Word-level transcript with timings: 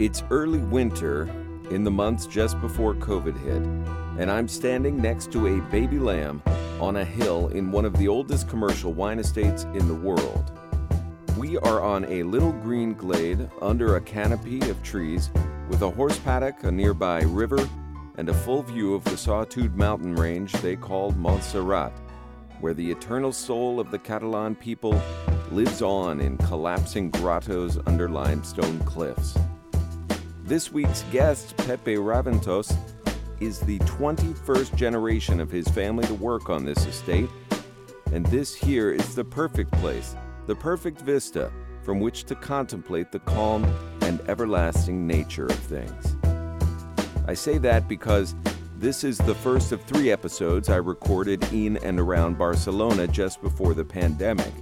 It's 0.00 0.22
early 0.30 0.60
winter 0.60 1.28
in 1.70 1.84
the 1.84 1.90
months 1.90 2.24
just 2.24 2.58
before 2.62 2.94
COVID 2.94 3.38
hit, 3.44 3.62
and 4.18 4.30
I'm 4.30 4.48
standing 4.48 4.96
next 4.96 5.30
to 5.32 5.46
a 5.46 5.60
baby 5.70 5.98
lamb 5.98 6.42
on 6.80 6.96
a 6.96 7.04
hill 7.04 7.48
in 7.48 7.70
one 7.70 7.84
of 7.84 7.94
the 7.98 8.08
oldest 8.08 8.48
commercial 8.48 8.94
wine 8.94 9.18
estates 9.18 9.64
in 9.64 9.86
the 9.88 9.94
world. 9.94 10.58
We 11.36 11.58
are 11.58 11.82
on 11.82 12.06
a 12.06 12.22
little 12.22 12.52
green 12.52 12.94
glade 12.94 13.46
under 13.60 13.96
a 13.96 14.00
canopy 14.00 14.70
of 14.70 14.82
trees 14.82 15.28
with 15.68 15.82
a 15.82 15.90
horse 15.90 16.18
paddock, 16.20 16.64
a 16.64 16.72
nearby 16.72 17.20
river, 17.20 17.68
and 18.16 18.30
a 18.30 18.34
full 18.34 18.62
view 18.62 18.94
of 18.94 19.04
the 19.04 19.18
Sawtooth 19.18 19.74
mountain 19.74 20.14
range 20.14 20.52
they 20.62 20.76
call 20.76 21.10
Montserrat, 21.10 21.92
where 22.60 22.72
the 22.72 22.90
eternal 22.90 23.32
soul 23.32 23.78
of 23.78 23.90
the 23.90 23.98
Catalan 23.98 24.54
people 24.54 24.98
lives 25.50 25.82
on 25.82 26.22
in 26.22 26.38
collapsing 26.38 27.10
grottos 27.10 27.78
under 27.86 28.08
limestone 28.08 28.78
cliffs. 28.86 29.36
This 30.50 30.72
week's 30.72 31.04
guest, 31.12 31.56
Pepe 31.58 31.94
Raventós, 31.94 32.76
is 33.38 33.60
the 33.60 33.78
21st 33.78 34.74
generation 34.74 35.38
of 35.38 35.48
his 35.48 35.68
family 35.68 36.04
to 36.08 36.14
work 36.14 36.50
on 36.50 36.64
this 36.64 36.86
estate, 36.86 37.30
and 38.10 38.26
this 38.26 38.52
here 38.52 38.90
is 38.90 39.14
the 39.14 39.22
perfect 39.22 39.70
place, 39.74 40.16
the 40.48 40.56
perfect 40.56 41.02
vista 41.02 41.52
from 41.84 42.00
which 42.00 42.24
to 42.24 42.34
contemplate 42.34 43.12
the 43.12 43.20
calm 43.20 43.64
and 44.00 44.20
everlasting 44.28 45.06
nature 45.06 45.46
of 45.46 45.54
things. 45.54 46.16
I 47.28 47.34
say 47.34 47.58
that 47.58 47.86
because 47.86 48.34
this 48.76 49.04
is 49.04 49.18
the 49.18 49.36
first 49.36 49.70
of 49.70 49.84
three 49.84 50.10
episodes 50.10 50.68
I 50.68 50.78
recorded 50.78 51.44
in 51.52 51.76
and 51.76 52.00
around 52.00 52.38
Barcelona 52.38 53.06
just 53.06 53.40
before 53.40 53.72
the 53.72 53.84
pandemic. 53.84 54.52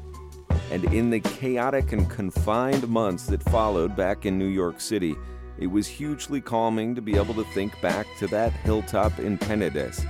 And 0.70 0.84
in 0.92 1.08
the 1.08 1.20
chaotic 1.20 1.92
and 1.92 2.10
confined 2.10 2.86
months 2.88 3.24
that 3.28 3.42
followed 3.44 3.96
back 3.96 4.26
in 4.26 4.38
New 4.38 4.48
York 4.48 4.82
City, 4.82 5.16
it 5.58 5.66
was 5.66 5.86
hugely 5.86 6.40
calming 6.40 6.94
to 6.94 7.02
be 7.02 7.16
able 7.16 7.34
to 7.34 7.44
think 7.44 7.78
back 7.80 8.06
to 8.18 8.26
that 8.28 8.52
hilltop 8.52 9.18
in 9.18 9.36
Penedès, 9.36 10.06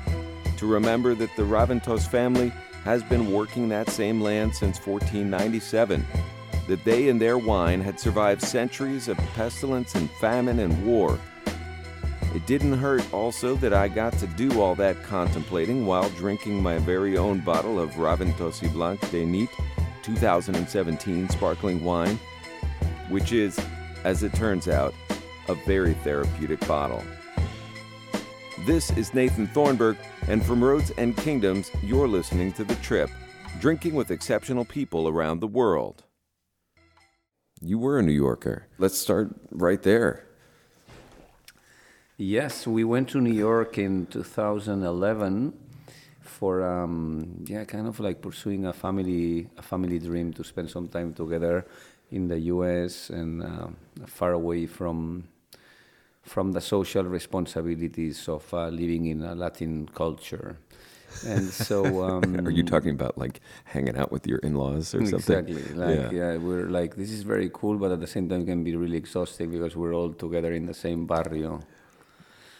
to 0.57 0.67
remember 0.67 1.15
that 1.15 1.35
the 1.37 1.43
Raventós 1.43 2.07
family 2.07 2.53
has 2.85 3.03
been 3.03 3.33
working 3.33 3.69
that 3.69 3.91
same 3.91 4.21
land 4.21 4.55
since 4.55 4.79
1497, 4.79 6.07
that 6.69 6.85
they 6.85 7.09
and 7.09 7.21
their 7.21 7.39
wine 7.39 7.81
had 7.81 7.99
survived 7.99 8.43
centuries 8.43 9.09
of 9.09 9.17
pestilence 9.35 9.95
and 9.95 10.11
famine 10.13 10.59
and 10.59 10.87
war. 10.87 11.19
It 12.35 12.47
didn't 12.47 12.79
hurt 12.79 13.03
also 13.12 13.55
that 13.57 13.73
I 13.73 13.89
got 13.89 14.12
to 14.19 14.27
do 14.27 14.61
all 14.61 14.75
that 14.75 15.03
contemplating 15.03 15.87
while 15.87 16.11
drinking 16.11 16.62
my 16.62 16.77
very 16.79 17.17
own 17.17 17.41
bottle 17.41 17.81
of 17.81 17.93
Raventós 17.93 18.62
y 18.62 18.69
Blanc 18.69 19.01
de 19.11 19.25
Nit 19.25 19.49
2017 20.03 21.31
sparkling 21.31 21.83
wine, 21.83 22.19
which 23.09 23.33
is, 23.33 23.59
as 24.05 24.23
it 24.23 24.35
turns 24.35 24.69
out, 24.69 24.95
a 25.49 25.55
very 25.55 25.95
therapeutic 25.95 26.61
bottle. 26.67 27.03
This 28.67 28.91
is 28.97 29.15
Nathan 29.15 29.47
Thornburgh, 29.47 29.97
and 30.27 30.45
from 30.45 30.63
Roads 30.63 30.91
and 30.99 31.17
Kingdoms, 31.17 31.71
you're 31.83 32.09
listening 32.09 32.53
to 32.53 32.65
The 32.65 32.75
Trip, 32.77 33.09
drinking 33.61 33.95
with 33.95 34.11
exceptional 34.11 34.65
people 34.65 35.09
around 35.09 35.41
the 35.41 35.47
world. 35.47 36.05
You 37.61 37.79
were 37.79 37.99
a 37.99 38.03
New 38.03 38.13
Yorker. 38.13 38.67
Let's 38.79 38.99
start 38.99 39.35
right 39.51 39.83
there. 39.83 40.27
Yes, 42.17 42.67
we 42.67 42.85
went 42.85 43.09
to 43.11 43.21
New 43.21 43.33
York 43.33 43.78
in 43.78 44.06
2011 44.06 45.53
for 46.21 46.62
um, 46.62 47.45
yeah, 47.47 47.65
kind 47.65 47.87
of 47.87 47.99
like 48.01 48.21
pursuing 48.21 48.67
a 48.67 48.72
family 48.72 49.49
a 49.56 49.62
family 49.62 49.99
dream 49.99 50.33
to 50.34 50.45
spend 50.45 50.71
some 50.71 50.89
time 50.89 51.15
together 51.15 51.67
in 52.11 52.28
the 52.28 52.39
U.S. 52.55 53.11
and 53.11 53.43
uh, 53.43 53.69
far 54.06 54.33
away 54.33 54.67
from 54.67 55.25
from 56.28 56.53
the 56.53 56.61
social 56.61 57.05
responsibilities 57.05 58.28
of 58.28 58.53
uh, 58.53 58.69
living 58.69 59.06
in 59.06 59.22
a 59.22 59.34
Latin 59.34 59.89
culture. 59.94 60.59
And 61.27 61.49
so, 61.50 62.05
um, 62.09 62.47
are 62.47 62.50
you 62.50 62.62
talking 62.62 62.91
about 62.91 63.16
like 63.16 63.41
hanging 63.65 63.97
out 63.97 64.12
with 64.12 64.27
your 64.27 64.39
in-laws 64.39 64.94
or 64.94 65.05
something? 65.06 65.49
Exactly. 65.49 65.62
Like, 65.75 66.12
yeah. 66.12 66.33
yeah, 66.33 66.37
we're 66.37 66.69
like 66.69 66.97
this 66.97 67.11
is 67.11 67.22
very 67.22 67.50
cool, 67.53 67.78
but 67.78 67.91
at 67.91 68.00
the 68.00 68.06
same 68.06 68.28
time 68.28 68.44
can 68.47 68.62
be 68.62 68.77
really 68.77 68.97
exhausting 68.97 69.50
because 69.50 69.75
we're 69.75 69.94
all 69.94 70.12
together 70.12 70.53
in 70.53 70.66
the 70.66 70.75
same 70.75 71.06
barrio. 71.06 71.61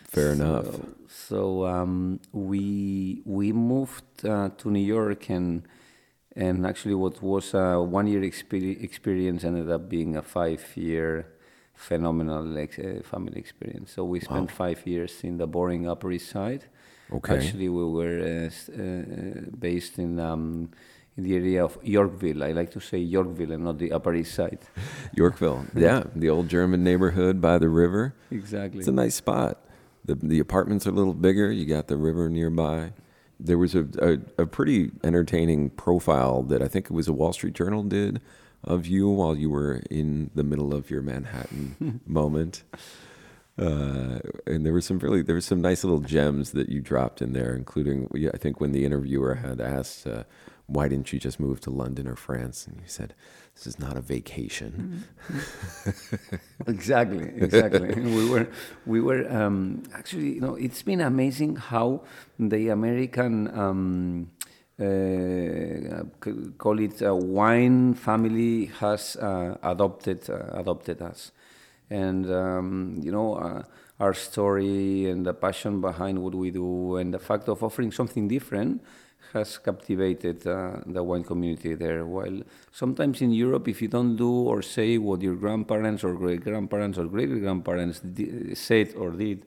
Fair 0.05 0.35
so, 0.35 0.43
enough. 0.43 0.81
So 1.09 1.67
um, 1.67 2.21
we 2.33 3.23
we 3.25 3.53
moved 3.53 4.25
uh, 4.25 4.49
to 4.57 4.71
New 4.71 4.87
York 4.97 5.29
and 5.29 5.63
and 6.35 6.65
actually 6.65 6.95
what 6.95 7.23
was 7.23 7.53
a 7.53 7.81
one 7.83 8.07
year 8.07 8.23
exper- 8.23 8.83
experience 8.83 9.45
ended 9.45 9.71
up 9.71 9.89
being 9.89 10.17
a 10.17 10.23
five 10.23 10.65
year 10.77 11.27
phenomenal 11.79 12.45
like, 12.45 12.79
uh, 12.79 13.03
family 13.03 13.39
experience. 13.39 13.93
So 13.93 14.05
we 14.05 14.21
spent 14.21 14.51
wow. 14.51 14.57
five 14.63 14.87
years 14.87 15.15
in 15.23 15.39
the 15.39 15.47
boring 15.47 15.89
Upper 15.89 16.11
East 16.13 16.31
Side. 16.31 16.65
Okay. 17.13 17.37
Actually, 17.37 17.69
we 17.69 17.85
were 17.99 18.19
uh, 18.21 18.83
uh, 18.83 19.51
based 19.59 19.99
in. 19.99 20.19
Um, 20.21 20.71
in 21.17 21.25
the 21.25 21.35
area 21.35 21.65
of 21.65 21.77
Yorkville. 21.83 22.45
I 22.45 22.53
like 22.53 22.71
to 22.71 22.81
say 22.81 22.99
Yorkville 22.99 23.51
and 23.51 23.65
not 23.65 23.79
the 23.79 23.91
Upper 23.91 24.15
East 24.15 24.37
Side. 24.37 24.61
Yorkville, 25.13 25.67
yeah, 25.75 26.05
the 26.15 26.31
old 26.31 26.49
German 26.49 26.85
neighborhood 26.85 27.41
by 27.41 27.59
the 27.59 27.69
river. 27.69 28.15
Exactly. 28.31 28.79
It's 28.79 28.87
a 28.87 28.93
nice 28.93 29.17
spot 29.17 29.59
the 30.09 30.17
the 30.17 30.41
apartments 30.41 30.87
are 30.87 30.91
a 30.91 30.95
little 30.95 31.15
bigger. 31.15 31.53
You 31.53 31.67
got 31.67 31.87
the 31.87 31.97
river 31.97 32.29
nearby. 32.29 32.93
There 33.39 33.59
was 33.59 33.77
a, 33.77 33.87
a, 34.03 34.43
a 34.43 34.47
pretty 34.47 34.91
entertaining 35.05 35.71
profile 35.71 36.43
that 36.45 36.61
I 36.61 36.67
think 36.67 36.87
it 36.87 36.93
was 36.93 37.07
a 37.07 37.13
Wall 37.13 37.33
Street 37.33 37.55
Journal 37.55 37.85
did 37.85 38.21
of 38.65 38.87
you 38.87 39.09
while 39.09 39.37
you 39.37 39.51
were 39.51 39.83
in 39.91 40.31
the 40.35 40.45
middle 40.45 40.75
of 40.75 40.91
your 40.91 41.03
Manhattan 41.03 42.01
moment. 42.07 42.65
Uh, 43.59 44.21
and 44.47 44.65
there 44.65 44.73
were 44.73 44.81
some 44.81 44.99
really 45.01 45.21
there 45.21 45.35
were 45.35 45.41
some 45.41 45.61
nice 45.61 45.83
little 45.83 46.01
gems 46.01 46.53
that 46.53 46.69
you 46.69 46.81
dropped 46.81 47.21
in 47.21 47.33
there, 47.33 47.55
including 47.55 48.09
I 48.33 48.37
think 48.37 48.61
when 48.61 48.71
the 48.73 48.85
interviewer 48.85 49.35
had 49.35 49.61
asked, 49.61 50.07
uh, 50.07 50.23
"Why 50.67 50.87
didn't 50.87 51.13
you 51.13 51.19
just 51.19 51.41
move 51.41 51.61
to 51.63 51.71
London 51.71 52.07
or 52.07 52.15
France?" 52.15 52.69
and 52.69 52.77
you 52.77 52.87
said, 52.87 53.15
this 53.59 53.67
is 53.67 53.81
not 53.81 53.97
a 53.97 54.01
vacation. 54.01 55.05
Mm-hmm. 55.29 56.37
exactly, 56.71 57.33
exactly. 57.35 57.93
we 58.01 58.31
were, 58.31 58.47
we 58.87 59.01
were 59.01 59.29
um, 59.33 59.83
actually, 59.93 60.35
you 60.35 60.41
know, 60.41 60.55
it's 60.55 60.83
been 60.83 61.01
amazing 61.01 61.57
how 61.57 62.05
the 62.39 62.69
American, 62.69 63.49
um, 63.59 64.31
call 66.59 66.79
it 66.79 67.03
a 67.03 67.15
wine 67.15 67.95
family, 67.95 68.67
has 68.81 69.17
uh, 69.17 69.57
adopted 69.63 70.29
uh, 70.31 70.51
adopted 70.53 71.03
us, 71.03 71.33
and 71.91 72.31
um, 72.33 72.97
you 73.03 73.13
know. 73.13 73.35
Uh, 73.35 73.63
our 74.01 74.15
story 74.15 75.11
and 75.11 75.27
the 75.27 75.35
passion 75.35 75.81
behind 75.81 76.23
what 76.23 76.33
we 76.33 76.53
do, 76.53 76.95
and 76.99 77.13
the 77.13 77.19
fact 77.19 77.49
of 77.49 77.65
offering 77.65 77.91
something 77.91 78.29
different, 78.29 78.81
has 79.33 79.59
captivated 79.59 80.47
uh, 80.47 80.77
the 80.87 81.03
wine 81.03 81.25
community 81.25 81.75
there. 81.75 82.07
While 82.07 82.43
sometimes 82.71 83.21
in 83.21 83.33
Europe, 83.33 83.67
if 83.67 83.83
you 83.83 83.89
don't 83.89 84.15
do 84.15 84.31
or 84.31 84.63
say 84.63 84.99
what 84.99 85.21
your 85.21 85.35
grandparents 85.35 86.05
or 86.05 86.15
great 86.15 86.45
grandparents 86.45 86.97
or 86.97 87.07
great 87.07 87.29
grandparents 87.41 88.01
said 88.55 88.95
or 88.97 89.11
did, 89.11 89.45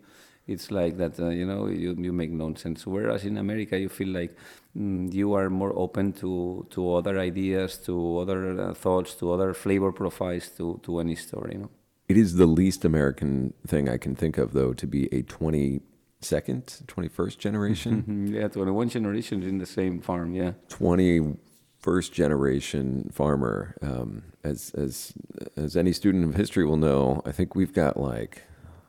it's 0.47 0.69
like 0.69 0.97
that, 0.97 1.19
uh, 1.19 1.29
you 1.29 1.45
know, 1.45 1.67
you, 1.67 1.95
you 1.97 2.11
make 2.11 2.31
nonsense. 2.31 2.85
Whereas 2.85 3.23
in 3.23 3.37
America, 3.37 3.79
you 3.79 3.89
feel 3.89 4.09
like 4.09 4.35
mm, 4.77 5.13
you 5.13 5.33
are 5.33 5.49
more 5.49 5.73
open 5.77 6.13
to, 6.13 6.65
to 6.69 6.95
other 6.95 7.19
ideas, 7.19 7.77
to 7.77 8.19
other 8.19 8.59
uh, 8.59 8.73
thoughts, 8.73 9.15
to 9.15 9.31
other 9.31 9.53
flavor 9.53 9.91
profiles, 9.91 10.49
to, 10.57 10.79
to 10.83 10.99
any 10.99 11.15
story, 11.15 11.53
you 11.53 11.59
know. 11.59 11.69
It 12.07 12.17
is 12.17 12.35
the 12.35 12.45
least 12.45 12.83
American 12.83 13.53
thing 13.65 13.87
I 13.87 13.97
can 13.97 14.15
think 14.15 14.37
of, 14.37 14.51
though, 14.51 14.73
to 14.73 14.85
be 14.85 15.07
a 15.13 15.21
20 15.21 15.81
second, 16.19 16.81
21st 16.87 17.37
generation. 17.37 18.01
Mm-hmm. 18.01 18.27
yeah, 18.35 18.47
21 18.47 18.89
generations 18.89 19.45
in 19.45 19.57
the 19.59 19.65
same 19.65 20.01
farm, 20.01 20.33
yeah. 20.33 20.53
21st 20.69 22.11
generation 22.11 23.09
farmer. 23.13 23.75
Um, 23.81 24.23
as, 24.43 24.71
as, 24.71 25.13
as 25.55 25.77
any 25.77 25.93
student 25.93 26.25
of 26.25 26.35
history 26.35 26.65
will 26.65 26.77
know, 26.77 27.21
I 27.25 27.31
think 27.31 27.55
we've 27.55 27.73
got 27.73 27.97
like, 27.97 28.43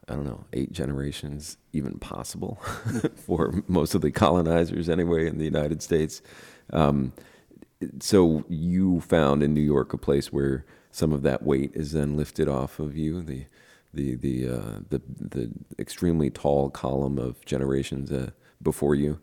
I 0.08 0.14
don't 0.14 0.24
know, 0.24 0.44
eight 0.52 0.72
generations 0.72 1.58
even 1.72 1.98
possible 1.98 2.60
for 3.16 3.62
most 3.68 3.94
of 3.94 4.00
the 4.00 4.10
colonizers 4.10 4.88
anyway 4.88 5.26
in 5.26 5.38
the 5.38 5.44
United 5.44 5.80
States. 5.82 6.22
Um, 6.72 7.12
so 8.00 8.44
you 8.48 9.00
found 9.00 9.42
in 9.42 9.54
New 9.54 9.60
York 9.60 9.92
a 9.92 9.98
place 9.98 10.32
where 10.32 10.64
some 10.90 11.12
of 11.12 11.22
that 11.22 11.42
weight 11.42 11.72
is 11.74 11.92
then 11.92 12.16
lifted 12.16 12.48
off 12.48 12.78
of 12.78 12.96
you, 12.96 13.22
the 13.22 13.46
the 13.94 14.16
the 14.16 14.48
uh, 14.48 14.78
the 14.88 15.00
the 15.20 15.50
extremely 15.78 16.30
tall 16.30 16.70
column 16.70 17.18
of 17.18 17.44
generations 17.44 18.10
uh, 18.10 18.30
before 18.60 18.94
you? 18.94 19.20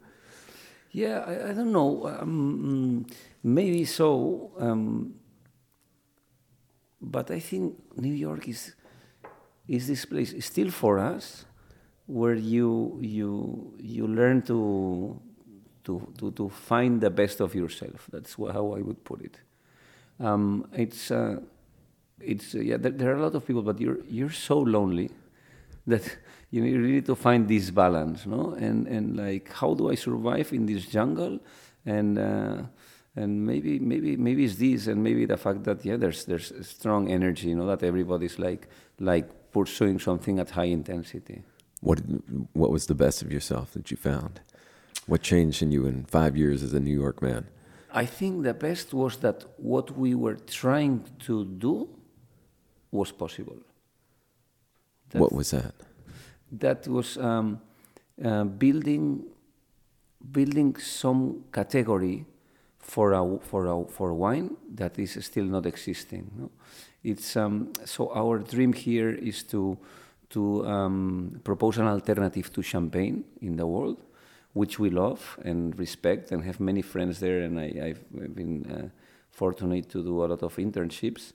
Yeah, 0.91 1.19
I, 1.19 1.49
I 1.49 1.53
don't 1.53 1.71
know. 1.71 2.07
Um, 2.07 3.05
maybe 3.43 3.85
so, 3.85 4.51
um, 4.57 5.15
but 7.01 7.29
I 7.29 7.39
think 7.39 7.75
New 7.95 8.13
York 8.13 8.47
is 8.47 8.73
is 9.69 9.88
this 9.88 10.06
place 10.06 10.33
still 10.45 10.71
for 10.71 11.00
us, 11.00 11.45
where 12.07 12.36
you 12.36 12.98
you 13.01 13.74
you 13.80 14.07
learn 14.07 14.42
to 14.44 15.21
to 15.83 16.13
to, 16.18 16.31
to 16.31 16.50
find 16.50 17.00
the 17.00 17.10
best 17.10 17.39
of 17.39 17.56
yourself. 17.56 18.07
That's 18.12 18.33
how 18.33 18.75
I 18.77 18.81
would 18.81 19.04
put 19.04 19.21
it. 19.21 19.39
Um, 20.19 20.68
it's. 20.74 21.12
Uh, 21.12 21.39
it's 22.21 22.56
uh, 22.56 22.60
yeah. 22.60 22.77
There, 22.77 22.92
there, 22.92 23.12
are 23.13 23.18
a 23.18 23.21
lot 23.21 23.36
of 23.36 23.45
people, 23.45 23.62
but 23.62 23.80
you're 23.80 24.00
you're 24.10 24.31
so 24.31 24.60
lonely 24.60 25.10
that 25.88 26.04
you, 26.51 26.63
you 26.63 26.77
really 26.77 26.94
need 26.94 27.06
to 27.06 27.16
find 27.16 27.48
this 27.48 27.69
balance, 27.69 28.25
no? 28.25 28.56
And 28.60 28.88
and 28.88 29.18
like, 29.18 29.51
how 29.54 29.74
do 29.74 29.89
I 29.89 29.95
survive 29.95 30.51
in 30.54 30.66
this 30.66 30.86
jungle? 30.86 31.39
And 31.86 32.19
uh, 32.19 32.63
and 33.16 33.45
maybe 33.45 33.80
maybe 33.80 34.18
maybe 34.18 34.45
it's 34.45 34.56
this, 34.56 34.88
and 34.88 35.04
maybe 35.04 35.25
the 35.25 35.38
fact 35.38 35.63
that 35.63 35.86
yeah, 35.86 35.98
there's 35.98 36.25
there's 36.25 36.51
strong 36.68 37.10
energy, 37.10 37.50
you 37.50 37.56
know, 37.56 37.68
that 37.68 37.83
everybody's 37.83 38.38
like 38.38 38.68
like 39.00 39.30
pursuing 39.51 39.99
something 39.99 40.39
at 40.39 40.51
high 40.51 40.71
intensity. 40.71 41.43
What 41.81 41.99
what 42.53 42.71
was 42.71 42.85
the 42.85 42.95
best 42.95 43.21
of 43.21 43.31
yourself 43.31 43.71
that 43.71 43.89
you 43.91 43.97
found? 43.97 44.41
What 45.07 45.21
changed 45.21 45.61
in 45.61 45.71
you 45.71 45.85
in 45.85 46.05
five 46.05 46.37
years 46.37 46.63
as 46.63 46.73
a 46.73 46.79
New 46.79 46.99
York 46.99 47.21
man? 47.21 47.47
I 47.91 48.05
think 48.05 48.43
the 48.43 48.53
best 48.53 48.93
was 48.93 49.17
that 49.17 49.45
what 49.57 49.97
we 49.97 50.13
were 50.13 50.35
trying 50.35 51.05
to 51.25 51.45
do 51.45 51.89
was 52.91 53.11
possible. 53.11 53.57
That, 55.09 55.19
what 55.21 55.31
was 55.31 55.51
that? 55.51 55.73
That 56.51 56.87
was 56.87 57.17
um, 57.17 57.61
uh, 58.23 58.43
building 58.43 59.23
building 60.31 60.75
some 60.75 61.45
category 61.51 62.25
for 62.77 63.13
a 63.13 63.39
for 63.39 63.65
a 63.65 63.85
for 63.85 64.13
wine 64.13 64.57
that 64.75 64.99
is 64.99 65.17
still 65.25 65.45
not 65.45 65.65
existing. 65.65 66.29
No? 66.37 66.51
It's 67.03 67.35
um, 67.35 67.73
so 67.85 68.11
our 68.13 68.39
dream 68.39 68.73
here 68.73 69.11
is 69.11 69.43
to 69.43 69.77
to 70.31 70.65
um, 70.67 71.41
propose 71.43 71.77
an 71.77 71.87
alternative 71.87 72.53
to 72.53 72.61
champagne 72.61 73.23
in 73.41 73.55
the 73.55 73.65
world 73.65 73.97
which 74.53 74.79
we 74.79 74.89
love 74.89 75.39
and 75.43 75.77
respect 75.77 76.31
and 76.31 76.43
have 76.43 76.59
many 76.59 76.81
friends 76.81 77.19
there. 77.19 77.41
And 77.41 77.59
I, 77.59 77.87
have 77.87 78.35
been 78.35 78.65
uh, 78.65 78.89
fortunate 79.31 79.89
to 79.89 80.03
do 80.03 80.23
a 80.23 80.27
lot 80.27 80.43
of 80.43 80.55
internships. 80.57 81.33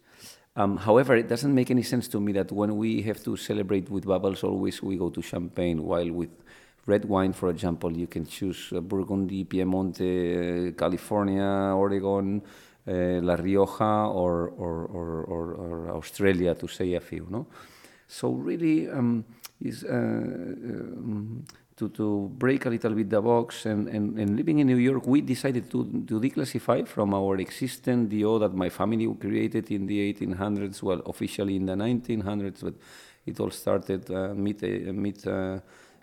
Um, 0.57 0.77
however, 0.77 1.17
it 1.17 1.29
doesn't 1.29 1.55
make 1.55 1.71
any 1.71 1.83
sense 1.83 2.07
to 2.09 2.21
me 2.21 2.33
that 2.33 2.53
when 2.53 2.77
we 2.77 3.03
have 3.03 3.23
to 3.25 3.37
celebrate 3.37 3.91
with 3.91 4.05
bubbles, 4.05 4.45
always 4.45 4.83
we 4.83 4.97
go 4.97 5.11
to 5.11 5.23
champagne, 5.23 5.83
while 5.83 6.11
with 6.11 6.31
red 6.87 7.05
wine, 7.07 7.33
for 7.33 7.49
example, 7.51 7.91
you 7.97 8.07
can 8.07 8.27
choose 8.27 8.73
uh, 8.73 8.81
Burgundy, 8.81 9.45
Piemonte, 9.45 10.69
uh, 10.69 10.73
California, 10.73 11.75
Oregon, 11.75 12.43
La 12.87 13.35
Rioja, 13.37 14.09
or, 14.09 14.49
or, 14.49 14.87
or, 14.87 15.55
or, 15.55 15.97
Australia, 15.97 16.55
to 16.55 16.69
say 16.69 16.95
a 16.95 17.01
few. 17.01 17.27
No? 17.31 17.47
So 18.07 18.33
really, 18.33 18.91
um, 18.91 19.25
is 19.61 19.85
uh, 19.85 19.89
um, 19.89 21.45
to, 21.77 21.89
to 21.89 22.31
break 22.37 22.67
a 22.67 22.71
little 22.71 22.93
bit 22.93 23.11
the 23.11 23.21
box 23.21 23.67
and, 23.67 23.89
and, 23.89 24.19
and 24.19 24.37
living 24.37 24.61
in 24.61 24.67
New 24.67 24.77
York, 24.77 25.07
we 25.07 25.21
decided 25.21 25.71
to, 25.71 26.05
to 26.07 26.21
declassify 26.21 26.87
from 26.87 27.15
our 27.15 27.37
existing 27.39 28.09
DO 28.09 28.39
that 28.39 28.55
my 28.55 28.69
family 28.69 29.13
created 29.15 29.71
in 29.71 29.87
the 29.87 30.13
1800s, 30.13 30.83
well, 30.83 31.01
officially 31.07 31.57
in 31.57 31.67
the 31.67 31.75
1900s, 31.75 32.63
but 32.63 32.75
it 33.27 33.41
all 33.41 33.51
started 33.51 34.09
uh, 34.11 34.35
mid, 34.35 34.63
uh, 34.63 34.93
mid 34.93 35.27
uh, 35.27 35.59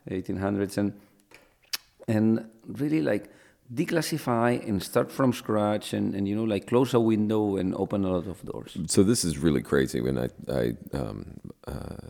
1800s. 0.10 0.78
And, 0.78 0.94
and 2.08 2.50
really 2.68 3.02
like 3.02 3.30
declassify 3.74 4.68
and 4.68 4.84
start 4.84 5.12
from 5.12 5.32
scratch 5.34 5.94
and, 5.94 6.14
and, 6.14 6.28
you 6.28 6.36
know, 6.36 6.44
like 6.44 6.68
close 6.68 6.94
a 6.94 7.00
window 7.00 7.56
and 7.56 7.74
open 7.76 8.04
a 8.04 8.12
lot 8.12 8.28
of 8.28 8.44
doors. 8.46 8.78
So 8.88 9.04
this 9.04 9.24
is 9.24 9.38
really 9.38 9.62
crazy 9.62 10.02
when 10.02 10.18
I, 10.18 10.30
I 10.52 10.74
um, 10.94 11.40
uh, 11.68 12.10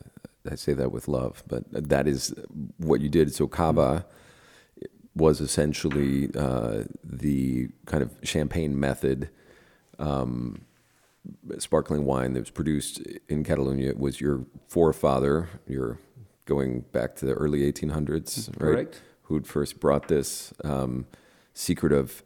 I 0.49 0.55
say 0.55 0.73
that 0.73 0.91
with 0.91 1.07
love, 1.07 1.43
but 1.47 1.63
that 1.71 2.07
is 2.07 2.33
what 2.77 3.01
you 3.01 3.09
did. 3.09 3.33
So 3.33 3.47
Cava 3.47 4.05
was 5.15 5.39
essentially 5.39 6.29
uh, 6.35 6.83
the 7.03 7.69
kind 7.85 8.01
of 8.01 8.15
champagne 8.23 8.79
method. 8.79 9.29
Um, 9.99 10.65
sparkling 11.59 12.05
wine 12.05 12.33
that 12.33 12.39
was 12.39 12.49
produced 12.49 12.99
in 13.29 13.43
Catalonia 13.43 13.89
it 13.89 13.99
was 13.99 14.19
your 14.19 14.43
forefather, 14.67 15.49
your 15.67 15.99
going 16.45 16.81
back 16.91 17.15
to 17.17 17.25
the 17.25 17.33
early 17.33 17.71
1800s, 17.71 18.49
right? 18.49 18.59
Correct. 18.59 19.01
Who'd 19.23 19.45
first 19.45 19.79
brought 19.79 20.07
this 20.07 20.51
um, 20.63 21.05
secret 21.61 21.93
of 21.93 22.23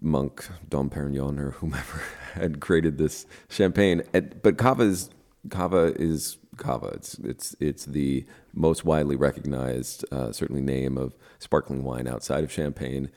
monk 0.00 0.48
Dom 0.68 0.90
Perignon 0.90 1.38
or 1.38 1.52
whomever 1.52 2.02
had 2.34 2.60
created 2.60 2.98
this 2.98 3.26
champagne. 3.48 4.02
But 4.42 4.58
Cava 4.58 4.82
is 4.82 5.10
Cava 5.48 5.94
is 5.96 6.38
Cava. 6.56 6.88
It's 6.88 7.14
it's 7.18 7.56
it's 7.60 7.84
the 7.84 8.26
most 8.52 8.84
widely 8.84 9.16
recognized, 9.16 10.04
uh, 10.12 10.32
certainly 10.32 10.62
name 10.62 10.98
of 10.98 11.14
sparkling 11.38 11.84
wine 11.84 12.08
outside 12.08 12.44
of 12.44 12.52
Champagne. 12.52 13.10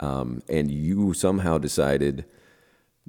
Um, 0.00 0.42
and 0.48 0.70
you 0.70 1.14
somehow 1.14 1.58
decided, 1.58 2.24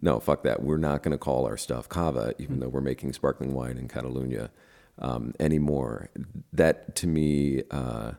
no, 0.01 0.19
fuck 0.19 0.43
that. 0.43 0.61
We're 0.61 0.77
not 0.77 1.01
going 1.01 1.11
to 1.13 1.17
call 1.17 1.45
our 1.45 1.57
stuff 1.57 1.89
Cava, 1.89 2.33
even 2.37 2.57
mm 2.57 2.59
though 2.61 2.69
we're 2.69 2.81
making 2.81 3.13
sparkling 3.13 3.53
wine 3.53 3.77
in 3.77 3.87
Catalunya 3.87 4.49
um, 4.99 5.33
anymore. 5.39 6.09
That 6.53 6.95
to 6.97 7.07
me, 7.07 7.63
uh, 7.71 8.13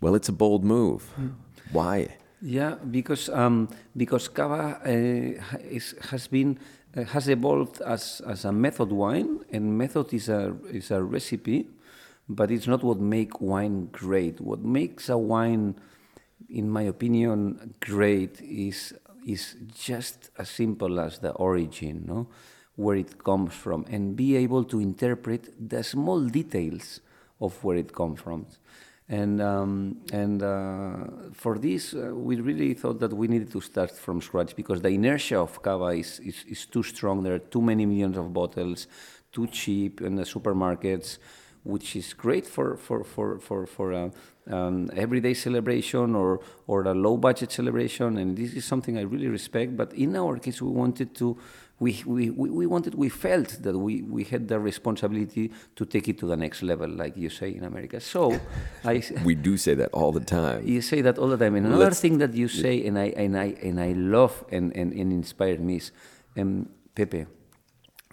well, 0.00 0.14
it's 0.14 0.28
a 0.28 0.32
bold 0.32 0.64
move. 0.64 1.12
mm 1.18 1.34
Why? 1.72 2.16
Yeah, 2.42 2.76
because 2.90 3.28
um, 3.28 3.68
because 3.96 4.28
Cava 4.28 4.80
uh, 4.82 5.58
is, 5.60 5.94
has 6.10 6.26
been 6.26 6.58
uh, 6.96 7.04
has 7.04 7.28
evolved 7.28 7.82
as, 7.82 8.22
as 8.26 8.44
a 8.46 8.52
method 8.52 8.90
wine, 8.90 9.40
and 9.52 9.76
method 9.76 10.14
is 10.14 10.28
a, 10.30 10.56
is 10.70 10.90
a 10.90 11.02
recipe, 11.02 11.68
but 12.28 12.50
it's 12.50 12.66
not 12.66 12.82
what 12.82 12.98
makes 12.98 13.38
wine 13.40 13.88
great. 13.92 14.40
What 14.40 14.60
makes 14.64 15.10
a 15.10 15.18
wine, 15.18 15.74
in 16.48 16.70
my 16.70 16.82
opinion, 16.82 17.74
great 17.80 18.40
is, 18.40 18.94
is 19.26 19.56
just 19.78 20.30
as 20.38 20.48
simple 20.48 20.98
as 20.98 21.18
the 21.18 21.32
origin, 21.32 22.04
no? 22.06 22.26
where 22.76 22.96
it 22.96 23.22
comes 23.22 23.52
from, 23.52 23.84
and 23.90 24.16
be 24.16 24.34
able 24.36 24.64
to 24.64 24.80
interpret 24.80 25.52
the 25.68 25.84
small 25.84 26.24
details 26.24 27.00
of 27.40 27.62
where 27.62 27.76
it 27.76 27.92
comes 27.92 28.18
from. 28.20 28.46
And, 29.10 29.42
um, 29.42 29.96
and 30.12 30.40
uh, 30.40 31.32
for 31.32 31.58
this, 31.58 31.94
uh, 31.94 32.12
we 32.14 32.36
really 32.36 32.74
thought 32.74 33.00
that 33.00 33.12
we 33.12 33.26
needed 33.26 33.50
to 33.50 33.60
start 33.60 33.90
from 33.90 34.20
scratch 34.20 34.54
because 34.54 34.80
the 34.82 34.90
inertia 34.90 35.40
of 35.40 35.60
cava 35.60 35.86
is, 35.86 36.20
is, 36.20 36.44
is 36.48 36.64
too 36.66 36.84
strong. 36.84 37.24
There 37.24 37.34
are 37.34 37.40
too 37.40 37.60
many 37.60 37.86
millions 37.86 38.16
of 38.16 38.32
bottles, 38.32 38.86
too 39.32 39.48
cheap 39.48 40.00
in 40.00 40.14
the 40.14 40.22
supermarkets, 40.22 41.18
which 41.64 41.96
is 41.96 42.14
great 42.14 42.46
for, 42.46 42.76
for, 42.76 43.02
for, 43.02 43.40
for, 43.40 43.66
for 43.66 43.92
a 43.92 44.12
um, 44.48 44.88
everyday 44.94 45.34
celebration 45.34 46.14
or, 46.14 46.40
or 46.68 46.84
a 46.84 46.94
low 46.94 47.16
budget 47.16 47.50
celebration. 47.50 48.16
And 48.16 48.36
this 48.36 48.54
is 48.54 48.64
something 48.64 48.96
I 48.96 49.02
really 49.02 49.26
respect. 49.26 49.76
But 49.76 49.92
in 49.94 50.14
our 50.14 50.38
case, 50.38 50.62
we 50.62 50.70
wanted 50.70 51.16
to 51.16 51.36
we, 51.80 52.02
we, 52.04 52.28
we 52.30 52.66
wanted, 52.66 52.94
we 52.94 53.08
felt 53.08 53.62
that 53.62 53.76
we, 53.76 54.02
we 54.02 54.22
had 54.24 54.48
the 54.48 54.60
responsibility 54.60 55.50
to 55.76 55.86
take 55.86 56.08
it 56.08 56.18
to 56.18 56.26
the 56.26 56.36
next 56.36 56.62
level, 56.62 56.88
like 56.88 57.16
you 57.16 57.30
say 57.30 57.54
in 57.54 57.64
America. 57.64 57.98
So 58.00 58.38
I. 58.84 59.02
we 59.24 59.34
do 59.34 59.56
say 59.56 59.72
that 59.74 59.88
all 59.92 60.12
the 60.12 60.20
time. 60.20 60.68
You 60.68 60.82
say 60.82 61.00
that 61.00 61.16
all 61.16 61.28
the 61.28 61.38
time. 61.38 61.54
And 61.54 61.66
another 61.66 61.84
Let's, 61.84 62.00
thing 62.00 62.18
that 62.18 62.34
you 62.34 62.48
say, 62.48 62.86
and 62.86 62.98
I, 62.98 63.06
and 63.16 63.36
I, 63.36 63.56
and 63.62 63.80
I 63.80 63.92
love 63.92 64.44
and, 64.52 64.76
and, 64.76 64.92
and 64.92 65.10
inspire 65.10 65.56
me 65.58 65.76
is, 65.76 65.90
um, 66.36 66.68
Pepe, 66.94 67.24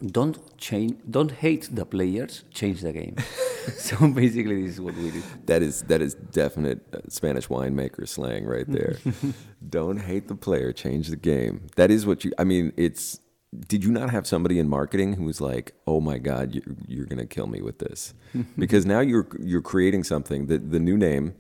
don't 0.02 0.58
change, 0.58 0.96
don't 1.10 1.32
hate 1.32 1.68
the 1.76 1.86
players, 1.86 2.46
change 2.52 2.82
the 2.82 2.94
game. 2.94 3.18
so 3.78 4.08
basically, 4.08 4.62
this 4.62 4.76
is 4.76 4.82
what 4.82 4.96
we 4.96 5.12
do 5.12 5.24
That 5.46 5.62
is 5.62 5.82
that 5.84 6.02
is 6.02 6.14
definite 6.14 6.86
uh, 6.94 7.00
Spanish 7.10 7.48
winemaker 7.48 8.08
slang 8.08 8.46
right 8.46 8.68
there. 8.68 8.98
don't 9.70 9.98
hate 9.98 10.28
the 10.28 10.36
player, 10.36 10.72
change 10.72 11.10
the 11.10 11.18
game. 11.18 11.68
That 11.76 11.90
is 11.90 12.06
what 12.06 12.24
you. 12.24 12.32
I 12.38 12.44
mean, 12.44 12.74
it's 12.78 13.20
did 13.68 13.84
you 13.84 13.92
not 13.92 14.10
have 14.10 14.28
somebody 14.28 14.60
in 14.60 14.68
marketing 14.68 15.14
who 15.14 15.24
was 15.24 15.40
like, 15.40 15.74
"Oh 15.86 16.02
my 16.02 16.18
God, 16.18 16.54
you're, 16.54 16.76
you're 16.88 17.06
going 17.06 17.20
to 17.20 17.26
kill 17.26 17.48
me 17.48 17.62
with 17.62 17.80
this," 17.80 18.14
because 18.58 18.86
now 18.86 19.00
you're 19.00 19.28
you're 19.40 19.62
creating 19.62 20.04
something 20.04 20.48
that 20.48 20.72
the 20.72 20.80
new 20.80 20.98
name, 20.98 21.36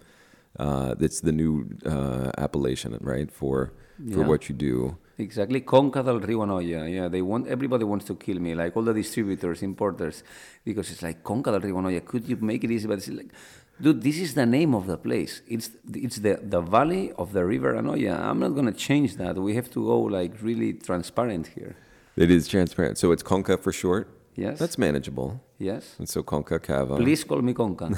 uh, 0.57 0.95
that's 0.95 1.21
the 1.21 1.31
new 1.31 1.67
uh, 1.85 2.31
appellation, 2.37 2.97
right 3.01 3.31
for 3.31 3.73
for 3.97 4.21
yeah. 4.21 4.27
what 4.27 4.47
you 4.47 4.55
do. 4.55 4.97
Exactly, 5.19 5.61
Conca 5.61 6.03
del 6.03 6.19
Riu 6.19 6.45
Anoia. 6.45 6.93
Yeah, 6.93 7.07
they 7.07 7.21
want 7.21 7.47
everybody 7.47 7.83
wants 7.83 8.05
to 8.05 8.15
kill 8.15 8.39
me, 8.39 8.55
like 8.55 8.77
all 8.77 8.83
the 8.83 8.93
distributors, 8.93 9.63
importers, 9.63 10.23
because 10.63 10.91
it's 10.91 11.01
like 11.01 11.23
Conca 11.23 11.51
del 11.51 11.61
Riu 11.61 11.73
Anoia. 11.73 12.05
Could 12.05 12.29
you 12.29 12.37
make 12.37 12.63
it 12.63 12.71
easy? 12.71 12.87
But 12.87 12.99
it's 12.99 13.09
like, 13.09 13.33
dude, 13.81 14.01
this 14.01 14.19
is 14.19 14.33
the 14.35 14.45
name 14.45 14.75
of 14.75 14.87
the 14.87 14.97
place. 14.97 15.41
It's 15.47 15.71
it's 15.93 16.17
the 16.17 16.39
the 16.41 16.61
valley 16.61 17.11
of 17.17 17.33
the 17.33 17.43
river 17.43 17.73
Anoia. 17.73 18.17
I'm 18.17 18.39
not 18.39 18.49
gonna 18.49 18.71
change 18.71 19.17
that. 19.17 19.37
We 19.37 19.55
have 19.55 19.69
to 19.71 19.83
go 19.83 19.99
like 19.99 20.33
really 20.41 20.73
transparent 20.73 21.47
here. 21.47 21.75
It 22.17 22.31
is 22.31 22.47
transparent. 22.47 22.97
So 22.97 23.11
it's 23.11 23.23
Conca 23.23 23.57
for 23.57 23.71
short? 23.71 24.09
Yes. 24.35 24.59
That's 24.59 24.77
manageable. 24.77 25.41
Yes. 25.59 25.95
And 25.97 26.09
so 26.09 26.21
Conca 26.23 26.61
Cava. 26.61 26.97
Please 26.97 27.23
call 27.23 27.41
me 27.41 27.53
Conca. 27.53 27.89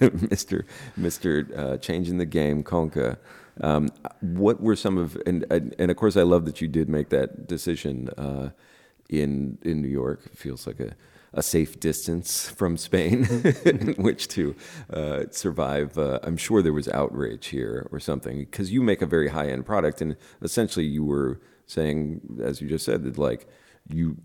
Mr. 0.00 0.64
Mr. 0.98 1.58
Uh, 1.58 1.76
changing 1.78 2.18
the 2.18 2.26
game, 2.26 2.62
Conca. 2.62 3.18
Um, 3.60 3.90
what 4.20 4.60
were 4.60 4.76
some 4.76 4.96
of 4.96 5.20
and 5.26 5.44
and 5.50 5.90
of 5.90 5.96
course 5.96 6.16
I 6.16 6.22
love 6.22 6.44
that 6.46 6.60
you 6.60 6.68
did 6.68 6.88
make 6.88 7.10
that 7.10 7.46
decision 7.46 8.08
uh, 8.16 8.50
in 9.08 9.58
in 9.62 9.82
New 9.82 9.88
York. 9.88 10.22
It 10.26 10.38
feels 10.38 10.66
like 10.66 10.80
a 10.80 10.94
a 11.32 11.42
safe 11.42 11.78
distance 11.78 12.48
from 12.48 12.76
Spain 12.76 13.24
in 13.64 13.94
which 13.98 14.26
to 14.28 14.56
uh, 14.92 15.24
survive. 15.30 15.96
Uh, 15.96 16.18
I'm 16.24 16.36
sure 16.36 16.62
there 16.62 16.72
was 16.72 16.88
outrage 16.88 17.46
here 17.48 17.88
or 17.92 18.00
something 18.00 18.38
because 18.38 18.72
you 18.72 18.82
make 18.82 19.00
a 19.02 19.06
very 19.06 19.28
high 19.28 19.48
end 19.48 19.66
product, 19.66 20.00
and 20.00 20.16
essentially 20.42 20.86
you 20.86 21.04
were 21.04 21.40
saying, 21.70 22.20
as 22.42 22.60
you 22.60 22.68
just 22.68 22.84
said, 22.84 23.04
that 23.04 23.18
like 23.18 23.46
you 23.88 24.16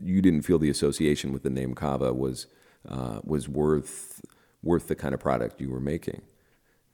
you 0.00 0.22
didn't 0.22 0.42
feel 0.42 0.58
the 0.58 0.70
association 0.70 1.32
with 1.32 1.42
the 1.42 1.50
name 1.50 1.74
Cava 1.74 2.12
was 2.12 2.46
uh, 2.88 3.20
was 3.24 3.48
worth 3.48 4.20
worth 4.62 4.88
the 4.88 4.94
kind 4.94 5.14
of 5.14 5.20
product 5.20 5.60
you 5.60 5.70
were 5.70 5.80
making. 5.80 6.22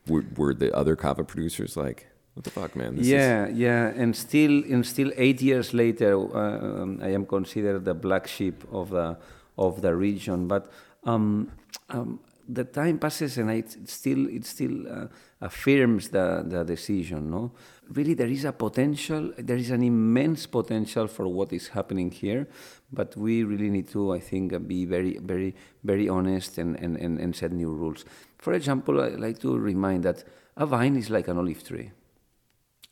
Were, 0.06 0.24
were 0.36 0.54
the 0.54 0.74
other 0.74 0.96
Cava 0.96 1.24
producers 1.24 1.76
like, 1.76 2.08
what 2.34 2.44
the 2.44 2.50
fuck, 2.50 2.74
man? 2.74 2.96
This 2.96 3.06
yeah, 3.06 3.46
is... 3.46 3.58
yeah, 3.58 3.92
and 3.94 4.16
still, 4.16 4.64
and 4.64 4.84
still, 4.84 5.12
eight 5.16 5.40
years 5.40 5.72
later, 5.72 6.14
uh, 6.16 6.82
um, 6.82 7.00
I 7.02 7.10
am 7.10 7.26
considered 7.26 7.84
the 7.84 7.94
black 7.94 8.26
sheep 8.26 8.64
of 8.72 8.90
the 8.90 9.18
of 9.56 9.82
the 9.82 9.94
region. 9.94 10.48
But 10.48 10.70
um, 11.04 11.52
um, 11.90 12.20
the 12.52 12.64
time 12.64 12.98
passes, 12.98 13.38
and 13.38 13.50
it 13.50 13.88
still 13.88 14.28
it 14.28 14.44
still 14.44 14.86
uh, 14.88 15.06
affirms 15.40 16.08
the 16.08 16.44
the 16.46 16.64
decision. 16.64 17.30
No, 17.30 17.52
really, 17.92 18.14
there 18.14 18.28
is 18.28 18.44
a 18.44 18.52
potential. 18.52 19.32
There 19.38 19.56
is 19.56 19.70
an 19.70 19.82
immense 19.82 20.46
potential 20.46 21.06
for 21.06 21.28
what 21.28 21.52
is 21.52 21.68
happening 21.68 22.10
here, 22.10 22.48
but 22.92 23.16
we 23.16 23.44
really 23.44 23.70
need 23.70 23.88
to, 23.88 24.12
I 24.12 24.20
think, 24.20 24.66
be 24.66 24.84
very, 24.84 25.18
very, 25.18 25.54
very 25.84 26.08
honest 26.08 26.58
and 26.58 26.76
and, 26.80 26.96
and, 26.96 27.18
and 27.18 27.34
set 27.34 27.52
new 27.52 27.72
rules. 27.72 28.04
For 28.38 28.52
example, 28.54 29.00
I 29.00 29.08
like 29.08 29.38
to 29.40 29.56
remind 29.56 30.04
that 30.04 30.24
a 30.56 30.66
vine 30.66 30.96
is 30.96 31.10
like 31.10 31.28
an 31.28 31.38
olive 31.38 31.62
tree 31.64 31.92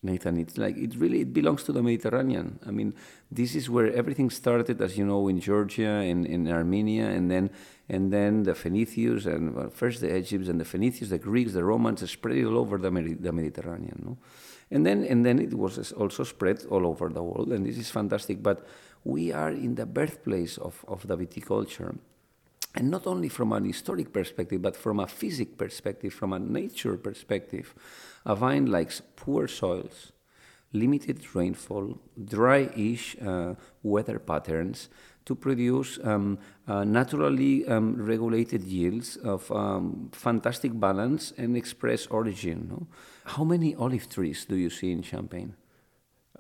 Nathan. 0.03 0.39
It's 0.39 0.57
like 0.57 0.77
it 0.77 0.95
really 0.97 1.21
it 1.23 1.33
belongs 1.33 1.65
to 1.65 1.73
the 1.73 1.83
Mediterranean. 1.83 2.61
I 2.67 2.71
mean, 2.71 2.95
this 3.31 3.55
is 3.55 3.69
where 3.69 3.93
everything 3.93 4.31
started, 4.31 4.81
as 4.81 4.97
you 4.97 5.05
know, 5.05 5.29
in 5.29 5.41
Georgia 5.41 5.89
and 5.89 6.25
in 6.27 6.49
Armenia, 6.49 7.09
and 7.09 7.31
then 7.31 7.51
and 7.89 8.13
then 8.13 8.43
the 8.43 8.55
Phoenicians 8.55 9.27
and 9.27 9.55
well, 9.55 9.71
first 9.71 10.01
the 10.01 10.15
Egyptians 10.15 10.49
and 10.49 10.61
the 10.61 10.65
Phoenicians, 10.65 11.11
the 11.11 11.19
Greeks, 11.19 11.53
the 11.53 11.65
Romans 11.65 12.09
spread 12.11 12.37
it 12.37 12.45
all 12.45 12.59
over 12.59 12.77
the, 12.77 12.91
the 12.91 13.33
Mediterranean. 13.33 14.03
No? 14.05 14.19
And 14.71 14.85
then 14.85 15.05
and 15.05 15.25
then 15.25 15.39
it 15.39 15.55
was 15.55 15.93
also 15.93 16.25
spread 16.25 16.65
all 16.71 16.87
over 16.87 17.09
the 17.09 17.23
world, 17.23 17.51
and 17.53 17.65
this 17.65 17.79
is 17.79 17.91
fantastic. 17.91 18.43
But 18.43 18.67
we 19.05 19.33
are 19.33 19.51
in 19.51 19.75
the 19.75 19.87
birthplace 19.87 20.59
of, 20.59 20.85
of 20.87 21.07
the 21.07 21.17
viticulture. 21.17 21.97
And 22.75 22.91
not 22.91 23.07
only 23.07 23.31
from 23.31 23.53
an 23.53 23.65
historic 23.65 24.13
perspective, 24.13 24.61
but 24.61 24.77
from 24.77 25.01
a 25.01 25.07
physic 25.07 25.57
perspective, 25.57 26.13
from 26.13 26.35
a 26.35 26.39
nature 26.39 26.97
perspective. 26.99 27.75
A 28.27 28.37
vine 28.37 28.67
likes 28.67 29.01
poor 29.17 29.49
soils, 29.49 30.13
limited 30.73 31.35
rainfall, 31.35 31.99
dry-ish 32.23 33.17
uh, 33.23 33.55
weather 33.83 34.19
patterns 34.19 34.91
to 35.29 35.35
produce 35.35 36.01
um, 36.03 36.39
uh, 36.67 36.85
naturally 36.85 37.67
um, 37.69 37.95
regulated 38.13 38.63
yields 38.65 39.17
of 39.19 39.51
um, 39.53 40.09
fantastic 40.13 40.73
balance 40.79 41.33
and 41.37 41.57
express 41.57 42.07
origin. 42.09 42.59
No? 42.71 42.87
How 43.25 43.45
many 43.45 43.75
olive 43.75 44.09
trees 44.09 44.47
do 44.47 44.57
you 44.57 44.71
see 44.71 44.91
in 44.91 45.03
Champagne? 45.03 45.53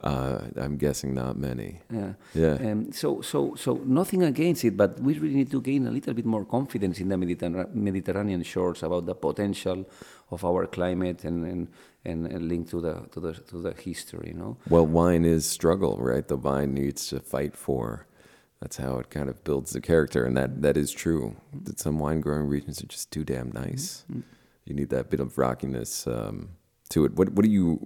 Uh, 0.00 0.38
I'm 0.56 0.76
guessing 0.76 1.12
not 1.12 1.36
many. 1.36 1.80
Yeah. 1.92 2.12
Yeah. 2.32 2.54
Um, 2.70 2.92
so, 2.92 3.20
so, 3.20 3.54
so 3.56 3.80
nothing 3.84 4.22
against 4.22 4.64
it, 4.64 4.76
but 4.76 5.00
we 5.00 5.18
really 5.18 5.34
need 5.34 5.50
to 5.50 5.60
gain 5.60 5.86
a 5.86 5.90
little 5.90 6.14
bit 6.14 6.24
more 6.24 6.44
confidence 6.44 7.00
in 7.00 7.08
the 7.08 7.16
Mediter- 7.16 7.74
Mediterranean 7.74 8.42
shores 8.44 8.82
about 8.84 9.06
the 9.06 9.14
potential 9.14 9.84
of 10.30 10.44
our 10.44 10.66
climate 10.66 11.24
and, 11.24 11.44
and, 11.44 11.68
and, 12.04 12.26
and 12.26 12.48
linked 12.48 12.70
to 12.70 12.80
the, 12.80 12.94
to 13.12 13.20
the 13.20 13.32
to 13.50 13.60
the 13.60 13.72
history. 13.72 14.28
You 14.28 14.38
know. 14.38 14.56
Well, 14.70 14.86
wine 14.86 15.24
is 15.24 15.46
struggle, 15.46 15.98
right? 16.00 16.26
The 16.26 16.36
vine 16.36 16.74
needs 16.74 17.08
to 17.08 17.20
fight 17.20 17.56
for. 17.56 18.07
That's 18.60 18.76
how 18.76 18.98
it 18.98 19.10
kind 19.10 19.28
of 19.28 19.44
builds 19.44 19.72
the 19.72 19.80
character, 19.80 20.24
and 20.24 20.36
that, 20.36 20.62
that 20.62 20.76
is 20.76 20.90
true. 20.90 21.36
That 21.64 21.78
some 21.78 21.98
wine 21.98 22.20
growing 22.20 22.46
regions 22.46 22.82
are 22.82 22.86
just 22.86 23.10
too 23.10 23.24
damn 23.24 23.52
nice. 23.52 24.04
Mm-hmm. 24.10 24.20
You 24.64 24.74
need 24.74 24.90
that 24.90 25.10
bit 25.10 25.20
of 25.20 25.38
rockiness. 25.38 26.06
Um, 26.06 26.50
to 26.90 27.04
it. 27.04 27.12
What, 27.14 27.30
what 27.32 27.44
do 27.44 27.50
you? 27.50 27.78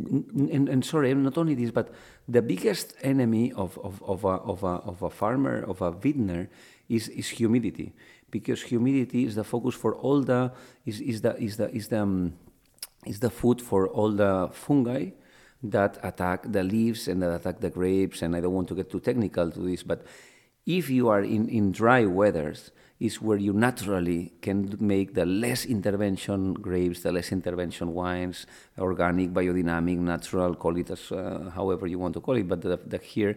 And, 0.52 0.68
and 0.68 0.84
sorry, 0.84 1.12
not 1.14 1.36
only 1.36 1.54
this, 1.54 1.70
but 1.70 1.92
the 2.28 2.42
biggest 2.42 2.94
enemy 3.02 3.52
of, 3.52 3.78
of, 3.78 4.02
of, 4.02 4.24
a, 4.24 4.28
of, 4.28 4.62
a, 4.62 4.66
of 4.66 5.02
a 5.02 5.10
farmer, 5.10 5.62
of 5.62 5.82
a 5.82 5.90
vintner, 5.90 6.48
is, 6.88 7.08
is 7.08 7.28
humidity, 7.28 7.92
because 8.30 8.62
humidity 8.62 9.24
is 9.24 9.34
the 9.34 9.44
focus 9.44 9.74
for 9.74 9.94
all 9.94 10.20
the 10.20 10.52
is, 10.84 11.00
is 11.00 11.20
the 11.22 11.36
is 11.36 11.56
the 11.56 11.74
is 11.74 11.88
the 11.88 12.02
um, 12.02 12.34
is 13.06 13.20
the 13.20 13.30
food 13.30 13.60
for 13.60 13.88
all 13.88 14.10
the 14.10 14.48
fungi 14.52 15.10
that 15.64 15.98
attack 16.02 16.44
the 16.50 16.62
leaves 16.62 17.08
and 17.08 17.22
that 17.22 17.34
attack 17.34 17.60
the 17.60 17.70
grapes. 17.70 18.22
And 18.22 18.36
I 18.36 18.40
don't 18.40 18.52
want 18.52 18.68
to 18.68 18.74
get 18.74 18.90
too 18.90 19.00
technical 19.00 19.50
to 19.50 19.60
this, 19.60 19.82
but 19.82 20.04
if 20.66 20.90
you 20.90 21.08
are 21.08 21.22
in, 21.22 21.48
in 21.48 21.72
dry 21.72 22.04
weathers, 22.04 22.70
is 23.02 23.20
where 23.20 23.36
you 23.36 23.52
naturally 23.52 24.32
can 24.40 24.76
make 24.78 25.14
the 25.14 25.26
less 25.26 25.64
intervention 25.64 26.54
grapes, 26.54 27.00
the 27.00 27.10
less 27.10 27.32
intervention 27.32 27.92
wines, 27.92 28.46
organic, 28.78 29.32
biodynamic, 29.32 29.98
natural, 29.98 30.54
call 30.54 30.76
it 30.76 30.88
as 30.88 31.10
uh, 31.10 31.50
however 31.52 31.88
you 31.88 31.98
want 31.98 32.14
to 32.14 32.20
call 32.20 32.36
it. 32.36 32.46
But 32.46 32.62
the, 32.62 32.78
the 32.86 32.98
here, 32.98 33.36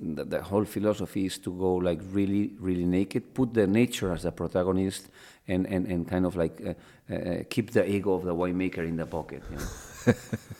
the, 0.00 0.24
the, 0.24 0.40
whole 0.40 0.64
philosophy 0.64 1.26
is 1.26 1.38
to 1.38 1.50
go 1.50 1.74
like 1.74 1.98
really, 2.12 2.52
really 2.60 2.84
naked, 2.84 3.34
put 3.34 3.52
the 3.52 3.66
nature 3.66 4.12
as 4.12 4.22
the 4.22 4.30
protagonist, 4.30 5.08
and, 5.48 5.66
and, 5.66 5.86
and 5.86 6.06
kind 6.06 6.24
of 6.24 6.36
like 6.36 6.62
uh, 6.64 7.12
uh, 7.12 7.42
keep 7.50 7.72
the 7.72 7.84
ego 7.90 8.12
of 8.12 8.24
the 8.24 8.34
winemaker 8.34 8.86
in 8.86 8.96
the 8.96 9.06
pocket. 9.06 9.42
You 9.50 9.56
know? 9.56 10.14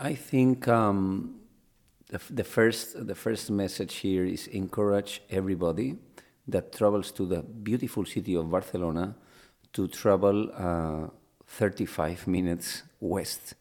I 0.00 0.14
think 0.14 0.68
um, 0.68 1.40
the, 2.08 2.20
the, 2.30 2.44
first, 2.44 3.04
the 3.04 3.16
first 3.16 3.50
message 3.50 3.96
here 3.96 4.24
is 4.24 4.46
encourage 4.46 5.22
everybody 5.28 5.96
that 6.46 6.72
travels 6.72 7.10
to 7.12 7.26
the 7.26 7.42
beautiful 7.42 8.04
city 8.04 8.36
of 8.36 8.48
Barcelona 8.48 9.16
to 9.72 9.88
travel 9.88 10.50
uh, 10.54 11.08
35 11.48 12.28
minutes 12.28 12.84
west 13.00 13.54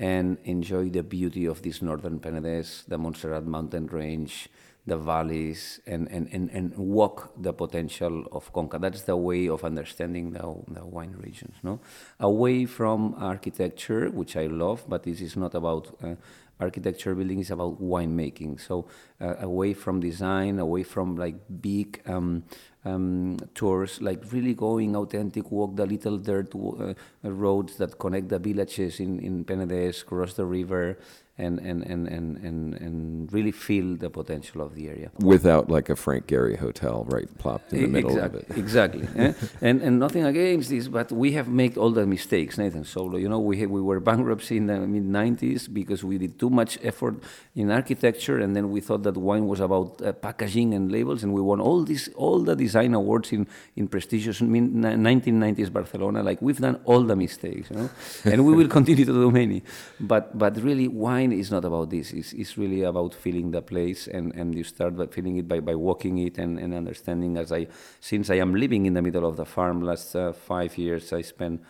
and 0.00 0.38
enjoy 0.44 0.88
the 0.88 1.04
beauty 1.04 1.46
of 1.46 1.62
this 1.62 1.80
northern 1.80 2.18
Penedès, 2.18 2.84
the 2.86 2.98
Montserrat 2.98 3.46
mountain 3.46 3.86
range, 3.86 4.48
the 4.88 4.96
valleys 4.96 5.80
and, 5.86 6.08
and, 6.10 6.28
and, 6.32 6.50
and 6.50 6.76
walk 6.76 7.32
the 7.40 7.52
potential 7.52 8.26
of 8.32 8.52
Conca. 8.52 8.80
That's 8.80 9.02
the 9.02 9.16
way 9.16 9.48
of 9.48 9.64
understanding 9.64 10.32
the, 10.32 10.40
the 10.68 10.84
wine 10.84 11.14
regions. 11.18 11.56
No, 11.62 11.80
away 12.18 12.64
from 12.66 13.14
architecture, 13.18 14.08
which 14.10 14.36
I 14.36 14.46
love, 14.46 14.84
but 14.88 15.04
this 15.04 15.20
is 15.20 15.36
not 15.36 15.54
about 15.54 15.96
uh, 16.02 16.14
architecture 16.60 17.14
building 17.14 17.40
is 17.40 17.50
about 17.50 17.80
winemaking. 17.80 18.60
So 18.60 18.86
uh, 19.20 19.34
away 19.40 19.74
from 19.74 20.00
design, 20.00 20.58
away 20.58 20.82
from 20.82 21.16
like 21.16 21.36
big 21.60 22.02
um, 22.06 22.44
um, 22.84 23.38
tours, 23.54 24.00
like 24.00 24.22
really 24.32 24.54
going 24.54 24.96
authentic, 24.96 25.50
walk 25.50 25.76
the 25.76 25.86
little 25.86 26.18
dirt 26.18 26.54
uh, 26.54 26.94
roads 27.22 27.76
that 27.76 27.98
connect 27.98 28.28
the 28.28 28.38
villages 28.38 29.00
in, 29.00 29.20
in 29.20 29.44
Penedès, 29.44 30.04
cross 30.04 30.34
the 30.34 30.44
river, 30.44 30.98
and, 31.38 31.60
and, 31.60 31.84
and, 31.84 32.08
and, 32.08 32.36
and, 32.38 32.74
and 32.74 33.32
really 33.32 33.52
feel 33.52 33.94
the 33.96 34.10
potential 34.10 34.60
of 34.60 34.74
the 34.74 34.88
area. 34.88 35.10
Without 35.20 35.70
like 35.70 35.88
a 35.88 35.94
Frank 35.94 36.26
Gehry 36.26 36.58
hotel 36.58 37.04
right 37.08 37.28
plopped 37.38 37.72
in 37.72 37.82
the 37.82 37.86
middle 37.86 38.10
exactly, 38.10 38.40
of 38.40 38.50
it. 38.50 38.58
exactly. 38.64 39.08
eh? 39.16 39.32
and, 39.60 39.80
and 39.80 40.00
nothing 40.00 40.24
against 40.24 40.68
this, 40.70 40.88
but 40.88 41.12
we 41.12 41.32
have 41.32 41.48
made 41.48 41.78
all 41.78 41.92
the 41.92 42.06
mistakes, 42.06 42.58
Nathan. 42.58 42.84
So, 42.84 43.16
you 43.16 43.28
know, 43.28 43.38
we, 43.38 43.58
have, 43.60 43.70
we 43.70 43.80
were 43.80 44.00
bankruptcy 44.00 44.56
in 44.56 44.66
the 44.66 44.80
mid 44.80 45.04
90s 45.04 45.72
because 45.72 46.02
we 46.02 46.18
did 46.18 46.40
too 46.40 46.50
much 46.50 46.76
effort 46.82 47.14
in 47.54 47.70
architecture 47.70 48.38
and 48.40 48.56
then 48.56 48.70
we 48.70 48.80
thought 48.80 49.04
that 49.04 49.16
wine 49.16 49.46
was 49.46 49.60
about 49.60 50.02
uh, 50.02 50.12
packaging 50.12 50.74
and 50.74 50.90
labels 50.90 51.22
and 51.22 51.32
we 51.32 51.40
won 51.40 51.60
all 51.60 51.84
these, 51.84 52.08
all 52.16 52.40
the 52.40 52.56
design 52.56 52.94
awards 52.94 53.30
in, 53.32 53.46
in 53.76 53.86
prestigious 53.86 54.40
1990s 54.40 55.72
Barcelona. 55.72 56.24
Like 56.24 56.42
we've 56.42 56.58
done 56.58 56.80
all 56.84 57.02
the 57.02 57.14
mistakes, 57.14 57.70
you 57.70 57.76
know? 57.76 57.90
and 58.24 58.44
we 58.44 58.54
will 58.54 58.68
continue 58.68 59.04
to 59.04 59.12
do 59.12 59.30
many. 59.30 59.62
But, 60.00 60.36
but 60.36 60.60
really, 60.60 60.88
wine 60.88 61.27
wine 61.28 61.38
is 61.40 61.50
not 61.50 61.64
about 61.64 61.90
this. 61.90 62.12
It's, 62.12 62.32
it's 62.32 62.56
really 62.58 62.82
about 62.82 63.14
feeling 63.14 63.50
the 63.50 63.62
place, 63.62 64.08
and, 64.08 64.34
and 64.34 64.54
you 64.54 64.64
start 64.64 64.96
by 64.96 65.06
feeling 65.06 65.36
it 65.36 65.48
by, 65.48 65.60
by 65.60 65.74
walking 65.74 66.18
it 66.18 66.38
and, 66.38 66.58
and 66.58 66.74
understanding. 66.74 67.36
As 67.36 67.52
I, 67.52 67.66
since 68.00 68.30
I 68.30 68.36
am 68.40 68.54
living 68.54 68.86
in 68.86 68.94
the 68.94 69.02
middle 69.02 69.26
of 69.26 69.36
the 69.36 69.44
farm, 69.44 69.82
last 69.82 70.14
uh, 70.16 70.32
five 70.32 70.76
years 70.78 71.12
I 71.12 71.22
spend 71.22 71.60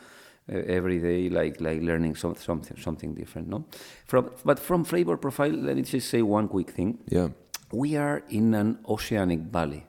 uh, 0.50 0.57
every 0.67 0.99
day 0.99 1.29
like 1.29 1.61
like 1.61 1.83
learning 1.83 2.17
some, 2.17 2.35
something 2.37 2.77
something 2.81 3.15
different. 3.15 3.49
No, 3.49 3.65
from 4.07 4.31
but 4.45 4.59
from 4.59 4.85
flavor 4.85 5.17
profile, 5.17 5.50
let 5.50 5.77
me 5.77 5.83
just 5.83 6.09
say 6.09 6.23
one 6.23 6.49
quick 6.49 6.71
thing. 6.71 6.99
Yeah, 7.09 7.29
we 7.73 7.97
are 7.97 8.23
in 8.29 8.55
an 8.55 8.79
oceanic 8.87 9.41
valley. 9.41 9.85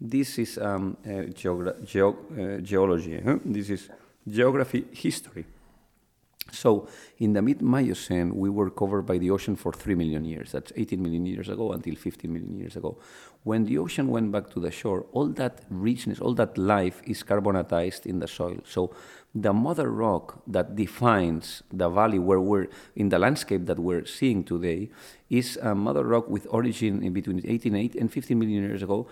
This 0.00 0.38
is 0.38 0.58
um, 0.58 0.96
uh, 1.06 1.30
geogra- 1.32 1.84
geo- 1.84 2.16
uh, 2.36 2.60
geology. 2.60 3.20
Huh? 3.24 3.38
This 3.44 3.70
is 3.70 3.88
geography 4.26 4.84
history. 4.92 5.44
So 6.52 6.86
in 7.18 7.32
the 7.32 7.42
mid 7.42 7.62
Miocene, 7.62 8.36
we 8.36 8.50
were 8.50 8.70
covered 8.70 9.02
by 9.02 9.18
the 9.18 9.30
ocean 9.30 9.56
for 9.56 9.72
3 9.72 9.94
million 9.94 10.24
years. 10.24 10.52
That's 10.52 10.72
18 10.76 11.02
million 11.02 11.24
years 11.26 11.48
ago 11.48 11.72
until 11.72 11.94
15 11.94 12.32
million 12.32 12.58
years 12.58 12.76
ago. 12.76 12.98
When 13.42 13.64
the 13.64 13.78
ocean 13.78 14.08
went 14.08 14.30
back 14.30 14.50
to 14.50 14.60
the 14.60 14.70
shore, 14.70 15.06
all 15.12 15.28
that 15.28 15.62
richness, 15.70 16.20
all 16.20 16.34
that 16.34 16.56
life 16.58 17.02
is 17.04 17.22
carbonatized 17.22 18.06
in 18.06 18.20
the 18.20 18.28
soil. 18.28 18.58
So 18.64 18.94
the 19.34 19.52
mother 19.52 19.90
rock 19.90 20.42
that 20.46 20.76
defines 20.76 21.62
the 21.72 21.88
valley 21.88 22.18
where 22.18 22.40
we're 22.40 22.68
in 22.96 23.08
the 23.08 23.18
landscape 23.18 23.66
that 23.66 23.78
we're 23.78 24.04
seeing 24.04 24.44
today 24.44 24.90
is 25.30 25.56
a 25.62 25.74
mother 25.74 26.04
rock 26.04 26.28
with 26.28 26.46
origin 26.50 27.02
in 27.02 27.14
between 27.14 27.40
18 27.44 27.74
and 27.98 28.12
15 28.12 28.38
million 28.38 28.62
years 28.62 28.82
ago, 28.82 29.08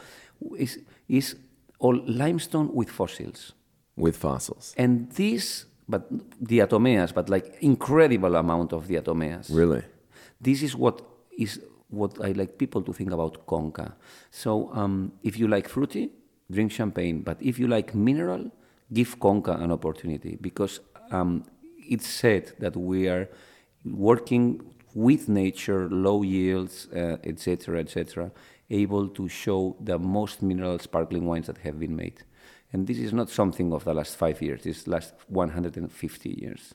is, 0.59 0.78
is 1.09 1.37
all 1.78 1.99
limestone 2.06 2.73
with 2.75 2.90
fossils. 2.90 3.52
With 3.97 4.16
fossils. 4.16 4.75
And 4.76 5.11
this 5.12 5.64
but 5.90 6.02
diatomeas, 6.42 7.12
but 7.12 7.28
like 7.28 7.56
incredible 7.61 8.37
amount 8.37 8.73
of 8.73 8.87
diatomeas. 8.87 9.49
Really? 9.50 9.82
This 10.40 10.62
is 10.62 10.76
what 10.76 11.02
is 11.37 11.61
what 11.88 12.12
I 12.25 12.32
like 12.32 12.56
people 12.56 12.82
to 12.82 12.92
think 12.92 13.11
about 13.12 13.47
conca. 13.47 13.94
So 14.30 14.70
um, 14.73 15.12
if 15.23 15.38
you 15.38 15.49
like 15.49 15.68
fruity, 15.68 16.11
drink 16.50 16.73
champagne. 16.73 17.23
But 17.23 17.42
if 17.42 17.59
you 17.59 17.66
like 17.66 17.94
mineral, 17.94 18.50
give 18.92 19.18
conca 19.18 19.52
an 19.52 19.70
opportunity 19.70 20.38
because 20.40 20.80
um, 21.11 21.44
it's 21.88 22.09
said 22.09 22.52
that 22.61 22.76
we 22.76 23.09
are 23.09 23.28
working 23.85 24.61
with 24.94 25.28
nature, 25.28 25.88
low 25.88 26.23
yields, 26.23 26.88
etc., 26.92 27.76
uh, 27.76 27.80
etc., 27.80 28.26
et 28.26 28.32
able 28.73 29.09
to 29.09 29.28
show 29.28 29.76
the 29.80 29.99
most 29.99 30.42
mineral 30.42 30.78
sparkling 30.78 31.26
wines 31.26 31.47
that 31.47 31.59
have 31.59 31.78
been 31.78 31.97
made. 31.97 32.23
And 32.73 32.87
this 32.87 32.99
is 32.99 33.12
not 33.12 33.29
something 33.31 33.73
of 33.73 33.85
the 33.85 33.95
last 33.95 34.17
five 34.17 34.41
years, 34.41 34.62
this 34.62 34.87
last 34.87 35.15
150 35.29 36.39
years. 36.41 36.75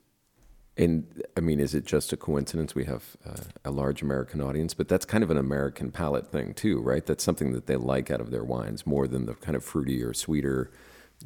And 0.77 1.23
I 1.37 1.39
mean, 1.39 1.61
is 1.61 1.73
it 1.73 1.85
just 1.85 2.11
a 2.11 2.17
coincidence 2.17 2.75
we 2.75 2.83
have 2.83 3.15
uh, 3.25 3.35
a 3.63 3.71
large 3.71 4.01
American 4.01 4.41
audience? 4.41 4.73
But 4.73 4.89
that's 4.89 5.05
kind 5.05 5.23
of 5.23 5.31
an 5.31 5.37
American 5.37 5.91
palate 5.91 6.27
thing, 6.27 6.53
too, 6.53 6.81
right? 6.81 7.05
That's 7.05 7.23
something 7.23 7.53
that 7.53 7.67
they 7.67 7.77
like 7.77 8.11
out 8.11 8.19
of 8.19 8.29
their 8.29 8.43
wines 8.43 8.85
more 8.85 9.07
than 9.07 9.25
the 9.25 9.35
kind 9.35 9.55
of 9.55 9.63
fruity 9.63 10.03
or 10.03 10.13
sweeter 10.13 10.69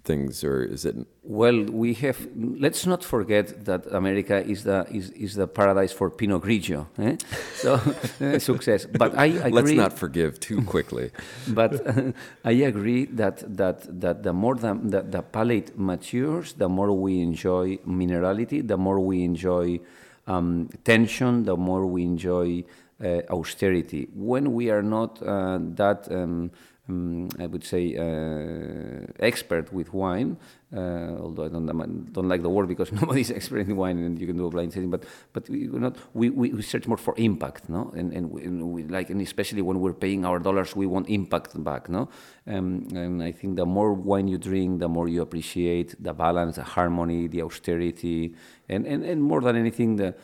things, 0.04 0.44
or 0.44 0.64
is 0.64 0.86
it? 0.86 0.96
Well, 1.24 1.64
we 1.64 1.94
have. 1.96 2.28
Let's 2.36 2.86
not 2.86 3.04
forget 3.04 3.66
that 3.66 3.86
America 3.92 4.46
is 4.46 4.64
the 4.64 4.86
is, 4.92 5.10
is 5.12 5.36
the 5.36 5.48
paradise 5.48 5.92
for 5.92 6.10
Pinot 6.10 6.42
Grigio. 6.44 6.88
Eh? 6.98 7.18
So 7.56 7.74
uh, 8.22 8.40
success. 8.40 8.86
But 8.86 9.18
I 9.18 9.26
agree. 9.48 9.52
Let's 9.52 9.72
not 9.72 9.94
forgive 9.94 10.40
too 10.40 10.62
quickly. 10.62 11.12
but 11.48 11.72
uh, 11.86 12.12
I 12.46 12.52
agree 12.52 13.06
that 13.06 13.44
that 13.58 14.02
that 14.02 14.24
the 14.24 14.34
more 14.34 14.56
the, 14.56 14.80
the, 14.82 15.02
the 15.02 15.22
palate 15.22 15.78
matures, 15.78 16.54
the 16.54 16.70
more 16.70 16.92
we 16.94 17.22
enjoy 17.22 17.78
minerality, 17.86 18.66
the 18.66 18.78
more 18.78 19.00
we 19.00 19.24
enjoy 19.24 19.80
um, 20.28 20.70
tension, 20.84 21.44
the 21.44 21.58
more 21.58 21.86
we 21.86 22.04
enjoy 22.04 22.64
uh, 23.04 23.22
austerity. 23.30 24.08
When 24.14 24.54
we 24.54 24.70
are 24.70 24.84
not 24.84 25.22
uh, 25.22 25.60
that. 25.76 26.08
Um, 26.12 26.52
um, 26.90 27.30
I 27.40 27.46
would 27.46 27.64
say, 27.64 27.96
uh, 27.96 29.06
expert 29.20 29.72
with 29.72 29.94
wine. 29.94 30.38
Uh, 30.72 31.18
although 31.20 31.46
I 31.46 31.50
don't, 31.50 32.14
don't 32.14 32.30
like 32.30 32.44
the 32.44 32.50
word 32.50 32.68
because 32.68 32.92
nobody's 33.02 33.32
expert 33.32 33.68
in 33.68 33.76
wine 33.76 33.98
and 33.98 34.20
you 34.20 34.28
can 34.28 34.38
do 34.38 34.46
a 34.46 34.50
blind 34.50 34.72
tasting. 34.72 34.92
But 34.92 35.04
but 35.34 35.50
we 35.50 35.68
not 35.68 35.96
we, 36.14 36.30
we, 36.30 36.62
search 36.62 36.88
more 36.88 36.98
for 36.98 37.16
impact, 37.18 37.70
no? 37.70 37.92
And 37.96 38.14
and 38.14 38.30
we, 38.32 38.44
and 38.44 38.72
we, 38.72 38.84
like 38.84 39.10
and 39.10 39.22
especially 39.22 39.62
when 39.62 39.80
we're 39.80 39.94
paying 39.94 40.26
our 40.26 40.40
dollars, 40.40 40.76
we 40.76 40.86
want 40.86 41.10
impact 41.10 41.62
back, 41.64 41.90
no? 41.90 42.10
Um, 42.46 42.88
and 42.94 43.24
I 43.24 43.32
think 43.32 43.56
the 43.56 43.66
more 43.66 43.94
wine 43.94 44.28
you 44.28 44.38
drink, 44.38 44.80
the 44.80 44.90
more 44.90 45.08
you 45.08 45.22
appreciate 45.22 45.96
the 46.02 46.14
balance, 46.14 46.58
the 46.58 46.64
harmony, 46.64 47.28
the 47.28 47.42
austerity, 47.42 48.36
and 48.68 48.86
and, 48.86 49.04
and 49.04 49.24
more 49.24 49.42
than 49.42 49.56
anything, 49.56 49.96
the 49.96 50.16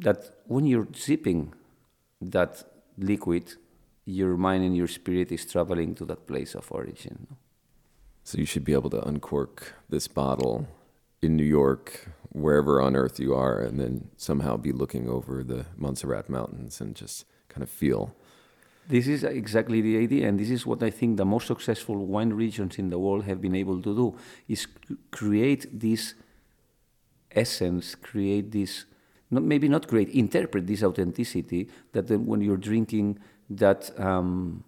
that 0.00 0.40
when 0.46 0.66
you're 0.66 0.88
sipping 0.92 1.52
that 2.20 2.64
liquid 2.98 3.54
your 4.06 4.36
mind 4.36 4.64
and 4.64 4.76
your 4.76 4.86
spirit 4.86 5.32
is 5.32 5.44
traveling 5.44 5.94
to 5.96 6.04
that 6.06 6.26
place 6.26 6.54
of 6.54 6.70
origin. 6.70 7.36
So 8.22 8.38
you 8.38 8.46
should 8.46 8.64
be 8.64 8.72
able 8.72 8.90
to 8.90 9.06
uncork 9.06 9.74
this 9.88 10.08
bottle 10.08 10.68
in 11.20 11.36
New 11.36 11.44
York, 11.44 12.08
wherever 12.30 12.80
on 12.80 12.94
earth 12.94 13.18
you 13.18 13.34
are, 13.34 13.60
and 13.60 13.80
then 13.80 14.08
somehow 14.16 14.56
be 14.56 14.72
looking 14.72 15.08
over 15.08 15.42
the 15.42 15.66
Montserrat 15.76 16.28
Mountains 16.28 16.80
and 16.80 16.94
just 16.94 17.24
kind 17.48 17.62
of 17.62 17.70
feel. 17.70 18.14
This 18.88 19.08
is 19.08 19.24
exactly 19.24 19.80
the 19.80 19.98
idea, 19.98 20.28
and 20.28 20.38
this 20.38 20.50
is 20.50 20.64
what 20.64 20.82
I 20.82 20.90
think 20.90 21.16
the 21.16 21.24
most 21.24 21.48
successful 21.48 22.06
wine 22.06 22.32
regions 22.32 22.78
in 22.78 22.90
the 22.90 22.98
world 22.98 23.24
have 23.24 23.40
been 23.40 23.56
able 23.56 23.82
to 23.82 23.96
do: 23.96 24.16
is 24.46 24.68
create 25.10 25.66
this 25.72 26.14
essence, 27.32 27.96
create 27.96 28.52
this, 28.52 28.84
not, 29.30 29.42
maybe 29.42 29.68
not 29.68 29.88
create, 29.88 30.10
interpret 30.10 30.66
this 30.66 30.84
authenticity 30.84 31.68
that 31.92 32.06
then 32.06 32.26
when 32.26 32.40
you're 32.40 32.56
drinking 32.56 33.18
that 33.50 33.98
um, 34.00 34.64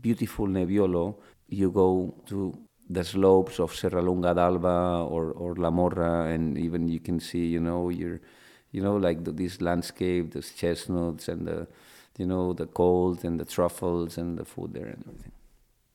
beautiful 0.00 0.46
Nebbiolo, 0.46 1.16
you 1.48 1.70
go 1.70 2.14
to 2.26 2.56
the 2.88 3.04
slopes 3.04 3.58
of 3.58 3.72
Serralunga 3.72 4.34
d'Alba 4.34 5.06
or, 5.08 5.32
or 5.32 5.54
La 5.56 5.70
Morra, 5.70 6.32
and 6.32 6.58
even 6.58 6.88
you 6.88 7.00
can 7.00 7.20
see, 7.20 7.46
you 7.46 7.60
know, 7.60 7.88
your, 7.88 8.20
you 8.70 8.82
know, 8.82 8.96
like 8.96 9.24
the, 9.24 9.32
this 9.32 9.60
landscape, 9.60 10.32
the 10.32 10.42
chestnuts 10.42 11.28
and 11.28 11.46
the, 11.46 11.66
you 12.18 12.26
know, 12.26 12.52
the 12.52 12.66
cold 12.66 13.24
and 13.24 13.40
the 13.40 13.44
truffles 13.44 14.18
and 14.18 14.38
the 14.38 14.44
food 14.44 14.74
there 14.74 14.86
and 14.86 15.04
everything. 15.06 15.32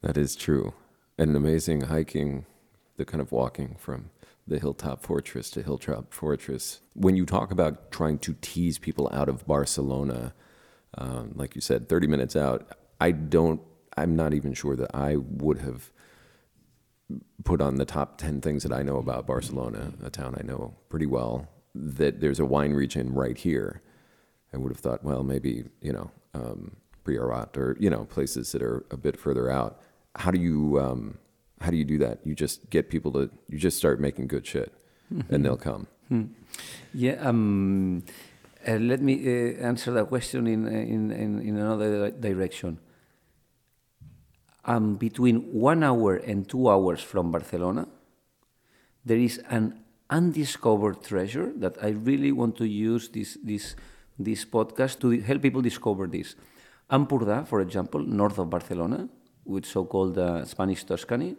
That 0.01 0.17
is 0.17 0.35
true. 0.35 0.73
And 1.17 1.35
amazing 1.35 1.81
hiking, 1.81 2.45
the 2.97 3.05
kind 3.05 3.21
of 3.21 3.31
walking 3.31 3.75
from 3.79 4.09
the 4.47 4.59
hilltop 4.59 5.03
fortress 5.03 5.49
to 5.51 5.61
hilltop 5.61 6.13
fortress. 6.13 6.79
When 6.93 7.15
you 7.15 7.25
talk 7.25 7.51
about 7.51 7.91
trying 7.91 8.19
to 8.19 8.35
tease 8.41 8.77
people 8.77 9.09
out 9.11 9.27
of 9.27 9.45
Barcelona, 9.45 10.33
um, 10.97 11.31
like 11.35 11.55
you 11.55 11.61
said, 11.61 11.89
30 11.89 12.07
minutes 12.07 12.35
out, 12.35 12.75
I 12.99 13.11
don't, 13.11 13.61
I'm 13.95 14.15
not 14.15 14.33
even 14.33 14.53
sure 14.53 14.75
that 14.75 14.93
I 14.93 15.15
would 15.17 15.59
have 15.59 15.91
put 17.43 17.61
on 17.61 17.75
the 17.75 17.85
top 17.85 18.17
10 18.17 18.41
things 18.41 18.63
that 18.63 18.71
I 18.71 18.83
know 18.83 18.97
about 18.97 19.25
Barcelona, 19.25 19.93
a 20.03 20.09
town 20.09 20.35
I 20.37 20.45
know 20.45 20.75
pretty 20.89 21.05
well, 21.05 21.47
that 21.73 22.19
there's 22.19 22.39
a 22.39 22.45
wine 22.45 22.73
region 22.73 23.13
right 23.13 23.37
here. 23.37 23.81
I 24.53 24.57
would 24.57 24.71
have 24.71 24.79
thought, 24.79 25.03
well, 25.03 25.23
maybe, 25.23 25.65
you 25.81 25.93
know, 25.93 26.11
um, 26.33 26.77
Priorat 27.05 27.55
or, 27.57 27.77
you 27.79 27.89
know, 27.89 28.05
places 28.05 28.51
that 28.51 28.61
are 28.61 28.85
a 28.91 28.97
bit 28.97 29.17
further 29.17 29.49
out. 29.49 29.81
How 30.15 30.31
do 30.31 30.39
you, 30.39 30.79
um, 30.79 31.17
how 31.61 31.71
do 31.71 31.77
you 31.77 31.85
do 31.85 31.97
that? 31.99 32.19
You 32.25 32.35
just 32.35 32.69
get 32.69 32.89
people 32.89 33.11
to, 33.13 33.29
you 33.47 33.57
just 33.57 33.77
start 33.77 33.99
making 33.99 34.27
good 34.27 34.45
shit 34.45 34.73
and 35.29 35.45
they'll 35.45 35.57
come. 35.57 35.87
Hmm. 36.09 36.23
Yeah. 36.93 37.13
Um, 37.13 38.03
let 38.75 39.01
me 39.01 39.15
uh, 39.15 39.65
answer 39.65 39.91
that 39.93 40.07
question 40.07 40.47
in, 40.47 40.65
uh, 40.65 40.69
in, 40.69 41.11
in, 41.11 41.41
in 41.41 41.57
another 41.57 42.11
direction. 42.11 42.79
Um, 44.65 44.95
between 44.95 45.53
one 45.53 45.83
hour 45.83 46.17
and 46.17 46.47
two 46.47 46.69
hours 46.69 47.01
from 47.01 47.31
Barcelona, 47.31 47.87
there 49.05 49.17
is 49.17 49.41
an 49.49 49.79
undiscovered 50.09 51.01
treasure 51.03 51.53
that 51.55 51.77
I 51.81 51.89
really 51.89 52.33
want 52.33 52.57
to 52.57 52.65
use 52.65 53.07
this, 53.09 53.37
this, 53.41 53.75
this 54.19 54.43
podcast 54.43 54.99
to 54.99 55.11
help 55.21 55.41
people 55.41 55.61
discover 55.61 56.07
this. 56.07 56.35
Ampurdá, 56.91 57.47
for 57.47 57.61
example, 57.61 58.01
north 58.01 58.37
of 58.37 58.49
Barcelona, 58.49 59.07
with 59.45 59.65
so-called 59.65 60.17
uh, 60.17 60.43
Spanish 60.43 60.83
Tuscany, 60.83 61.35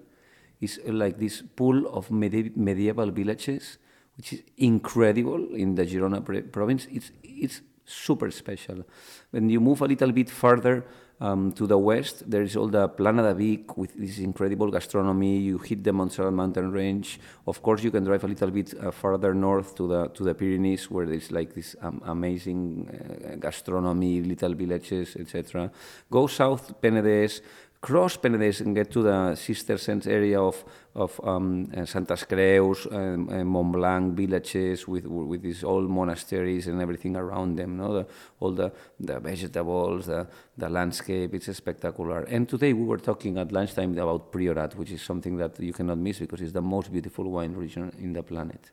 is 0.60 0.80
like 0.86 1.18
this 1.18 1.42
pool 1.42 1.86
of 1.88 2.10
medi 2.10 2.50
medieval 2.56 3.10
villages 3.10 3.78
which 4.18 4.32
is 4.32 4.42
incredible 4.58 5.54
in 5.54 5.76
the 5.76 5.86
Girona 5.86 6.52
province. 6.52 6.86
It's, 6.90 7.12
it's 7.22 7.62
super 7.84 8.30
special. 8.30 8.84
When 9.30 9.48
you 9.48 9.60
move 9.60 9.80
a 9.80 9.86
little 9.86 10.12
bit 10.12 10.28
further 10.28 10.84
um, 11.20 11.52
to 11.52 11.66
the 11.66 11.78
west, 11.78 12.28
there 12.28 12.42
is 12.42 12.56
all 12.56 12.68
the 12.68 12.88
Plana 12.88 13.22
de 13.22 13.34
Vic 13.34 13.76
with 13.76 13.94
this 13.94 14.18
incredible 14.18 14.70
gastronomy. 14.70 15.38
You 15.38 15.58
hit 15.58 15.84
the 15.84 15.92
Montserrat 15.92 16.32
mountain 16.32 16.70
range. 16.72 17.20
Of 17.46 17.62
course, 17.62 17.82
you 17.82 17.90
can 17.92 18.04
drive 18.04 18.24
a 18.24 18.28
little 18.28 18.50
bit 18.50 18.74
uh, 18.74 18.90
further 18.90 19.34
north 19.34 19.74
to 19.76 19.88
the 19.88 20.08
to 20.08 20.24
the 20.24 20.34
Pyrenees, 20.34 20.90
where 20.90 21.06
there's 21.06 21.30
like 21.30 21.54
this 21.54 21.74
um, 21.80 22.02
amazing 22.04 22.88
uh, 22.88 23.36
gastronomy, 23.36 24.22
little 24.22 24.54
villages, 24.54 25.16
etc. 25.16 25.70
Go 26.10 26.26
south, 26.26 26.80
Penedès, 26.80 27.40
cross 27.80 28.16
Penedès 28.16 28.60
and 28.60 28.74
get 28.74 28.90
to 28.90 29.02
the 29.02 29.34
Cistercian 29.36 30.02
area 30.06 30.40
of 30.40 30.64
of 30.94 31.20
um, 31.22 31.70
uh, 31.76 31.86
Santes 31.86 32.24
Creus, 32.24 32.86
um, 32.86 33.28
uh, 33.28 33.44
Montblanc 33.44 34.14
villages 34.14 34.88
with 34.88 35.06
with 35.06 35.42
these 35.42 35.62
old 35.62 35.88
monasteries 35.88 36.66
and 36.66 36.80
everything 36.82 37.16
around 37.16 37.56
them. 37.56 37.76
No, 37.76 37.92
the, 37.94 38.06
all 38.40 38.52
the 38.52 38.72
the 38.98 39.20
vegetables, 39.20 40.06
the 40.06 40.26
the 40.56 40.68
landscape. 40.68 41.34
It's 41.34 41.54
spectacular. 41.56 42.22
And 42.24 42.48
today 42.48 42.72
we 42.72 42.84
were 42.84 42.98
talking 42.98 43.38
at 43.38 43.52
lunchtime 43.52 43.96
about 43.98 44.32
Priorat, 44.32 44.74
which 44.74 44.90
is 44.90 45.02
something 45.02 45.36
that 45.36 45.60
you 45.60 45.72
cannot 45.72 45.98
miss 45.98 46.18
because 46.18 46.40
it's 46.40 46.52
the 46.52 46.62
most 46.62 46.92
beautiful 46.92 47.30
wine 47.30 47.54
region 47.54 47.92
in 47.98 48.12
the 48.12 48.22
planet. 48.22 48.72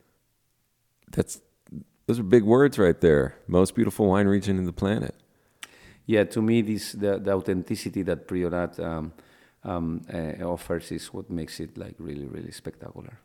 That's 1.11 1.41
those 2.07 2.19
are 2.19 2.23
big 2.23 2.43
words 2.43 2.79
right 2.79 2.99
there. 2.99 3.35
Most 3.47 3.75
beautiful 3.75 4.07
wine 4.07 4.27
region 4.27 4.57
in 4.57 4.65
the 4.65 4.73
planet 4.73 5.15
yeah, 6.05 6.23
to 6.25 6.41
me, 6.41 6.61
this 6.61 6.93
the, 6.93 7.19
the 7.19 7.33
authenticity 7.33 8.03
that 8.03 8.27
Priorat 8.27 8.79
um, 8.79 9.13
um, 9.63 10.01
uh, 10.13 10.43
offers 10.43 10.91
is 10.91 11.13
what 11.13 11.29
makes 11.29 11.59
it 11.59 11.77
like 11.77 11.95
really, 11.97 12.27
really 12.27 12.51
spectacular. 12.51 13.19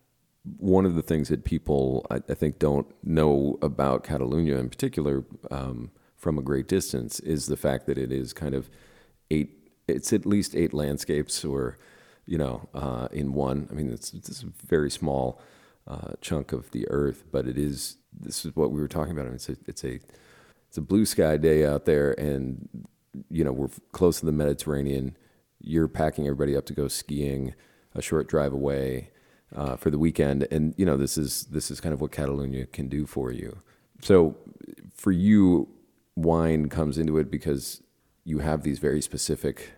one 0.58 0.86
of 0.86 0.94
the 0.94 1.02
things 1.02 1.28
that 1.28 1.44
people, 1.44 2.06
I, 2.10 2.16
I 2.28 2.34
think, 2.34 2.58
don't 2.58 2.86
know 3.04 3.58
about 3.62 4.04
Catalunya 4.04 4.58
in 4.58 4.68
particular 4.68 5.24
um, 5.50 5.90
from 6.16 6.38
a 6.38 6.42
great 6.42 6.68
distance 6.68 7.20
is 7.20 7.46
the 7.46 7.56
fact 7.56 7.86
that 7.86 7.98
it 7.98 8.12
is 8.12 8.32
kind 8.32 8.54
of 8.54 8.70
eight, 9.30 9.72
it's 9.86 10.12
at 10.12 10.26
least 10.26 10.54
eight 10.54 10.72
landscapes 10.72 11.44
or, 11.44 11.78
you 12.26 12.38
know, 12.38 12.68
uh, 12.74 13.08
in 13.12 13.32
one. 13.32 13.68
I 13.70 13.74
mean, 13.74 13.90
it's, 13.90 14.12
it's 14.14 14.42
a 14.42 14.46
very 14.66 14.90
small 14.90 15.40
uh, 15.86 16.12
chunk 16.20 16.52
of 16.52 16.70
the 16.70 16.88
earth, 16.88 17.24
but 17.30 17.46
it 17.46 17.58
is, 17.58 17.96
this 18.18 18.44
is 18.44 18.56
what 18.56 18.70
we 18.70 18.80
were 18.80 18.88
talking 18.88 19.12
about. 19.12 19.26
It's 19.26 19.48
a, 19.48 19.56
it's 19.66 19.84
a, 19.84 20.00
it's 20.70 20.78
a 20.78 20.82
blue 20.82 21.04
sky 21.04 21.36
day 21.36 21.66
out 21.66 21.84
there 21.84 22.12
and, 22.12 22.68
you 23.28 23.42
know, 23.42 23.50
we're 23.50 23.70
close 23.90 24.20
to 24.20 24.26
the 24.26 24.30
Mediterranean. 24.30 25.16
You're 25.60 25.88
packing 25.88 26.26
everybody 26.26 26.56
up 26.56 26.64
to 26.66 26.72
go 26.72 26.86
skiing 26.86 27.54
a 27.92 28.00
short 28.00 28.28
drive 28.28 28.52
away 28.52 29.10
uh, 29.54 29.74
for 29.74 29.90
the 29.90 29.98
weekend, 29.98 30.46
and 30.52 30.74
you 30.76 30.86
know 30.86 30.96
this 30.96 31.18
is 31.18 31.42
this 31.46 31.72
is 31.72 31.80
kind 31.80 31.92
of 31.92 32.00
what 32.00 32.12
Catalonia 32.12 32.66
can 32.66 32.88
do 32.88 33.04
for 33.04 33.32
you. 33.32 33.58
So 34.00 34.36
for 34.94 35.10
you, 35.10 35.68
wine 36.14 36.68
comes 36.68 36.98
into 36.98 37.18
it 37.18 37.32
because 37.32 37.82
you 38.24 38.38
have 38.38 38.62
these 38.62 38.78
very 38.78 39.02
specific, 39.02 39.72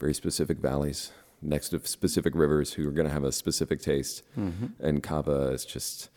very 0.00 0.12
specific 0.12 0.58
valleys 0.58 1.12
next 1.40 1.68
to 1.68 1.86
specific 1.86 2.34
rivers 2.34 2.72
who 2.72 2.88
are 2.88 2.92
going 2.92 3.06
to 3.06 3.12
have 3.12 3.22
a 3.22 3.30
specific 3.30 3.80
taste, 3.80 4.22
mm-hmm. 4.36 4.66
and 4.80 5.04
cava 5.04 5.52
is 5.52 5.64
just 5.64 6.10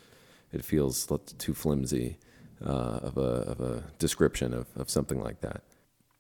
it 0.52 0.66
feels 0.66 1.08
too 1.38 1.54
flimsy 1.54 2.18
uh, 2.66 3.00
of 3.04 3.18
a 3.18 3.32
of 3.52 3.62
a 3.62 3.84
description 4.00 4.54
of, 4.54 4.68
of 4.76 4.90
something 4.90 5.22
like 5.22 5.42
that. 5.42 5.64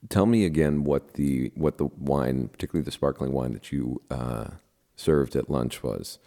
Tell 0.08 0.26
me 0.26 0.46
again 0.46 0.84
what 0.84 1.14
the 1.14 1.52
what 1.56 1.78
the 1.78 1.86
wine, 1.98 2.48
particularly 2.48 2.86
the 2.86 2.92
sparkling 2.92 3.34
wine 3.34 3.54
that 3.54 3.72
you 3.72 4.02
uh, 4.10 4.52
served 4.96 5.36
at 5.36 5.50
lunch 5.50 5.84
was. 5.84 6.20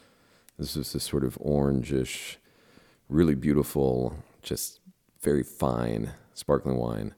This 0.59 0.77
is 0.77 0.93
this 0.93 1.05
sort 1.05 1.25
of 1.25 1.39
orangish, 1.39 2.37
really 3.09 3.35
beautiful, 3.35 4.17
just 4.43 4.81
very 5.23 5.43
fine 5.43 6.11
sparkling 6.35 6.77
wine. 6.77 7.15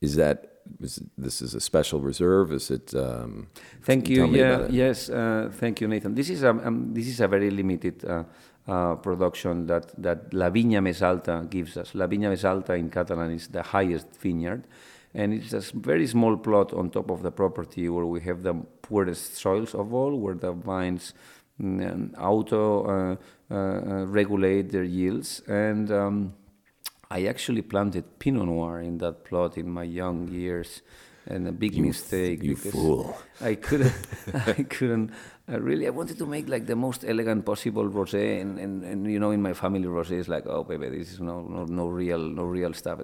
Is 0.00 0.14
that 0.16 0.56
is 0.80 1.02
this 1.16 1.42
is 1.42 1.54
a 1.54 1.60
special 1.60 2.00
reserve? 2.00 2.52
Is 2.52 2.70
it? 2.70 2.94
Um, 2.94 3.48
thank 3.82 4.08
you. 4.08 4.26
Yeah. 4.26 4.66
Yes. 4.70 5.08
Uh, 5.08 5.50
thank 5.52 5.80
you, 5.80 5.88
Nathan. 5.88 6.14
This 6.14 6.30
is 6.30 6.42
a 6.42 6.50
um, 6.50 6.92
this 6.92 7.06
is 7.08 7.20
a 7.20 7.28
very 7.28 7.50
limited 7.50 8.04
uh, 8.04 8.24
uh, 8.68 8.96
production 8.96 9.66
that 9.66 9.92
that 10.02 10.32
La 10.32 10.50
Viña 10.50 10.82
Més 10.82 11.02
Alta 11.02 11.46
gives 11.48 11.76
us. 11.76 11.94
La 11.94 12.06
Viña 12.06 12.28
Més 12.28 12.44
Alta 12.44 12.74
in 12.74 12.90
Catalan 12.90 13.30
is 13.32 13.48
the 13.48 13.62
highest 13.62 14.08
vineyard, 14.20 14.64
and 15.14 15.32
it's 15.32 15.52
a 15.52 15.60
very 15.74 16.06
small 16.06 16.36
plot 16.36 16.72
on 16.72 16.90
top 16.90 17.10
of 17.10 17.22
the 17.22 17.30
property 17.30 17.88
where 17.88 18.06
we 18.06 18.20
have 18.20 18.42
the 18.42 18.54
poorest 18.82 19.36
soils 19.36 19.74
of 19.74 19.94
all, 19.94 20.16
where 20.18 20.34
the 20.34 20.52
vines 20.52 21.14
mm, 21.60 22.12
auto 22.18 22.84
uh, 22.84 23.16
uh, 23.50 23.54
uh, 23.54 24.06
regulate 24.06 24.72
their 24.72 24.84
yields. 24.84 25.40
And 25.46 25.90
um, 25.90 26.34
I 27.10 27.26
actually 27.26 27.62
planted 27.62 28.18
Pinot 28.18 28.46
Noir 28.46 28.80
in 28.80 28.98
that 28.98 29.24
plot 29.24 29.56
in 29.56 29.70
my 29.70 29.84
young 29.84 30.28
years, 30.28 30.82
and 31.26 31.48
a 31.48 31.52
big 31.52 31.74
you 31.74 31.82
mistake. 31.82 32.42
you 32.42 32.56
fool! 32.56 33.16
I 33.40 33.54
couldn't. 33.54 33.94
I 34.34 34.62
couldn't. 34.62 35.10
I 35.48 35.56
really, 35.56 35.86
I 35.86 35.90
wanted 35.90 36.18
to 36.18 36.26
make 36.26 36.48
like 36.48 36.66
the 36.66 36.76
most 36.76 37.04
elegant 37.04 37.44
possible 37.44 37.88
rosé, 37.88 38.40
and, 38.40 38.58
and, 38.58 38.84
and 38.84 39.10
you 39.10 39.18
know, 39.18 39.30
in 39.30 39.42
my 39.42 39.52
family, 39.52 39.84
rosé 39.84 40.18
is 40.18 40.28
like, 40.28 40.46
oh, 40.46 40.64
baby, 40.64 40.88
this 40.88 41.12
is 41.12 41.20
no 41.20 41.42
no, 41.42 41.64
no 41.64 41.88
real 41.88 42.18
no 42.18 42.44
real 42.44 42.72
stuff. 42.72 43.00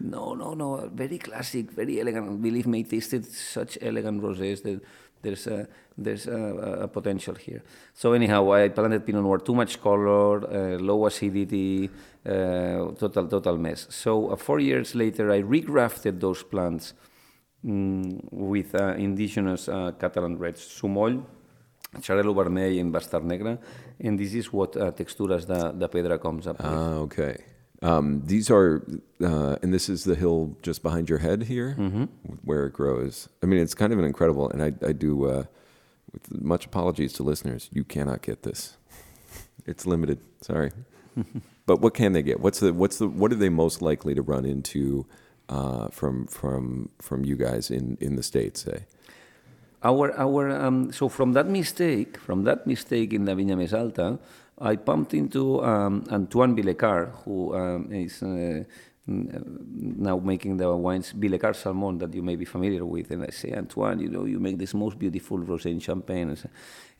No, 0.00 0.34
no, 0.34 0.54
no. 0.54 0.88
Very 0.92 1.18
classic, 1.18 1.70
very 1.72 2.00
elegant. 2.00 2.40
Believe 2.40 2.66
me, 2.66 2.80
it 2.80 2.90
tasted 2.90 3.24
such 3.26 3.78
elegant 3.82 4.22
rosés 4.22 4.62
that 4.62 4.80
there's 5.22 5.46
a 5.46 5.68
there's 5.98 6.26
a, 6.26 6.82
a, 6.82 6.88
potential 6.88 7.34
here. 7.34 7.62
So 7.92 8.14
anyhow, 8.14 8.52
I 8.52 8.68
planted 8.70 9.04
Pinot 9.04 9.22
Noir. 9.22 9.38
Too 9.38 9.54
much 9.54 9.80
color, 9.80 10.38
uh, 10.44 10.78
low 10.78 11.06
acidity, 11.06 11.90
uh, 12.24 12.92
total 12.98 13.28
total 13.28 13.58
mess. 13.58 13.86
So 13.90 14.30
uh, 14.30 14.36
four 14.36 14.60
years 14.60 14.94
later, 14.94 15.30
I 15.30 15.42
regrafted 15.42 16.20
those 16.20 16.42
plants 16.42 16.94
mm, 17.64 18.20
with 18.30 18.74
uh, 18.74 18.94
indigenous 18.96 19.68
uh, 19.68 19.92
Catalan 19.98 20.38
reds, 20.38 20.60
Sumoll, 20.60 21.22
Xarel·lo 21.96 22.34
vermell, 22.34 22.80
and 22.80 22.92
Bastard 22.92 23.24
negre, 23.24 23.58
and 24.00 24.18
this 24.18 24.34
is 24.34 24.52
what 24.52 24.76
uh, 24.76 24.92
Texturas 24.92 25.46
de, 25.46 25.72
de 25.72 25.88
Pedra 25.88 26.20
comes 26.20 26.46
up 26.46 26.58
with. 26.58 26.66
Ah, 26.66 26.94
okay. 26.98 27.36
Um, 27.82 28.22
these 28.26 28.50
are, 28.50 28.86
uh, 29.22 29.56
and 29.62 29.72
this 29.72 29.88
is 29.88 30.04
the 30.04 30.14
hill 30.14 30.56
just 30.62 30.82
behind 30.82 31.08
your 31.08 31.18
head 31.18 31.44
here, 31.44 31.74
mm-hmm. 31.78 32.04
where 32.44 32.66
it 32.66 32.74
grows. 32.74 33.28
I 33.42 33.46
mean, 33.46 33.60
it's 33.60 33.74
kind 33.74 33.92
of 33.92 33.98
an 33.98 34.04
incredible, 34.04 34.50
and 34.50 34.62
I, 34.62 34.72
I 34.86 34.92
do, 34.92 35.26
uh, 35.26 35.44
with 36.12 36.42
much 36.42 36.66
apologies 36.66 37.14
to 37.14 37.22
listeners, 37.22 37.70
you 37.72 37.84
cannot 37.84 38.22
get 38.22 38.42
this. 38.42 38.76
It's 39.66 39.86
limited. 39.86 40.18
Sorry, 40.40 40.72
but 41.66 41.80
what 41.80 41.92
can 41.92 42.12
they 42.12 42.22
get? 42.22 42.40
What's 42.40 42.60
the 42.60 42.72
what's 42.72 42.96
the 42.96 43.06
what 43.06 43.30
are 43.30 43.36
they 43.36 43.50
most 43.50 43.82
likely 43.82 44.14
to 44.14 44.22
run 44.22 44.46
into 44.46 45.06
uh, 45.50 45.88
from 45.88 46.26
from 46.26 46.88
from 46.98 47.24
you 47.24 47.36
guys 47.36 47.70
in 47.70 47.98
in 48.00 48.16
the 48.16 48.22
states? 48.22 48.62
Say. 48.62 48.86
Our 49.82 50.12
our 50.18 50.50
um, 50.50 50.92
so 50.92 51.08
from 51.08 51.32
that 51.32 51.46
mistake, 51.46 52.18
from 52.18 52.44
that 52.44 52.66
mistake 52.66 53.12
in 53.12 53.24
the 53.24 53.32
Viña 53.32 53.56
Més 53.56 53.72
Alta, 53.72 54.18
I 54.58 54.76
bumped 54.76 55.14
into 55.14 55.64
um, 55.64 56.04
Antoine 56.10 56.54
Billecart, 56.54 57.10
who 57.24 57.54
um, 57.54 57.90
is 57.92 58.22
uh, 58.22 58.64
now 59.06 60.18
making 60.18 60.58
the 60.58 60.70
wines 60.76 61.12
Billecart 61.12 61.56
Salmon 61.56 61.98
that 61.98 62.14
you 62.14 62.22
may 62.22 62.36
be 62.36 62.44
familiar 62.44 62.84
with. 62.84 63.10
And 63.10 63.24
I 63.24 63.30
say, 63.30 63.52
Antoine, 63.52 64.00
you 64.00 64.08
know, 64.08 64.24
you 64.26 64.38
make 64.38 64.58
this 64.58 64.74
most 64.74 64.98
beautiful 64.98 65.38
rosé 65.38 65.66
in 65.66 65.80
Champagne. 65.80 66.36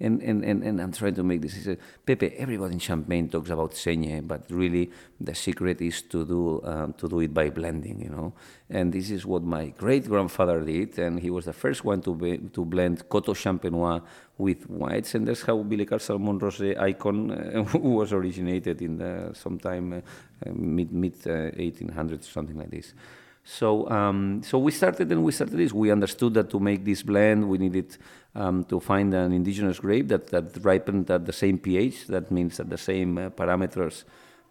And, 0.00 0.22
and, 0.22 0.44
and, 0.44 0.62
and 0.62 0.80
I'm 0.80 0.92
trying 0.92 1.14
to 1.16 1.22
make 1.22 1.42
this. 1.42 1.54
He 1.54 1.60
said, 1.60 1.78
Pepe, 2.06 2.28
everybody 2.38 2.72
in 2.74 2.78
Champagne 2.78 3.28
talks 3.28 3.50
about 3.50 3.72
saignée, 3.72 4.26
but 4.26 4.44
really 4.50 4.90
the 5.20 5.34
secret 5.34 5.82
is 5.82 6.02
to 6.02 6.24
do, 6.24 6.62
um, 6.64 6.94
to 6.94 7.06
do 7.08 7.20
it 7.20 7.34
by 7.34 7.50
blending, 7.50 8.00
you 8.00 8.08
know. 8.08 8.32
And 8.70 8.92
this 8.92 9.10
is 9.10 9.26
what 9.26 9.42
my 9.42 9.68
great 9.76 10.06
grandfather 10.06 10.60
did. 10.64 10.98
And 10.98 11.20
he 11.20 11.28
was 11.28 11.44
the 11.44 11.52
first 11.52 11.84
one 11.84 12.00
to, 12.02 12.14
be, 12.14 12.38
to 12.38 12.64
blend 12.64 13.08
Coteaux 13.10 13.34
Champenois 13.34 14.00
with 14.40 14.68
whites, 14.70 15.14
and 15.14 15.28
that's 15.28 15.42
how 15.42 15.62
Billecart 15.62 16.00
Salmon 16.00 16.40
Rosé 16.40 16.78
icon 16.80 17.30
uh, 17.30 17.62
was 17.78 18.12
originated 18.12 18.80
in 18.80 18.96
the 18.96 19.30
sometime 19.34 19.92
uh, 19.92 20.50
mid 20.52 20.92
mid 20.92 21.14
uh, 21.26 21.52
1800s, 21.52 22.24
something 22.24 22.56
like 22.56 22.70
this. 22.70 22.94
So 23.44 23.88
um, 23.90 24.42
so 24.42 24.58
we 24.58 24.70
started 24.70 25.10
and 25.10 25.24
we 25.24 25.32
started 25.32 25.56
this. 25.56 25.72
We 25.72 25.90
understood 25.90 26.34
that 26.34 26.50
to 26.50 26.60
make 26.60 26.84
this 26.84 27.02
blend, 27.02 27.48
we 27.48 27.58
needed 27.58 27.96
um, 28.34 28.64
to 28.64 28.80
find 28.80 29.12
an 29.14 29.32
indigenous 29.32 29.80
grape 29.80 30.08
that 30.08 30.28
that 30.28 30.62
ripened 30.62 31.10
at 31.10 31.24
the 31.24 31.32
same 31.32 31.58
pH. 31.58 32.06
That 32.08 32.30
means 32.30 32.60
at 32.60 32.68
the 32.68 32.78
same 32.78 33.18
uh, 33.18 33.30
parameters 33.30 34.04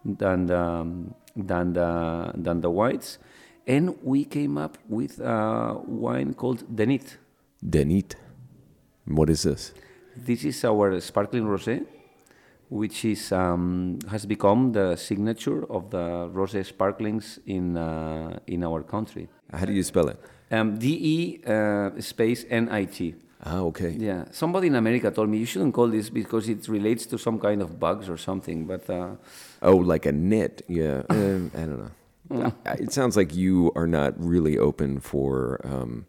than 0.04 0.46
the, 0.46 0.58
um, 0.58 1.14
than 1.36 1.72
the 1.72 2.32
than 2.34 2.60
the 2.60 2.70
whites. 2.70 3.18
And 3.66 3.96
we 4.02 4.24
came 4.24 4.58
up 4.58 4.78
with 4.88 5.20
a 5.20 5.78
wine 5.86 6.34
called 6.34 6.64
De 6.74 6.86
Nit. 6.86 7.18
Denit. 7.64 8.14
What 9.06 9.30
is 9.30 9.42
this? 9.42 9.72
This 10.16 10.44
is 10.44 10.64
our 10.64 10.98
sparkling 11.00 11.44
rosé, 11.44 11.86
which 12.70 13.04
is 13.04 13.32
um, 13.32 13.98
has 14.08 14.24
become 14.24 14.72
the 14.72 14.96
signature 14.96 15.70
of 15.70 15.90
the 15.90 16.30
rosé 16.32 16.64
sparklings 16.64 17.38
in 17.46 17.76
uh, 17.76 18.38
in 18.46 18.64
our 18.64 18.82
country. 18.82 19.28
How 19.52 19.66
do 19.66 19.72
you 19.72 19.82
spell 19.82 20.08
it? 20.08 20.18
Um, 20.50 20.78
D 20.78 20.86
E 20.86 21.40
uh, 21.46 21.90
space 22.00 22.46
N 22.48 22.68
I 22.70 22.84
T. 22.84 23.14
Ah, 23.44 23.60
okay. 23.60 23.90
Yeah, 23.98 24.24
somebody 24.30 24.68
in 24.68 24.74
America 24.74 25.10
told 25.10 25.28
me 25.28 25.38
you 25.38 25.46
shouldn't 25.46 25.74
call 25.74 25.88
this 25.88 26.10
because 26.10 26.48
it 26.48 26.68
relates 26.68 27.06
to 27.06 27.18
some 27.18 27.38
kind 27.38 27.62
of 27.62 27.80
bugs 27.80 28.08
or 28.08 28.16
something. 28.16 28.66
But 28.66 28.88
uh, 28.88 29.16
oh, 29.62 29.76
like 29.76 30.06
a 30.06 30.12
knit. 30.12 30.62
Yeah, 30.68 31.02
um, 31.10 31.50
I 31.54 31.60
don't 31.60 31.78
know. 31.78 32.52
It 32.66 32.92
sounds 32.92 33.16
like 33.16 33.34
you 33.34 33.72
are 33.74 33.86
not 33.86 34.14
really 34.18 34.58
open 34.58 35.00
for. 35.00 35.60
Um, 35.64 36.06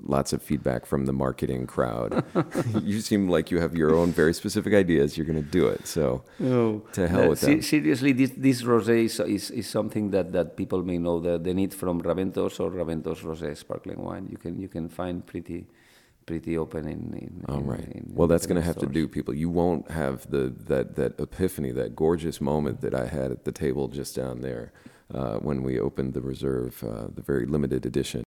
lots 0.00 0.32
of 0.32 0.42
feedback 0.42 0.86
from 0.86 1.06
the 1.06 1.12
marketing 1.12 1.66
crowd. 1.66 2.24
you 2.82 3.00
seem 3.00 3.28
like 3.28 3.50
you 3.50 3.60
have 3.60 3.74
your 3.74 3.94
own 3.94 4.12
very 4.12 4.34
specific 4.34 4.74
ideas. 4.74 5.16
You're 5.16 5.26
going 5.26 5.42
to 5.42 5.50
do 5.50 5.66
it. 5.66 5.86
So 5.86 6.24
oh, 6.42 6.82
to 6.92 7.08
hell 7.08 7.24
uh, 7.24 7.28
with 7.28 7.40
that. 7.40 7.64
Seriously, 7.64 8.12
this, 8.12 8.32
this 8.36 8.62
rosé 8.62 9.04
is, 9.04 9.20
is, 9.20 9.50
is, 9.50 9.68
something 9.68 10.10
that, 10.10 10.32
that 10.32 10.56
people 10.56 10.82
may 10.82 10.98
know 10.98 11.20
the, 11.20 11.38
the 11.38 11.54
need 11.54 11.72
from 11.72 12.02
Raventos 12.02 12.60
or 12.60 12.70
Raventos 12.70 13.22
rosé 13.22 13.56
sparkling 13.56 14.02
wine. 14.02 14.28
You 14.30 14.36
can 14.36 14.60
you 14.60 14.68
can 14.68 14.88
find 14.88 15.24
pretty 15.24 15.66
pretty 16.26 16.56
open 16.56 16.86
in. 16.86 17.14
in 17.14 17.44
All 17.48 17.62
right. 17.62 17.80
In, 17.80 18.10
well, 18.14 18.28
that's 18.28 18.46
going 18.46 18.56
to 18.56 18.66
have 18.66 18.78
to 18.78 18.86
do, 18.86 19.06
people. 19.08 19.34
You 19.34 19.50
won't 19.50 19.90
have 19.90 20.30
the 20.30 20.54
that 20.66 20.96
that 20.96 21.20
epiphany, 21.20 21.70
that 21.72 21.94
gorgeous 21.94 22.40
moment 22.40 22.80
that 22.80 22.94
I 22.94 23.06
had 23.06 23.30
at 23.30 23.44
the 23.44 23.52
table 23.52 23.88
just 23.88 24.16
down 24.16 24.40
there 24.40 24.72
uh, 25.12 25.36
when 25.36 25.62
we 25.62 25.78
opened 25.78 26.14
the 26.14 26.20
reserve, 26.20 26.82
uh, 26.84 27.08
the 27.14 27.22
very 27.22 27.46
limited 27.46 27.86
edition. 27.86 28.23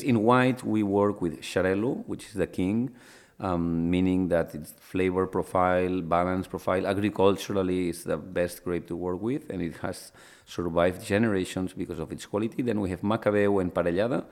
In 0.00 0.22
white, 0.22 0.64
we 0.64 0.82
work 0.82 1.20
with 1.20 1.40
Xarel·lo, 1.42 2.04
which 2.06 2.26
is 2.26 2.34
the 2.34 2.46
king, 2.46 2.90
um, 3.38 3.90
meaning 3.90 4.28
that 4.28 4.54
its 4.54 4.72
flavor 4.78 5.26
profile, 5.26 6.00
balance 6.00 6.46
profile, 6.46 6.86
agriculturally 6.86 7.88
is 7.90 8.04
the 8.04 8.16
best 8.16 8.64
grape 8.64 8.86
to 8.88 8.96
work 8.96 9.20
with, 9.20 9.50
and 9.50 9.62
it 9.62 9.76
has 9.76 10.12
survived 10.44 11.04
generations 11.04 11.72
because 11.72 11.98
of 11.98 12.10
its 12.10 12.26
quality. 12.26 12.62
Then 12.62 12.80
we 12.80 12.90
have 12.90 13.02
Macabeu 13.02 13.60
and 13.60 13.72
Parellada, 13.72 14.24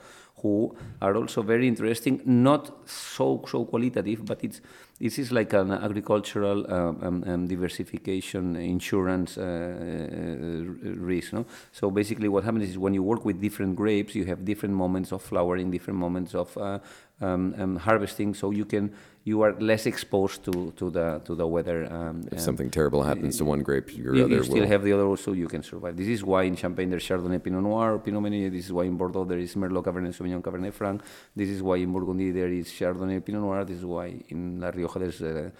who 0.42 0.76
are 1.00 1.14
also 1.16 1.42
very 1.42 1.66
interesting, 1.68 2.20
not 2.24 2.88
so 2.88 3.42
so 3.46 3.64
qualitative, 3.64 4.24
but 4.24 4.42
it's 4.42 4.60
this 5.00 5.18
is 5.18 5.32
like 5.32 5.52
an 5.54 5.70
agricultural 5.70 6.70
um, 6.72 6.98
um, 7.02 7.24
um 7.26 7.46
diversification 7.46 8.56
insurance 8.56 9.38
uh, 9.38 9.42
uh, 9.42 10.90
risk. 11.10 11.32
No? 11.32 11.46
So 11.72 11.90
basically, 11.90 12.28
what 12.28 12.44
happens 12.44 12.68
is 12.70 12.78
when 12.78 12.94
you 12.94 13.02
work 13.02 13.24
with 13.24 13.40
different 13.40 13.76
grapes, 13.76 14.14
you 14.14 14.24
have 14.26 14.44
different 14.44 14.74
moments 14.74 15.12
of 15.12 15.22
flowering, 15.22 15.70
different 15.70 15.98
moments 15.98 16.34
of 16.34 16.56
uh, 16.58 16.78
um, 17.20 17.54
um, 17.58 17.76
harvesting, 17.76 18.34
so 18.34 18.50
you 18.50 18.64
can 18.64 18.92
you 19.24 19.42
are 19.42 19.52
less 19.60 19.84
exposed 19.84 20.44
to, 20.44 20.72
to 20.76 20.90
the 20.90 21.20
to 21.26 21.34
the 21.34 21.46
weather. 21.46 21.92
Um, 21.92 22.26
if 22.32 22.40
something 22.40 22.70
terrible 22.70 23.02
happens 23.02 23.36
to 23.38 23.44
one 23.44 23.62
grape, 23.62 23.94
your 23.94 24.14
you, 24.14 24.24
other 24.24 24.36
you 24.36 24.44
still 24.44 24.60
will. 24.60 24.66
have 24.66 24.82
the 24.82 24.92
other, 24.94 25.16
so 25.16 25.32
you 25.32 25.46
can 25.46 25.62
survive. 25.62 25.96
This 25.96 26.08
is 26.08 26.24
why 26.24 26.44
in 26.44 26.56
Champagne 26.56 26.88
there's 26.88 27.04
Chardonnay, 27.04 27.42
Pinot 27.42 27.62
Noir, 27.62 27.98
Pinot 27.98 28.22
Meunier. 28.22 28.50
This 28.50 28.66
is 28.66 28.72
why 28.72 28.84
in 28.84 28.96
Bordeaux 28.96 29.24
there 29.24 29.38
is 29.38 29.54
Merlot, 29.54 29.84
Cabernet 29.84 30.14
Sauvignon, 30.16 30.42
Cabernet 30.42 30.72
Franc. 30.72 31.02
This 31.36 31.50
is 31.50 31.62
why 31.62 31.76
in 31.76 31.92
Burgundy 31.92 32.30
there 32.30 32.48
is 32.48 32.68
Chardonnay, 32.68 33.22
Pinot 33.24 33.42
Noir. 33.42 33.64
This 33.64 33.78
is 33.78 33.84
why 33.84 34.14
in 34.28 34.58
La 34.58 34.70
Rioja 34.70 34.98
there's 34.98 35.20
uh, 35.20 35.50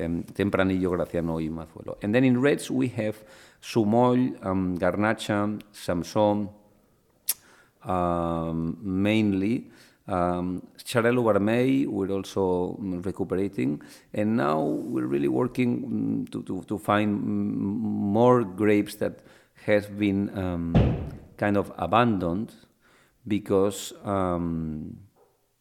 um, 0.00 0.24
Tempranillo, 0.24 0.90
Graciano, 0.90 1.34
y 1.34 1.48
Mazuelo. 1.48 1.98
And 2.02 2.14
then 2.14 2.24
in 2.24 2.40
reds 2.40 2.70
we 2.70 2.88
have 2.88 3.22
Sumoll, 3.60 4.44
um, 4.46 4.78
Garnacha, 4.78 5.60
Samsó, 5.74 6.48
um, 7.84 8.78
mainly. 8.80 9.70
Um, 10.10 10.66
we're 11.86 12.10
also 12.10 12.76
mm, 12.80 13.04
recuperating, 13.06 13.80
and 14.12 14.36
now 14.36 14.60
we're 14.60 15.06
really 15.06 15.28
working 15.28 16.26
mm, 16.26 16.32
to, 16.32 16.42
to, 16.42 16.62
to 16.66 16.78
find 16.78 17.22
more 17.22 18.42
grapes 18.42 18.96
that 18.96 19.20
have 19.66 19.98
been 19.98 20.36
um, 20.36 20.74
kind 21.36 21.56
of 21.56 21.72
abandoned 21.78 22.52
because 23.26 23.92
um, 24.04 24.98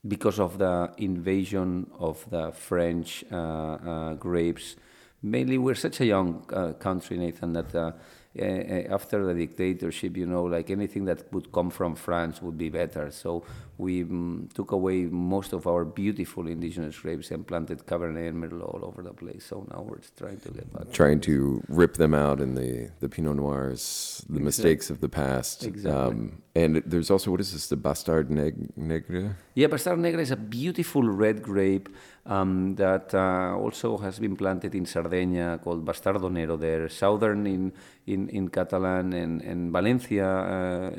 because 0.08 0.40
of 0.40 0.58
the 0.58 0.92
invasion 0.98 1.90
of 2.00 2.26
the 2.30 2.52
French 2.52 3.24
uh, 3.32 3.36
uh, 3.36 4.14
grapes. 4.16 4.76
Mainly, 5.22 5.58
we're 5.58 5.76
such 5.76 6.00
a 6.00 6.06
young 6.06 6.46
uh, 6.54 6.74
country, 6.74 7.18
Nathan, 7.18 7.54
that 7.54 7.76
uh, 7.76 7.92
after 8.38 9.26
the 9.26 9.34
dictatorship, 9.34 10.16
you 10.16 10.26
know, 10.26 10.44
like 10.44 10.70
anything 10.70 11.06
that 11.06 11.32
would 11.34 11.52
come 11.52 11.70
from 11.70 11.96
France 11.96 12.42
would 12.42 12.58
be 12.58 12.70
better. 12.70 13.10
So 13.12 13.44
we 13.78 14.04
um, 14.04 14.50
took 14.54 14.72
away 14.72 15.06
most 15.06 15.52
of 15.52 15.66
our 15.66 15.84
beautiful 15.84 16.48
indigenous 16.48 17.00
grapes 17.00 17.32
and 17.32 17.48
planted 17.48 17.86
Cabernet 17.88 18.30
and 18.30 18.44
Merlot 18.44 18.74
all 18.74 18.86
over 18.86 19.02
the 19.02 19.14
place. 19.14 19.46
So 19.46 19.66
now 19.72 19.82
we're 19.82 20.00
trying 20.16 20.40
to 20.42 20.52
get 20.52 20.72
back. 20.72 20.92
Trying 20.92 21.22
to 21.22 21.64
rip 21.70 21.96
them 21.96 22.14
out 22.14 22.40
in 22.40 22.54
the, 22.54 22.92
the 23.00 23.10
Pinot 23.10 23.38
Noirs, 23.38 24.24
the 24.28 24.34
exactly. 24.34 24.44
mistakes 24.44 24.90
of 24.90 25.02
the 25.02 25.10
past. 25.10 25.66
Exactly. 25.66 26.00
Um, 26.00 26.42
and 26.56 26.84
there's 26.86 27.10
also, 27.10 27.32
what 27.32 27.40
is 27.40 27.54
this, 27.54 27.68
the 27.68 27.78
Bastard 27.78 28.30
Negre? 28.30 29.36
Yeah, 29.56 29.68
Bastard 29.68 30.00
Negre 30.00 30.22
is 30.22 30.32
a 30.32 30.36
beautiful 30.36 31.04
red 31.04 31.42
grape 31.42 31.90
um, 32.30 32.76
that 32.76 33.14
uh, 33.14 33.58
also 33.58 33.98
has 33.98 34.20
been 34.20 34.36
planted 34.36 34.76
in 34.76 34.86
Sardinia 34.86 35.60
called 35.64 35.84
Bastardo 35.84 36.32
Nero 36.32 36.58
there, 36.58 36.88
southern 36.88 37.48
in, 37.48 37.74
in, 38.06 38.30
in 38.30 38.50
Catalan 38.50 39.14
and, 39.14 39.42
and 39.42 39.72
Valencia 39.72 40.28
uh, 40.28 40.92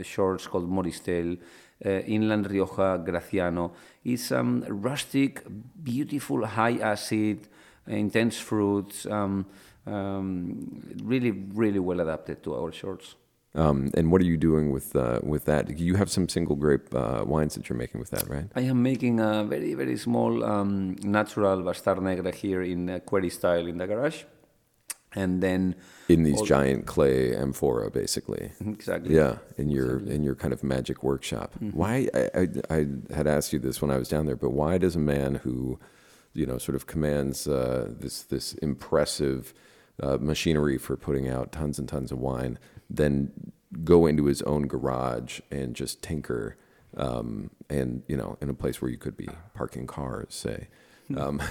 called 0.49 0.69
Moristel 0.69 1.39
uh, 1.87 1.89
inland 1.89 2.51
Rioja 2.51 2.99
Graciano. 2.99 3.71
It's 4.05 4.33
um, 4.33 4.65
rustic, 4.69 5.45
beautiful, 5.83 6.45
high 6.45 6.79
acid, 6.79 7.47
intense 7.87 8.39
fruits, 8.39 9.07
um, 9.07 9.47
um, 9.87 10.83
really, 11.05 11.31
really 11.31 11.79
well 11.79 12.01
adapted 12.01 12.43
to 12.43 12.57
our 12.57 12.73
shores. 12.73 13.15
Um, 13.55 13.91
and 13.95 14.13
what 14.13 14.21
are 14.21 14.27
you 14.27 14.37
doing 14.37 14.71
with 14.71 14.95
uh, 14.95 15.21
with 15.23 15.45
that? 15.47 15.79
You 15.79 15.97
have 15.97 16.11
some 16.11 16.29
single 16.29 16.55
grape 16.55 16.95
uh, 16.95 17.25
wines 17.27 17.55
that 17.57 17.69
you're 17.69 17.79
making 17.79 17.99
with 18.01 18.11
that, 18.11 18.29
right? 18.29 18.47
I 18.55 18.63
am 18.63 18.83
making 18.83 19.19
a 19.19 19.45
very 19.45 19.75
very 19.75 19.97
small 19.97 20.45
um, 20.45 20.97
natural 21.03 21.63
Bastard 21.63 21.99
Negre 21.99 22.33
here 22.33 22.63
in 22.63 22.89
uh, 22.89 23.01
qvevri 23.01 23.33
style 23.33 23.67
in 23.67 23.79
the 23.79 23.87
garage 23.87 24.23
and 25.15 25.43
then 25.43 25.75
in 26.09 26.23
these 26.23 26.41
giant 26.43 26.87
clay 26.87 27.35
amphora 27.35 27.91
basically 27.91 28.53
exactly 28.61 29.15
yeah 29.15 29.37
in 29.57 29.69
your 29.71 29.95
exactly. 29.95 30.15
in 30.15 30.23
your 30.23 30.35
kind 30.35 30.53
of 30.53 30.63
magic 30.63 31.03
workshop 31.03 31.55
mm-hmm. 31.55 31.77
why 31.77 32.09
I, 32.15 32.31
I, 32.35 32.49
I, 32.71 32.87
had 33.15 33.27
asked 33.27 33.53
you 33.53 33.59
this 33.59 33.83
when 33.83 33.91
i 33.91 33.97
was 33.97 34.09
down 34.09 34.27
there 34.27 34.37
but 34.37 34.51
why 34.51 34.79
does 34.79 34.95
a 34.97 35.01
man 35.01 35.37
who 35.37 35.79
you 36.33 36.47
know 36.47 36.59
sort 36.59 36.77
of 36.77 36.87
commands 36.87 37.49
uh, 37.49 37.89
this 37.99 38.23
this 38.23 38.55
impressive 38.55 39.53
uh, 40.03 40.19
machinery 40.21 40.79
for 40.79 40.97
putting 40.97 41.29
out 41.29 41.53
tons 41.53 41.79
and 41.79 41.89
tons 41.89 42.13
of 42.13 42.19
wine 42.19 42.59
then 42.89 43.31
go 43.85 44.07
into 44.07 44.25
his 44.25 44.43
own 44.43 44.67
garage 44.67 45.41
and 45.51 45.75
just 45.77 46.03
tinker 46.03 46.57
um, 46.97 47.51
and 47.69 48.03
you 48.09 48.17
know 48.17 48.37
in 48.41 48.51
a 48.51 48.55
place 48.55 48.83
where 48.83 48.91
you 48.91 48.99
could 48.99 49.17
be 49.17 49.29
parking 49.55 49.87
cars 49.87 50.35
say 50.35 50.69
um, 51.17 51.41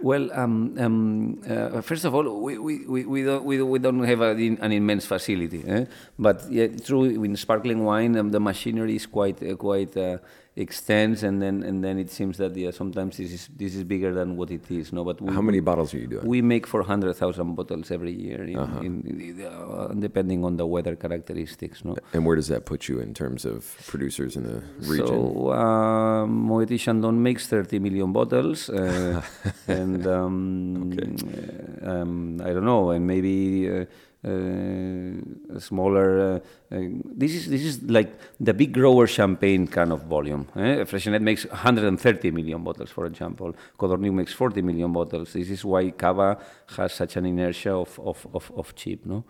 Well, 0.00 0.30
um, 0.32 0.76
um, 0.78 1.42
uh, 1.48 1.80
first 1.80 2.04
of 2.04 2.14
all, 2.14 2.40
we, 2.40 2.56
we, 2.56 3.04
we, 3.04 3.22
don't, 3.24 3.44
we, 3.44 3.60
we 3.60 3.78
don't 3.80 4.04
have 4.04 4.20
a, 4.20 4.30
an 4.30 4.70
immense 4.70 5.04
facility, 5.06 5.64
eh? 5.66 5.86
but 6.16 6.44
yeah, 6.50 6.68
true, 6.68 7.02
in 7.02 7.34
sparkling 7.34 7.84
wine, 7.84 8.16
um, 8.16 8.30
the 8.30 8.38
machinery 8.38 8.94
is 8.94 9.06
quite, 9.06 9.42
uh, 9.42 9.56
quite 9.56 9.96
uh, 9.96 10.18
extends, 10.58 11.22
and 11.22 11.40
then 11.40 11.62
and 11.62 11.82
then 11.84 11.98
it 11.98 12.10
seems 12.10 12.36
that 12.38 12.56
yeah, 12.56 12.70
sometimes 12.70 13.16
this 13.16 13.32
is 13.32 13.48
this 13.56 13.74
is 13.74 13.84
bigger 13.84 14.12
than 14.12 14.36
what 14.36 14.50
it 14.50 14.70
is. 14.70 14.92
No, 14.92 15.04
but 15.04 15.20
we, 15.20 15.32
how 15.32 15.40
many 15.40 15.60
bottles 15.60 15.94
are 15.94 15.98
you 15.98 16.08
doing? 16.08 16.26
We 16.26 16.42
make 16.42 16.66
four 16.66 16.82
hundred 16.82 17.14
thousand 17.14 17.54
bottles 17.54 17.90
every 17.90 18.12
year, 18.12 18.42
in, 18.44 18.58
uh-huh. 18.58 18.80
in, 18.80 19.02
in, 19.06 19.46
uh, 19.46 19.94
depending 19.98 20.44
on 20.44 20.56
the 20.56 20.66
weather 20.66 20.96
characteristics. 20.96 21.84
No, 21.84 21.96
and 22.12 22.26
where 22.26 22.36
does 22.36 22.48
that 22.48 22.66
put 22.66 22.88
you 22.88 22.98
in 23.00 23.14
terms 23.14 23.44
of 23.44 23.76
producers 23.86 24.36
in 24.36 24.42
the 24.42 24.62
region? 24.86 25.06
So 25.06 25.50
uh, 25.50 26.26
Moët 26.26 26.78
Chandon 26.78 27.22
makes 27.22 27.46
thirty 27.46 27.78
million 27.78 28.12
bottles, 28.12 28.68
uh, 28.68 29.22
and 29.68 30.06
um, 30.06 30.92
okay. 30.92 31.86
um, 31.86 32.40
I 32.42 32.52
don't 32.52 32.64
know, 32.64 32.90
and 32.90 33.06
maybe. 33.06 33.86
Uh, 34.24 35.60
smaller. 35.60 36.40
Uh, 36.72 36.74
uh, 36.74 36.80
this 37.04 37.34
is 37.34 37.48
this 37.48 37.62
is 37.62 37.82
like 37.84 38.18
the 38.40 38.52
big 38.52 38.72
grower 38.72 39.06
champagne 39.06 39.64
kind 39.68 39.92
of 39.92 40.02
volume. 40.02 40.48
Eh? 40.56 40.82
Freixenet 40.84 41.20
makes 41.22 41.46
130 41.46 42.32
million 42.32 42.64
bottles, 42.64 42.90
for 42.90 43.06
example. 43.06 43.54
Codorniu 43.78 44.12
makes 44.12 44.32
40 44.32 44.60
million 44.62 44.92
bottles. 44.92 45.34
This 45.34 45.50
is 45.50 45.64
why 45.64 45.90
Cava 45.92 46.36
has 46.76 46.94
such 46.94 47.16
an 47.16 47.26
inertia 47.26 47.72
of 47.72 47.96
of, 48.00 48.26
of, 48.34 48.50
of 48.56 48.74
cheap. 48.74 49.06
No. 49.06 49.24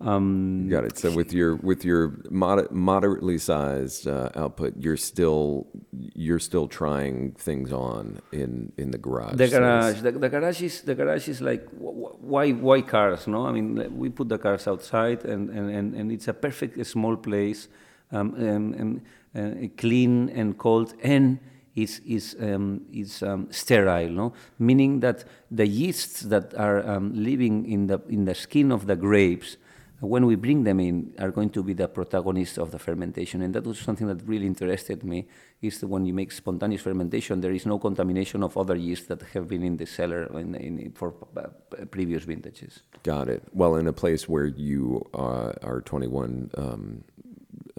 Um, 0.00 0.68
Got 0.68 0.84
it. 0.84 0.98
So 0.98 1.12
with 1.12 1.32
your 1.32 1.56
with 1.56 1.84
your 1.84 2.18
moder- 2.28 2.68
moderately 2.70 3.38
sized 3.38 4.08
uh, 4.08 4.30
output, 4.34 4.74
you're 4.76 4.96
still 4.96 5.66
you're 6.14 6.40
still 6.40 6.66
trying 6.66 7.32
things 7.32 7.72
on 7.72 8.20
in 8.32 8.72
in 8.76 8.90
the 8.90 8.98
garage. 8.98 9.36
The 9.36 9.48
garage, 9.48 10.00
the, 10.00 10.12
the, 10.12 10.28
garage 10.28 10.62
is 10.62 10.82
the 10.82 10.94
garage 10.94 11.28
is 11.28 11.40
like 11.40 11.66
why 11.78 12.50
why 12.50 12.82
cars? 12.82 13.28
No, 13.28 13.46
I 13.46 13.52
mean 13.52 13.96
we 13.96 14.08
put 14.08 14.28
the 14.28 14.38
cars 14.38 14.66
outside, 14.66 15.24
and 15.24 15.48
and, 15.48 15.70
and, 15.70 15.94
and 15.94 16.12
it's 16.12 16.26
a 16.26 16.34
perfect 16.34 16.84
small 16.86 17.16
place, 17.16 17.68
um, 18.10 18.34
and, 18.34 18.74
and 18.74 19.00
uh, 19.36 19.68
clean 19.78 20.28
and 20.30 20.58
cold, 20.58 20.94
and 21.04 21.38
is 21.76 22.00
is 22.04 22.36
um, 22.40 22.80
is 22.92 23.22
um, 23.22 23.46
sterile, 23.50 24.10
no? 24.10 24.32
Meaning 24.58 25.00
that 25.00 25.24
the 25.52 25.68
yeasts 25.68 26.22
that 26.22 26.52
are 26.54 26.84
um, 26.88 27.12
living 27.14 27.64
in 27.70 27.86
the 27.86 28.00
in 28.08 28.24
the 28.24 28.34
skin 28.34 28.72
of 28.72 28.86
the 28.86 28.96
grapes 28.96 29.56
when 30.00 30.26
we 30.26 30.34
bring 30.34 30.64
them 30.64 30.80
in, 30.80 31.14
are 31.18 31.30
going 31.30 31.50
to 31.50 31.62
be 31.62 31.72
the 31.72 31.88
protagonists 31.88 32.58
of 32.58 32.70
the 32.70 32.78
fermentation. 32.78 33.42
And 33.42 33.54
that 33.54 33.64
was 33.64 33.78
something 33.78 34.06
that 34.08 34.26
really 34.26 34.46
interested 34.46 35.04
me, 35.04 35.26
is 35.62 35.80
that 35.80 35.86
when 35.86 36.04
you 36.04 36.12
make 36.12 36.32
spontaneous 36.32 36.82
fermentation, 36.82 37.40
there 37.40 37.52
is 37.52 37.64
no 37.66 37.78
contamination 37.78 38.42
of 38.42 38.56
other 38.56 38.76
yeasts 38.76 39.06
that 39.06 39.22
have 39.34 39.48
been 39.48 39.62
in 39.62 39.76
the 39.76 39.86
cellar 39.86 40.24
in, 40.38 40.54
in, 40.56 40.92
for 40.92 41.14
uh, 41.36 41.84
previous 41.90 42.24
vintages. 42.24 42.82
Got 43.02 43.28
it. 43.28 43.42
Well, 43.52 43.76
in 43.76 43.86
a 43.86 43.92
place 43.92 44.28
where 44.28 44.46
you 44.46 45.06
uh, 45.14 45.52
are 45.62 45.80
21 45.84 46.50
um, 46.56 47.04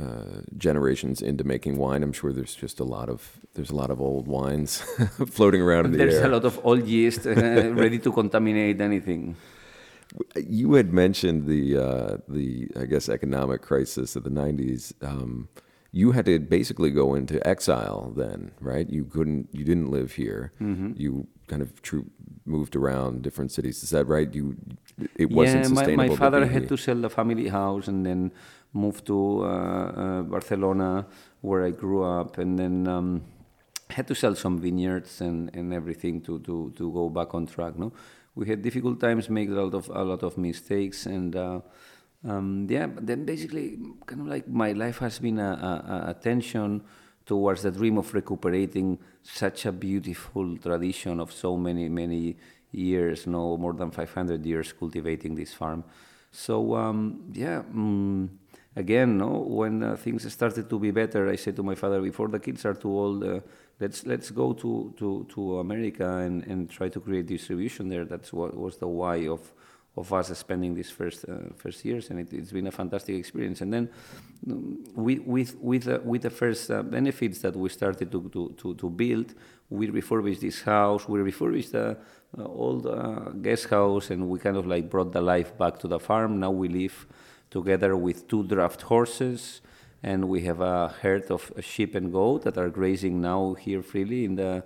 uh, 0.01 0.41
generations 0.57 1.21
into 1.21 1.43
making 1.43 1.77
wine, 1.77 2.01
I'm 2.01 2.13
sure 2.13 2.31
there's 2.31 2.55
just 2.55 2.79
a 2.79 2.83
lot 2.83 3.09
of 3.09 3.39
there's 3.53 3.69
a 3.69 3.75
lot 3.75 3.89
of 3.89 4.01
old 4.01 4.27
wines 4.27 4.81
floating 5.27 5.61
around 5.61 5.85
in 5.85 5.91
the 5.93 5.97
there's 5.97 6.15
air. 6.15 6.19
There's 6.21 6.31
a 6.31 6.35
lot 6.35 6.45
of 6.45 6.59
old 6.65 6.85
yeast 6.85 7.25
uh, 7.25 7.31
ready 7.71 7.99
to 7.99 8.11
contaminate 8.11 8.81
anything. 8.81 9.35
You 10.35 10.73
had 10.73 10.93
mentioned 10.93 11.47
the 11.47 11.77
uh, 11.77 12.17
the 12.27 12.69
I 12.79 12.85
guess 12.85 13.09
economic 13.09 13.61
crisis 13.61 14.15
of 14.15 14.23
the 14.23 14.29
'90s. 14.29 14.93
Um, 15.03 15.49
you 15.95 16.11
had 16.11 16.25
to 16.25 16.37
basically 16.39 16.91
go 16.91 17.15
into 17.15 17.35
exile 17.47 18.11
then, 18.17 18.51
right? 18.59 18.89
You 18.89 19.05
couldn't, 19.05 19.47
you 19.53 19.63
didn't 19.63 19.91
live 19.91 20.11
here. 20.11 20.51
Mm-hmm. 20.59 20.91
You 20.97 21.25
kind 21.47 21.61
of 21.61 21.71
moved 22.45 22.75
around 22.75 23.21
different 23.21 23.53
cities. 23.53 23.81
Is 23.81 23.91
that 23.91 24.05
right? 24.05 24.27
You, 24.35 24.57
it 25.15 25.31
wasn't 25.31 25.63
yeah, 25.63 25.69
sustainable. 25.69 26.03
My, 26.03 26.07
my 26.09 26.15
father 26.17 26.45
had 26.47 26.67
to 26.67 26.75
sell 26.75 26.97
the 26.97 27.09
family 27.09 27.47
house 27.47 27.87
and 27.87 28.05
then 28.05 28.33
moved 28.73 29.05
to 29.05 29.45
uh, 29.45 29.47
uh, 29.47 30.21
Barcelona, 30.23 31.07
where 31.39 31.63
I 31.63 31.69
grew 31.69 32.03
up, 32.03 32.39
and 32.39 32.59
then 32.59 32.89
um, 32.89 33.23
had 33.89 34.05
to 34.07 34.15
sell 34.15 34.35
some 34.35 34.59
vineyards 34.59 35.21
and, 35.21 35.49
and 35.55 35.73
everything 35.73 36.19
to, 36.23 36.39
to, 36.39 36.73
to 36.75 36.91
go 36.91 37.07
back 37.07 37.33
on 37.33 37.47
track. 37.47 37.77
No, 37.77 37.93
we 38.35 38.47
had 38.47 38.61
difficult 38.61 38.99
times, 38.99 39.29
made 39.29 39.49
a 39.49 39.63
lot 39.63 39.73
of 39.73 39.89
a 39.89 40.03
lot 40.03 40.23
of 40.23 40.37
mistakes, 40.37 41.05
and 41.05 41.35
uh, 41.35 41.59
um, 42.27 42.67
yeah. 42.69 42.87
Then 42.87 43.25
basically, 43.25 43.79
kind 44.05 44.21
of 44.21 44.27
like 44.27 44.47
my 44.47 44.73
life 44.73 44.99
has 44.99 45.19
been 45.19 45.39
a, 45.39 45.51
a, 45.51 46.09
a 46.11 46.13
tension 46.13 46.83
towards 47.25 47.63
the 47.63 47.71
dream 47.71 47.97
of 47.97 48.13
recuperating 48.13 48.99
such 49.23 49.65
a 49.65 49.71
beautiful 49.71 50.57
tradition 50.57 51.19
of 51.19 51.31
so 51.31 51.57
many 51.57 51.89
many 51.89 52.37
years, 52.71 53.25
no 53.25 53.57
more 53.57 53.73
than 53.73 53.89
500 53.89 54.45
years 54.45 54.73
cultivating 54.73 55.35
this 55.35 55.53
farm. 55.53 55.83
So 56.31 56.75
um, 56.75 57.31
yeah. 57.33 57.63
Mm, 57.73 58.29
again, 58.75 59.17
no, 59.17 59.29
when 59.47 59.83
uh, 59.83 59.95
things 59.95 60.31
started 60.31 60.69
to 60.69 60.79
be 60.79 60.91
better, 60.91 61.29
I 61.29 61.35
said 61.35 61.55
to 61.55 61.63
my 61.63 61.75
father, 61.75 62.01
before 62.01 62.27
the 62.27 62.39
kids 62.39 62.65
are 62.65 62.73
too 62.73 62.89
old, 62.89 63.23
uh, 63.23 63.39
let's 63.79 64.05
let's 64.05 64.31
go 64.31 64.53
to, 64.53 64.93
to, 64.97 65.25
to 65.29 65.59
America 65.59 66.17
and, 66.17 66.43
and 66.47 66.69
try 66.69 66.89
to 66.89 66.99
create 66.99 67.25
distribution 67.27 67.89
there. 67.89 68.05
That's 68.05 68.31
what 68.31 68.55
was 68.55 68.77
the 68.77 68.87
why 68.87 69.27
of 69.27 69.51
of 69.97 70.11
us 70.11 70.37
spending 70.37 70.75
these 70.75 70.91
first 70.91 71.25
uh, 71.27 71.37
first 71.55 71.85
years, 71.85 72.09
and 72.09 72.19
it, 72.19 72.31
has 72.31 72.51
been 72.51 72.67
a 72.67 72.71
fantastic 72.71 73.15
experience. 73.15 73.61
And 73.61 73.71
then, 73.71 73.89
um, 74.49 74.83
with 74.95 75.19
with 75.19 75.55
with, 75.61 75.87
uh, 75.87 75.99
with 76.03 76.23
the 76.23 76.29
first 76.29 76.69
uh, 76.69 76.83
benefits 76.83 77.39
that 77.39 77.55
we 77.55 77.69
started 77.69 78.11
to, 78.11 78.29
to, 78.29 78.53
to, 78.57 78.75
to, 78.75 78.89
build, 78.89 79.33
we 79.69 79.89
refurbished 79.89 80.41
this 80.41 80.61
house. 80.61 81.07
We 81.07 81.21
refurbished 81.21 81.71
the 81.71 81.97
uh, 82.37 82.43
old 82.43 82.83
guest 83.41 83.69
house, 83.69 84.09
and 84.09 84.27
we 84.27 84.39
kind 84.39 84.57
of 84.57 84.67
like 84.67 84.89
brought 84.89 85.13
the 85.13 85.21
life 85.21 85.57
back 85.57 85.79
to 85.79 85.87
the 85.87 85.99
farm. 85.99 86.39
Now 86.39 86.51
we 86.51 86.67
live 86.67 87.07
together 87.49 87.95
with 87.95 88.27
two 88.27 88.43
draft 88.43 88.81
horses, 88.81 89.61
and 90.05 90.29
we 90.29 90.41
have 90.41 90.61
a 90.61 90.89
herd 91.01 91.31
of 91.31 91.51
sheep 91.61 91.95
and 91.95 92.13
goat 92.13 92.43
that 92.43 92.59
are 92.59 92.69
grazing 92.69 93.19
now 93.21 93.55
here 93.55 93.81
freely 93.81 94.23
in 94.23 94.35
the 94.35 94.63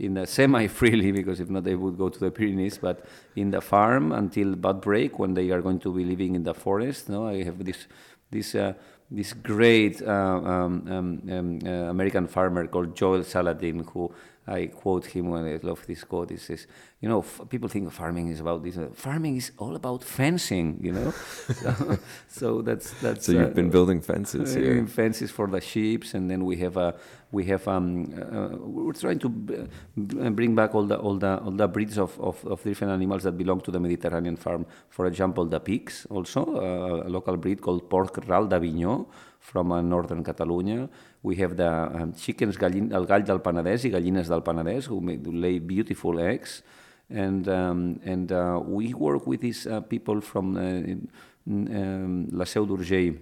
in 0.00 0.14
the 0.14 0.26
semi-freely 0.36 1.12
because 1.12 1.38
if 1.38 1.48
not 1.48 1.62
they 1.62 1.76
would 1.76 1.96
go 1.96 2.08
to 2.08 2.18
the 2.18 2.30
Pyrenees, 2.30 2.78
but 2.78 3.06
in 3.36 3.52
the 3.52 3.60
farm 3.60 4.10
until 4.10 4.56
bud 4.56 4.80
break 4.80 5.18
when 5.18 5.34
they 5.34 5.50
are 5.50 5.62
going 5.62 5.78
to 5.78 5.94
be 5.94 6.04
living 6.04 6.34
in 6.34 6.42
the 6.42 6.54
forest. 6.54 7.08
No, 7.08 7.28
I 7.28 7.44
have 7.44 7.64
this 7.64 7.86
this 8.32 8.54
uh, 8.56 8.72
this 9.12 9.32
great 9.32 10.02
uh, 10.02 10.40
um, 10.54 10.74
um, 10.96 11.08
um, 11.30 11.58
uh, 11.64 11.90
American 11.94 12.26
farmer 12.26 12.66
called 12.66 12.96
Joel 12.96 13.20
Salatin 13.20 13.88
who 13.90 14.12
I 14.46 14.66
quote 14.66 15.06
him 15.06 15.28
when 15.28 15.44
I 15.44 15.58
love 15.62 15.86
this 15.86 16.02
quote. 16.02 16.30
He 16.30 16.36
says, 16.36 16.66
"You 17.00 17.08
know, 17.08 17.20
f- 17.20 17.42
people 17.48 17.68
think 17.68 17.92
farming 17.92 18.28
is 18.28 18.40
about 18.40 18.64
this. 18.64 18.76
Uh, 18.76 18.88
farming 18.94 19.36
is 19.36 19.52
all 19.58 19.76
about 19.76 20.02
fencing. 20.02 20.78
You 20.82 20.92
know, 20.92 21.10
so, 21.62 21.98
so, 22.28 22.62
that's 22.62 22.92
that's. 23.00 23.26
So 23.26 23.32
you've 23.32 23.52
uh, 23.52 23.60
been 23.60 23.70
building 23.70 24.00
fences 24.00 24.56
uh, 24.56 24.60
here. 24.60 24.86
Fences 24.86 25.30
for 25.30 25.46
the 25.46 25.60
sheep, 25.60 26.04
and 26.14 26.30
then 26.30 26.44
we 26.44 26.56
have 26.56 26.76
a 26.76 26.94
we 27.32 27.44
have 27.44 27.66
um 27.68 28.12
uh, 28.14 28.56
we're 28.58 28.92
trying 28.92 29.18
to 29.18 29.28
b- 29.28 29.68
b- 29.94 30.30
bring 30.30 30.54
back 30.54 30.74
all 30.74 30.84
the 30.84 30.96
all 30.96 31.16
the 31.16 31.38
all 31.44 31.52
the 31.52 31.68
breeds 31.68 31.98
of, 31.98 32.18
of, 32.20 32.44
of, 32.46 32.62
different 32.62 32.92
animals 32.92 33.22
that 33.22 33.36
belong 33.36 33.60
to 33.60 33.70
the 33.70 33.78
Mediterranean 33.78 34.36
farm. 34.36 34.66
For 34.88 35.06
example, 35.06 35.44
the 35.44 35.60
pigs, 35.60 36.06
also 36.10 36.40
uh, 36.42 37.06
a 37.06 37.10
local 37.10 37.36
breed 37.36 37.60
called 37.60 37.88
Porc 37.88 38.26
Ral 38.28 38.46
d'Avinyó 38.46 39.06
from 39.38 39.72
uh, 39.72 39.80
northern 39.80 40.24
Catalonia. 40.24 40.88
We 41.22 41.36
have 41.36 41.56
the 41.56 41.70
um, 41.70 42.12
chickens, 42.14 42.56
gallin, 42.56 42.92
el 42.92 43.04
gall 43.06 43.22
del 43.22 43.40
Penedès 43.40 43.84
i 43.84 43.90
gallines 43.90 44.28
del 44.28 44.40
Penedès, 44.40 44.86
who 44.86 45.00
make, 45.00 45.20
lay 45.26 45.58
beautiful 45.58 46.18
eggs. 46.18 46.62
And, 47.10 47.48
um, 47.48 48.00
and 48.04 48.32
uh, 48.32 48.60
we 48.64 48.94
work 48.94 49.26
with 49.26 49.40
these 49.40 49.66
uh, 49.66 49.80
people 49.80 50.20
from 50.20 50.56
uh, 50.56 51.50
um, 51.50 52.28
La 52.32 52.44
Seu 52.44 52.64
d'Urgell, 52.64 53.16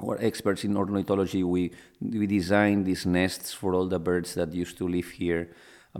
who 0.00 0.10
are 0.10 0.18
experts 0.20 0.64
in 0.64 0.76
ornithology. 0.76 1.44
We, 1.44 1.70
we 2.00 2.26
design 2.26 2.84
these 2.84 3.06
nests 3.06 3.52
for 3.52 3.74
all 3.74 3.86
the 3.86 4.00
birds 4.00 4.34
that 4.34 4.52
used 4.52 4.78
to 4.78 4.88
live 4.88 5.10
here 5.10 5.50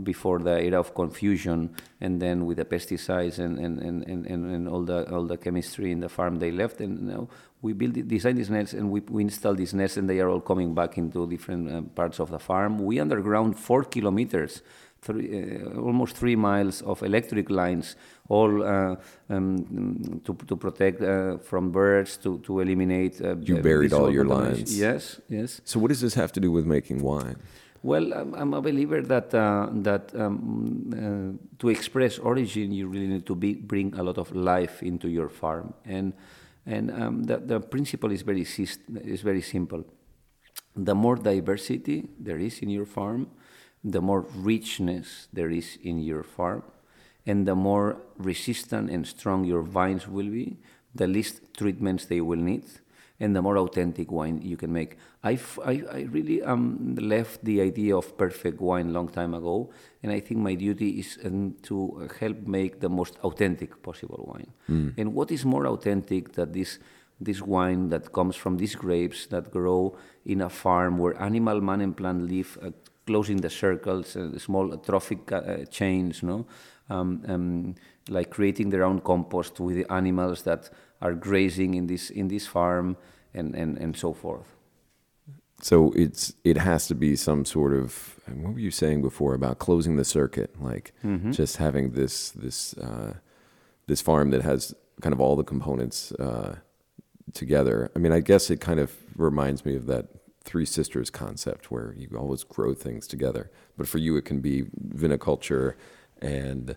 before 0.03 0.39
the 0.39 0.61
era 0.61 0.79
of 0.79 0.93
confusion, 0.93 1.75
and 1.99 2.21
then 2.21 2.45
with 2.45 2.57
the 2.57 2.65
pesticides 2.65 3.39
and, 3.39 3.59
and, 3.59 3.79
and, 3.79 4.05
and, 4.07 4.25
and 4.27 4.67
all 4.67 4.83
the 4.83 5.11
all 5.11 5.25
the 5.25 5.37
chemistry 5.37 5.91
in 5.91 5.99
the 5.99 6.09
farm 6.09 6.39
they 6.39 6.51
left, 6.51 6.79
and 6.79 6.99
you 6.99 7.13
know, 7.13 7.29
we 7.61 7.73
build 7.73 8.07
design 8.07 8.35
these 8.35 8.49
nets 8.49 8.73
and 8.73 8.89
we, 8.89 9.01
we 9.01 9.23
install 9.23 9.53
these 9.53 9.73
nets, 9.73 9.97
and 9.97 10.09
they 10.09 10.19
are 10.19 10.29
all 10.29 10.41
coming 10.41 10.73
back 10.73 10.97
into 10.97 11.27
different 11.27 11.71
uh, 11.71 11.81
parts 11.81 12.19
of 12.19 12.29
the 12.29 12.39
farm. 12.39 12.79
We 12.79 12.99
underground 12.99 13.57
four 13.57 13.83
kilometers. 13.83 14.61
Three, 15.01 15.61
uh, 15.63 15.79
almost 15.79 16.17
three 16.17 16.35
miles 16.35 16.81
of 16.81 17.01
electric 17.03 17.49
lines, 17.49 17.95
all 18.27 18.61
uh, 18.61 18.97
um, 19.29 20.19
to, 20.25 20.33
to 20.45 20.57
protect 20.57 21.01
uh, 21.01 21.37
from 21.37 21.71
birds, 21.71 22.17
to, 22.17 22.39
to 22.39 22.59
eliminate. 22.59 23.21
Uh, 23.21 23.37
you 23.37 23.59
buried 23.59 23.93
all 23.93 24.11
your 24.11 24.25
lines. 24.25 24.77
Yes, 24.77 25.21
yes. 25.29 25.61
So, 25.63 25.79
what 25.79 25.87
does 25.87 26.01
this 26.01 26.15
have 26.15 26.33
to 26.33 26.41
do 26.41 26.51
with 26.51 26.65
making 26.65 27.01
wine? 27.01 27.37
Well, 27.81 28.13
I'm, 28.13 28.33
I'm 28.33 28.53
a 28.53 28.61
believer 28.61 29.01
that 29.01 29.33
uh, 29.33 29.69
that 29.71 30.13
um, 30.15 30.91
uh, 30.91 31.59
to 31.59 31.69
express 31.69 32.19
origin, 32.19 32.73
you 32.73 32.87
really 32.87 33.07
need 33.07 33.25
to 33.27 33.35
be, 33.35 33.53
bring 33.53 33.95
a 33.95 34.03
lot 34.03 34.17
of 34.17 34.35
life 34.35 34.83
into 34.83 35.07
your 35.07 35.29
farm, 35.29 35.73
and 35.85 36.13
and 36.65 36.91
um, 36.91 37.23
the, 37.23 37.37
the 37.37 37.59
principle 37.61 38.11
is 38.11 38.21
very 38.21 38.41
is 38.41 39.21
very 39.21 39.41
simple. 39.41 39.85
The 40.75 40.93
more 40.93 41.15
diversity 41.15 42.09
there 42.19 42.37
is 42.37 42.59
in 42.59 42.69
your 42.69 42.85
farm, 42.85 43.27
the 43.83 44.01
more 44.01 44.25
richness 44.35 45.29
there 45.31 45.49
is 45.49 45.77
in 45.81 45.99
your 45.99 46.23
farm, 46.23 46.63
and 47.25 47.47
the 47.47 47.55
more 47.55 48.01
resistant 48.17 48.89
and 48.89 49.07
strong 49.07 49.45
your 49.45 49.61
vines 49.61 50.05
will 50.05 50.29
be, 50.29 50.57
the 50.93 51.07
least 51.07 51.41
treatments 51.57 52.05
they 52.05 52.19
will 52.19 52.39
need 52.39 52.63
and 53.19 53.35
the 53.35 53.41
more 53.41 53.57
authentic 53.57 54.11
wine 54.11 54.41
you 54.41 54.57
can 54.57 54.71
make. 54.71 54.97
I've, 55.23 55.59
I, 55.65 55.83
I 55.91 56.07
really 56.09 56.41
um, 56.41 56.95
left 56.99 57.43
the 57.43 57.61
idea 57.61 57.95
of 57.95 58.17
perfect 58.17 58.61
wine 58.61 58.93
long 58.93 59.09
time 59.09 59.33
ago, 59.33 59.71
and 60.01 60.11
I 60.11 60.19
think 60.19 60.39
my 60.39 60.55
duty 60.55 60.99
is 60.99 61.19
um, 61.25 61.55
to 61.63 62.09
help 62.19 62.47
make 62.47 62.79
the 62.79 62.89
most 62.89 63.17
authentic 63.23 63.81
possible 63.83 64.23
wine. 64.33 64.51
Mm. 64.69 64.93
And 64.97 65.13
what 65.13 65.31
is 65.31 65.45
more 65.45 65.67
authentic 65.67 66.33
than 66.33 66.51
this? 66.51 66.79
This 67.21 67.41
wine 67.41 67.89
that 67.89 68.13
comes 68.13 68.37
from 68.37 68.55
these 68.55 68.75
grapes 68.75 69.27
that 69.27 69.51
grow 69.51 69.97
in 70.25 70.39
a 70.39 70.49
farm 70.49 70.97
where 70.97 71.21
animal, 71.21 71.59
man, 71.59 71.81
and 71.81 71.97
plant 71.97 72.21
live 72.31 72.57
uh, 72.61 72.69
closing 73.05 73.41
the 73.41 73.49
circles, 73.49 74.15
uh, 74.15 74.37
small 74.37 74.77
trophic 74.77 75.31
uh, 75.31 75.65
chains, 75.65 76.23
no, 76.23 76.45
um, 76.89 77.21
um, 77.27 77.75
like 78.07 78.29
creating 78.29 78.69
their 78.69 78.83
own 78.83 78.99
compost 79.01 79.59
with 79.59 79.75
the 79.75 79.91
animals 79.91 80.43
that 80.43 80.69
are 81.01 81.13
grazing 81.13 81.73
in 81.73 81.87
this 81.87 82.09
in 82.09 82.27
this 82.27 82.47
farm 82.47 82.97
and, 83.33 83.55
and, 83.55 83.77
and 83.77 83.95
so 83.95 84.13
forth. 84.13 84.55
So 85.61 85.91
it's 85.91 86.33
it 86.43 86.57
has 86.57 86.87
to 86.87 86.95
be 86.95 87.15
some 87.15 87.45
sort 87.45 87.73
of 87.73 88.19
what 88.27 88.53
were 88.53 88.59
you 88.59 88.71
saying 88.71 89.01
before 89.01 89.33
about 89.33 89.59
closing 89.59 89.97
the 89.97 90.05
circuit, 90.05 90.61
like 90.61 90.93
mm-hmm. 91.03 91.31
just 91.31 91.57
having 91.57 91.91
this 91.91 92.31
this 92.31 92.73
uh, 92.77 93.15
this 93.87 94.01
farm 94.01 94.29
that 94.31 94.41
has 94.41 94.73
kind 95.01 95.13
of 95.13 95.19
all 95.19 95.35
the 95.35 95.43
components 95.43 96.11
uh, 96.13 96.57
together. 97.33 97.91
I 97.95 97.99
mean, 97.99 98.11
I 98.11 98.21
guess 98.21 98.49
it 98.49 98.61
kind 98.61 98.79
of 98.79 98.95
reminds 99.15 99.65
me 99.65 99.75
of 99.75 99.85
that 99.87 100.07
three 100.43 100.65
sisters 100.65 101.09
concept 101.09 101.69
where 101.69 101.93
you 101.97 102.09
always 102.17 102.43
grow 102.43 102.73
things 102.73 103.05
together. 103.05 103.51
But 103.77 103.87
for 103.87 103.97
you, 103.97 104.15
it 104.15 104.25
can 104.25 104.39
be 104.39 104.63
viniculture 104.95 105.75
and 106.21 106.75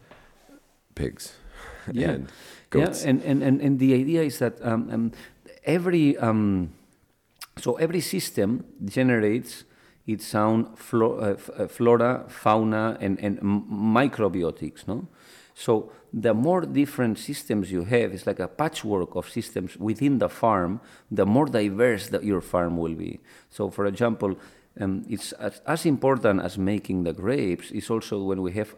pigs. 0.94 1.35
Yeah. 1.92 2.11
and 2.11 2.33
goats. 2.71 3.05
Yeah, 3.05 3.11
and, 3.11 3.23
and, 3.23 3.42
and, 3.42 3.61
and 3.61 3.79
the 3.79 3.95
idea 3.95 4.23
is 4.23 4.38
that 4.38 4.55
um, 4.62 4.90
um, 4.90 5.12
every 5.64 6.16
um, 6.18 6.73
so 7.59 7.77
every 7.77 8.01
system 8.01 8.64
generates 8.85 9.64
its 10.07 10.35
own 10.35 10.75
flo- 10.75 11.18
uh, 11.18 11.37
uh 11.57 11.68
flora, 11.68 12.25
fauna, 12.29 12.97
and, 13.01 13.18
and 13.21 13.40
microbiotics. 13.40 14.88
No, 14.88 15.07
so 15.55 15.92
the 16.12 16.35
more 16.35 16.62
different 16.62 17.18
systems 17.18 17.71
you 17.71 17.85
have, 17.85 18.12
it's 18.12 18.27
like 18.27 18.40
a 18.40 18.49
patchwork 18.49 19.14
of 19.14 19.29
systems 19.29 19.77
within 19.77 20.18
the 20.18 20.29
farm. 20.29 20.81
The 21.11 21.27
more 21.27 21.47
diverse 21.47 22.09
that 22.09 22.25
your 22.25 22.40
farm 22.40 22.77
will 22.77 22.95
be. 22.95 23.21
So, 23.51 23.71
for 23.71 23.87
example. 23.87 24.37
Um, 24.81 25.05
it's 25.07 25.33
as, 25.33 25.61
as, 25.66 25.85
important 25.85 26.40
as 26.40 26.57
making 26.57 27.05
the 27.05 27.12
grapes 27.12 27.71
is 27.73 27.90
also 27.90 28.23
when 28.23 28.40
we 28.40 28.53
have 28.53 28.75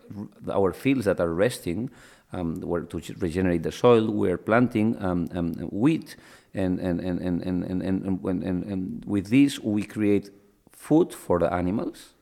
our 0.52 0.72
fields 0.72 1.04
that 1.04 1.20
are 1.20 1.32
resting 1.32 1.88
um, 2.34 2.60
where 2.60 2.82
to 2.82 3.00
regenerate 3.18 3.62
the 3.62 3.72
soil, 3.72 4.10
we're 4.10 4.38
planting 4.38 5.02
um, 5.02 5.28
um, 5.32 5.52
wheat, 5.70 6.16
and 6.52 6.78
and, 6.80 7.00
and, 7.00 7.20
and, 7.20 7.42
and, 7.42 7.64
and, 7.64 7.82
and, 7.82 8.42
and, 8.42 8.64
and 8.64 9.04
with 9.06 9.28
this 9.28 9.58
we 9.60 9.82
create 9.84 10.30
food 10.72 11.14
for 11.14 11.38
the 11.38 11.52
animals, 11.52 12.14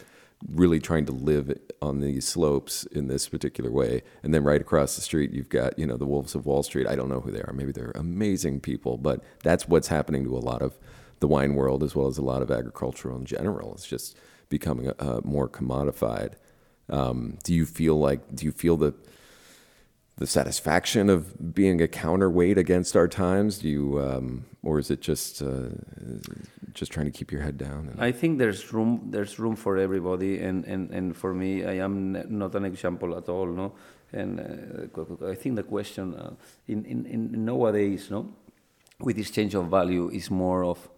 really 0.49 0.79
trying 0.79 1.05
to 1.05 1.11
live 1.11 1.57
on 1.81 1.99
these 1.99 2.27
slopes 2.27 2.85
in 2.85 3.07
this 3.07 3.27
particular 3.27 3.71
way. 3.71 4.03
And 4.23 4.33
then 4.33 4.43
right 4.43 4.61
across 4.61 4.95
the 4.95 5.01
street, 5.01 5.31
you've 5.31 5.49
got, 5.49 5.77
you 5.79 5.85
know, 5.85 5.97
the 5.97 6.05
Wolves 6.05 6.35
of 6.35 6.45
Wall 6.45 6.63
Street. 6.63 6.87
I 6.87 6.95
don't 6.95 7.09
know 7.09 7.21
who 7.21 7.31
they 7.31 7.41
are. 7.41 7.53
Maybe 7.53 7.71
they're 7.71 7.91
amazing 7.95 8.59
people, 8.59 8.97
but 8.97 9.23
that's 9.43 9.67
what's 9.67 9.87
happening 9.87 10.23
to 10.25 10.37
a 10.37 10.39
lot 10.39 10.61
of 10.61 10.77
the 11.19 11.27
wine 11.27 11.55
world 11.55 11.83
as 11.83 11.95
well 11.95 12.07
as 12.07 12.17
a 12.17 12.21
lot 12.21 12.41
of 12.41 12.51
agricultural 12.51 13.17
in 13.17 13.25
general. 13.25 13.73
It's 13.73 13.87
just 13.87 14.17
becoming 14.49 14.91
uh, 14.99 15.21
more 15.23 15.49
commodified. 15.49 16.33
Um, 16.89 17.37
do 17.43 17.53
you 17.53 17.65
feel 17.65 17.97
like, 17.97 18.35
do 18.35 18.45
you 18.45 18.51
feel 18.51 18.77
the, 18.77 18.93
the 20.17 20.27
satisfaction 20.27 21.09
of 21.09 21.53
being 21.53 21.81
a 21.81 21.87
counterweight 21.87 22.57
against 22.57 22.95
our 22.95 23.07
times? 23.07 23.59
Do 23.59 23.69
you, 23.69 23.99
um, 23.99 24.45
or 24.63 24.79
is 24.79 24.89
it 24.89 25.01
just 25.01 25.41
uh, 25.41 25.69
just 26.73 26.91
trying 26.91 27.05
to 27.05 27.11
keep 27.11 27.31
your 27.31 27.41
head 27.41 27.57
down? 27.57 27.95
I 27.99 28.11
think 28.11 28.39
there's 28.39 28.73
room 28.73 29.07
there's 29.09 29.39
room 29.39 29.55
for 29.55 29.77
everybody, 29.77 30.39
and, 30.39 30.65
and, 30.65 30.91
and 30.91 31.15
for 31.15 31.33
me, 31.33 31.65
I 31.65 31.75
am 31.83 32.13
not 32.37 32.55
an 32.55 32.65
example 32.65 33.17
at 33.17 33.27
all, 33.29 33.47
no. 33.47 33.73
And 34.13 34.39
uh, 34.39 35.27
I 35.27 35.35
think 35.35 35.55
the 35.55 35.63
question 35.63 36.13
uh, 36.15 36.35
in, 36.67 36.85
in 36.85 37.05
in 37.05 37.45
nowadays, 37.45 38.09
no, 38.09 38.33
with 38.99 39.17
this 39.17 39.31
change 39.31 39.55
of 39.55 39.67
value 39.67 40.09
is 40.09 40.31
more 40.31 40.63
of 40.63 40.89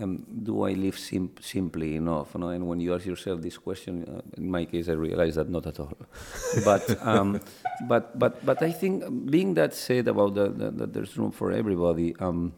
um, 0.00 0.24
do 0.42 0.64
I 0.64 0.72
live 0.72 0.98
sim- 0.98 1.34
simply 1.40 1.96
enough? 1.96 2.34
No? 2.34 2.48
And 2.48 2.66
when 2.66 2.80
you 2.80 2.94
ask 2.94 3.06
yourself 3.06 3.40
this 3.40 3.58
question, 3.58 4.04
uh, 4.04 4.22
in 4.36 4.50
my 4.50 4.64
case, 4.64 4.88
I 4.88 4.92
realize 4.92 5.34
that 5.34 5.48
not 5.48 5.66
at 5.66 5.78
all. 5.80 5.96
but, 6.64 7.06
um, 7.06 7.40
but, 7.88 8.18
but, 8.18 8.44
but 8.44 8.62
I 8.62 8.72
think, 8.72 9.30
being 9.30 9.54
that 9.54 9.74
said 9.74 10.08
about 10.08 10.34
the, 10.34 10.48
the, 10.48 10.70
that 10.70 10.92
there's 10.92 11.16
room 11.16 11.30
for 11.30 11.52
everybody, 11.52 12.14
um, 12.16 12.54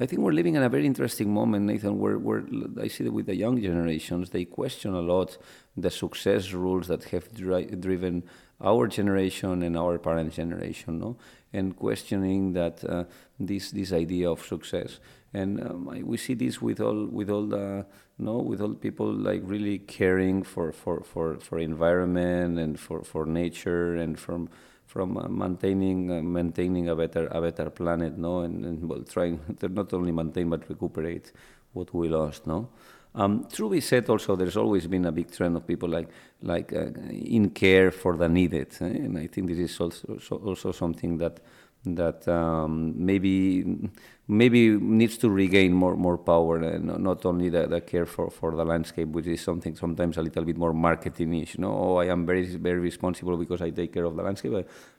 I 0.00 0.06
think 0.06 0.22
we're 0.22 0.32
living 0.32 0.54
in 0.54 0.62
a 0.62 0.68
very 0.68 0.86
interesting 0.86 1.34
moment, 1.34 1.66
Nathan, 1.66 1.98
where, 1.98 2.18
where 2.18 2.44
I 2.80 2.86
see 2.86 3.02
that 3.04 3.12
with 3.12 3.26
the 3.26 3.34
young 3.34 3.60
generations, 3.60 4.30
they 4.30 4.44
question 4.44 4.94
a 4.94 5.00
lot 5.00 5.36
the 5.76 5.90
success 5.90 6.52
rules 6.52 6.86
that 6.86 7.04
have 7.04 7.32
dri- 7.34 7.66
driven 7.66 8.22
our 8.60 8.86
generation 8.86 9.62
and 9.62 9.76
our 9.76 9.98
parents' 9.98 10.36
generation, 10.36 11.00
no? 11.00 11.16
and 11.52 11.76
questioning 11.76 12.52
that 12.52 12.84
uh, 12.84 13.04
this 13.38 13.70
this 13.70 13.92
idea 13.92 14.30
of 14.30 14.44
success. 14.44 14.98
And 15.34 15.60
um, 15.60 16.02
we 16.04 16.16
see 16.16 16.34
this 16.34 16.62
with 16.62 16.80
all 16.80 17.06
with 17.06 17.28
all 17.28 17.46
the 17.46 17.84
no 18.18 18.38
with 18.38 18.60
all 18.60 18.74
people 18.74 19.12
like 19.12 19.42
really 19.44 19.78
caring 19.78 20.42
for 20.42 20.72
for 20.72 21.02
for, 21.02 21.38
for 21.38 21.58
environment 21.58 22.58
and 22.58 22.80
for, 22.80 23.02
for 23.02 23.26
nature 23.26 23.96
and 23.96 24.18
from 24.18 24.48
from 24.86 25.18
uh, 25.18 25.28
maintaining 25.28 26.10
uh, 26.10 26.22
maintaining 26.22 26.88
a 26.88 26.96
better 26.96 27.28
a 27.30 27.40
better 27.40 27.70
planet 27.70 28.16
no 28.16 28.40
and, 28.40 28.64
and 28.64 28.88
well 28.88 29.02
trying 29.02 29.38
to 29.60 29.68
not 29.68 29.92
only 29.92 30.12
maintain 30.12 30.48
but 30.48 30.68
recuperate 30.68 31.30
what 31.74 31.92
we 31.94 32.08
lost 32.08 32.46
no 32.46 32.68
um, 33.14 33.46
true 33.52 33.70
be 33.70 33.80
said 33.80 34.08
also 34.08 34.34
there's 34.34 34.56
always 34.56 34.86
been 34.86 35.04
a 35.04 35.12
big 35.12 35.30
trend 35.30 35.56
of 35.56 35.66
people 35.66 35.88
like 35.88 36.08
like 36.42 36.72
uh, 36.72 36.86
in 37.10 37.50
care 37.50 37.90
for 37.90 38.16
the 38.16 38.28
needed 38.28 38.74
eh? 38.80 38.86
and 38.86 39.18
I 39.18 39.26
think 39.26 39.48
this 39.48 39.58
is 39.58 39.78
also 39.78 40.18
also 40.30 40.72
something 40.72 41.18
that 41.18 41.40
that 41.84 42.26
um, 42.28 42.94
maybe 42.96 43.90
maybe 44.26 44.70
needs 44.76 45.16
to 45.16 45.30
regain 45.30 45.72
more 45.72 45.96
more 45.96 46.18
power 46.18 46.56
and 46.58 46.86
not 47.02 47.24
only 47.24 47.48
the, 47.48 47.66
the 47.66 47.80
care 47.80 48.04
for, 48.04 48.30
for 48.30 48.54
the 48.54 48.64
landscape, 48.64 49.08
which 49.08 49.26
is 49.26 49.40
something 49.40 49.74
sometimes 49.74 50.18
a 50.18 50.22
little 50.22 50.44
bit 50.44 50.56
more 50.56 50.72
marketingish. 50.72 51.54
You 51.54 51.62
know, 51.62 51.72
oh, 51.72 51.96
I 51.96 52.06
am 52.06 52.26
very 52.26 52.44
very 52.44 52.78
responsible 52.78 53.36
because 53.36 53.62
I 53.62 53.70
take 53.70 53.92
care 53.92 54.04
of 54.04 54.16
the 54.16 54.22
landscape. 54.22 54.52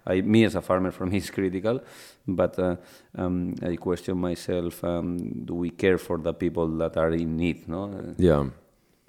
I, 0.05 0.13
I 0.13 0.21
me 0.21 0.43
as 0.45 0.55
a 0.55 0.61
farmer, 0.61 0.91
for 0.91 1.05
me, 1.05 1.17
is 1.17 1.29
critical, 1.29 1.81
but 2.27 2.57
uh, 2.57 2.75
um, 3.15 3.55
I 3.61 3.75
question 3.75 4.17
myself: 4.17 4.83
um, 4.83 5.45
Do 5.45 5.53
we 5.55 5.69
care 5.69 5.97
for 5.97 6.17
the 6.17 6.33
people 6.33 6.67
that 6.77 6.97
are 6.97 7.11
in 7.11 7.37
need? 7.37 7.67
No. 7.67 8.15
Yeah. 8.17 8.45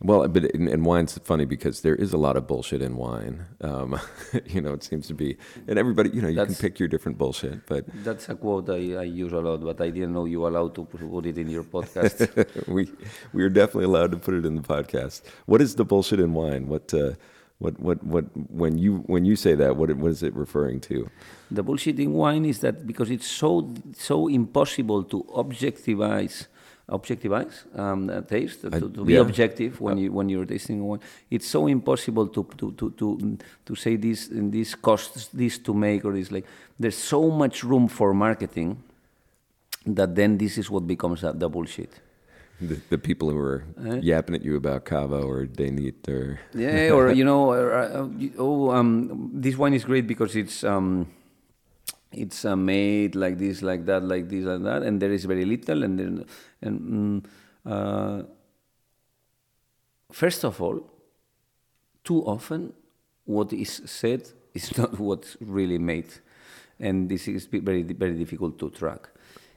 Well, 0.02 0.26
but 0.28 0.44
in, 0.46 0.66
in, 0.66 0.84
wine's 0.84 1.18
funny 1.18 1.44
because 1.44 1.82
there 1.82 1.94
is 1.94 2.14
a 2.14 2.16
lot 2.16 2.36
of 2.38 2.46
bullshit 2.46 2.80
in 2.80 2.96
wine. 2.96 3.44
Um, 3.60 4.00
you 4.46 4.62
know, 4.62 4.72
it 4.72 4.82
seems 4.82 5.06
to 5.08 5.14
be, 5.14 5.36
and 5.68 5.78
everybody, 5.78 6.08
you 6.10 6.22
know, 6.22 6.28
you 6.28 6.36
that's, 6.36 6.54
can 6.54 6.70
pick 6.70 6.78
your 6.78 6.88
different 6.88 7.18
bullshit. 7.18 7.66
But 7.66 7.84
that's 8.02 8.28
a 8.30 8.34
quote 8.34 8.70
I, 8.70 8.94
I, 8.94 9.02
use 9.02 9.32
a 9.32 9.40
lot, 9.40 9.60
but 9.60 9.78
I 9.80 9.90
didn't 9.90 10.14
know 10.14 10.24
you 10.24 10.40
were 10.40 10.48
allowed 10.48 10.74
to 10.76 10.84
put 10.86 11.26
it 11.26 11.36
in 11.36 11.50
your 11.50 11.64
podcast. 11.64 12.66
we 12.66 12.90
we 13.34 13.42
are 13.42 13.50
definitely 13.50 13.84
allowed 13.84 14.12
to 14.12 14.16
put 14.16 14.32
it 14.32 14.46
in 14.46 14.54
the 14.54 14.62
podcast. 14.62 15.20
What 15.44 15.60
is 15.60 15.74
the 15.74 15.84
bullshit 15.84 16.18
in 16.18 16.32
wine? 16.32 16.68
What 16.68 16.94
uh, 16.94 17.12
what 17.58 17.78
what 17.78 18.02
what 18.02 18.24
when 18.50 18.78
you 18.78 18.98
when 19.06 19.26
you 19.26 19.36
say 19.36 19.54
that, 19.54 19.76
what 19.76 19.94
what 19.96 20.10
is 20.10 20.22
it 20.22 20.34
referring 20.34 20.80
to? 20.80 21.10
The 21.50 21.62
bullshit 21.62 22.00
in 22.00 22.14
wine 22.14 22.46
is 22.46 22.60
that 22.60 22.86
because 22.86 23.10
it's 23.10 23.26
so 23.26 23.74
so 23.92 24.28
impossible 24.28 25.04
to 25.04 25.24
objectivize 25.36 26.46
objectivize 26.90 27.64
um, 27.78 28.24
taste, 28.28 28.62
to, 28.62 28.70
to 28.70 29.04
be 29.04 29.14
yeah. 29.14 29.20
objective 29.20 29.80
when 29.80 29.98
you 29.98 30.12
when 30.12 30.28
you're 30.28 30.44
tasting 30.44 30.84
one. 30.84 31.00
It's 31.30 31.46
so 31.46 31.66
impossible 31.66 32.26
to 32.28 32.44
to 32.58 32.72
to 32.72 32.90
to, 32.90 33.38
to 33.66 33.74
say 33.74 33.96
this 33.96 34.28
and 34.28 34.52
this 34.52 34.74
costs 34.74 35.28
this 35.28 35.58
to 35.58 35.74
make 35.74 36.04
or 36.04 36.12
this 36.12 36.30
like. 36.30 36.46
There's 36.78 36.96
so 36.96 37.30
much 37.30 37.62
room 37.62 37.88
for 37.88 38.14
marketing 38.14 38.82
that 39.86 40.14
then 40.14 40.38
this 40.38 40.58
is 40.58 40.70
what 40.70 40.86
becomes 40.86 41.20
the 41.22 41.48
bullshit. 41.48 41.92
The, 42.60 42.78
the, 42.90 42.98
people 42.98 43.30
who 43.30 43.38
are 43.38 43.64
uh, 43.82 43.94
yapping 44.02 44.34
at 44.34 44.44
you 44.44 44.56
about 44.56 44.84
cava 44.84 45.22
or 45.22 45.46
De 45.46 45.70
Nit 45.70 46.06
or 46.08 46.40
yeah 46.52 46.90
or 46.90 47.10
you 47.10 47.24
know 47.30 47.52
or, 47.52 47.72
uh, 47.72 48.08
oh 48.36 48.70
um, 48.70 49.30
this 49.32 49.56
wine 49.56 49.72
is 49.72 49.84
great 49.84 50.06
because 50.06 50.36
it's 50.36 50.62
um, 50.62 51.06
it's 52.12 52.44
uh, 52.44 52.56
made 52.56 53.14
like 53.14 53.38
this, 53.38 53.62
like 53.62 53.86
that, 53.86 54.02
like 54.02 54.28
this, 54.28 54.44
like 54.44 54.62
that, 54.62 54.82
and 54.82 55.00
there 55.00 55.12
is 55.12 55.24
very 55.24 55.44
little. 55.44 55.84
And 55.84 55.98
then, 55.98 56.24
and 56.62 56.80
mm, 56.80 57.24
uh, 57.64 58.24
first 60.10 60.44
of 60.44 60.60
all, 60.60 60.80
too 62.04 62.22
often, 62.26 62.72
what 63.24 63.52
is 63.52 63.82
said 63.86 64.28
is 64.54 64.76
not 64.78 64.98
what's 64.98 65.36
really 65.40 65.78
made, 65.78 66.08
and 66.78 67.08
this 67.08 67.28
is 67.28 67.46
very 67.46 67.82
very 67.82 68.14
difficult 68.14 68.58
to 68.58 68.70
track. 68.70 69.10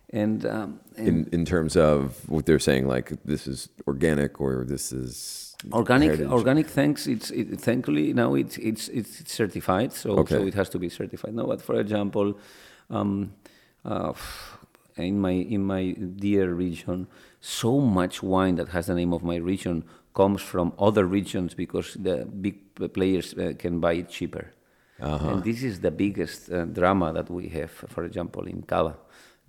And, 0.10 0.46
um, 0.46 0.80
and 0.96 1.08
in 1.08 1.30
in 1.32 1.46
terms 1.46 1.76
of 1.76 2.30
what 2.30 2.46
they're 2.46 2.60
saying, 2.60 2.88
like 2.88 3.14
this 3.26 3.48
is 3.48 3.70
organic 3.88 4.40
or 4.40 4.64
this 4.64 4.92
is 4.92 5.43
organic 5.72 6.10
heritage. 6.10 6.32
organic 6.32 6.68
thanks 6.68 7.08
it's 7.08 7.32
it, 7.32 7.60
thankfully 7.60 8.14
now 8.14 8.34
it's 8.36 8.58
it's 8.58 8.90
it's 8.90 9.32
certified 9.32 9.94
so 9.94 10.12
okay. 10.18 10.36
so 10.36 10.46
it 10.46 10.54
has 10.54 10.70
to 10.70 10.80
be 10.80 10.90
certified 10.90 11.34
now 11.34 11.46
but 11.46 11.62
for 11.62 11.80
example 11.80 12.38
um, 12.90 13.34
uh, 13.86 14.14
in 14.98 15.20
my 15.20 15.32
in 15.32 15.64
my 15.64 15.92
dear 15.92 16.54
region 16.54 17.08
so 17.40 17.80
much 17.80 18.22
wine 18.22 18.56
that 18.56 18.70
has 18.70 18.88
the 18.88 18.96
name 18.96 19.14
of 19.14 19.24
my 19.24 19.38
region 19.38 19.84
comes 20.14 20.42
from 20.42 20.74
other 20.78 21.06
regions 21.06 21.54
because 21.54 21.94
the 21.96 22.26
big 22.26 22.56
players 22.94 23.34
uh, 23.34 23.54
can 23.58 23.80
buy 23.80 23.94
it 23.94 24.10
cheaper 24.10 24.52
uh-huh. 25.02 25.30
and 25.30 25.44
this 25.44 25.64
is 25.64 25.80
the 25.80 25.92
biggest 25.92 26.52
uh, 26.52 26.66
drama 26.66 27.14
that 27.14 27.30
we 27.30 27.48
have 27.48 27.72
for 27.72 28.04
example 28.04 28.46
in 28.46 28.62
cava 28.64 28.96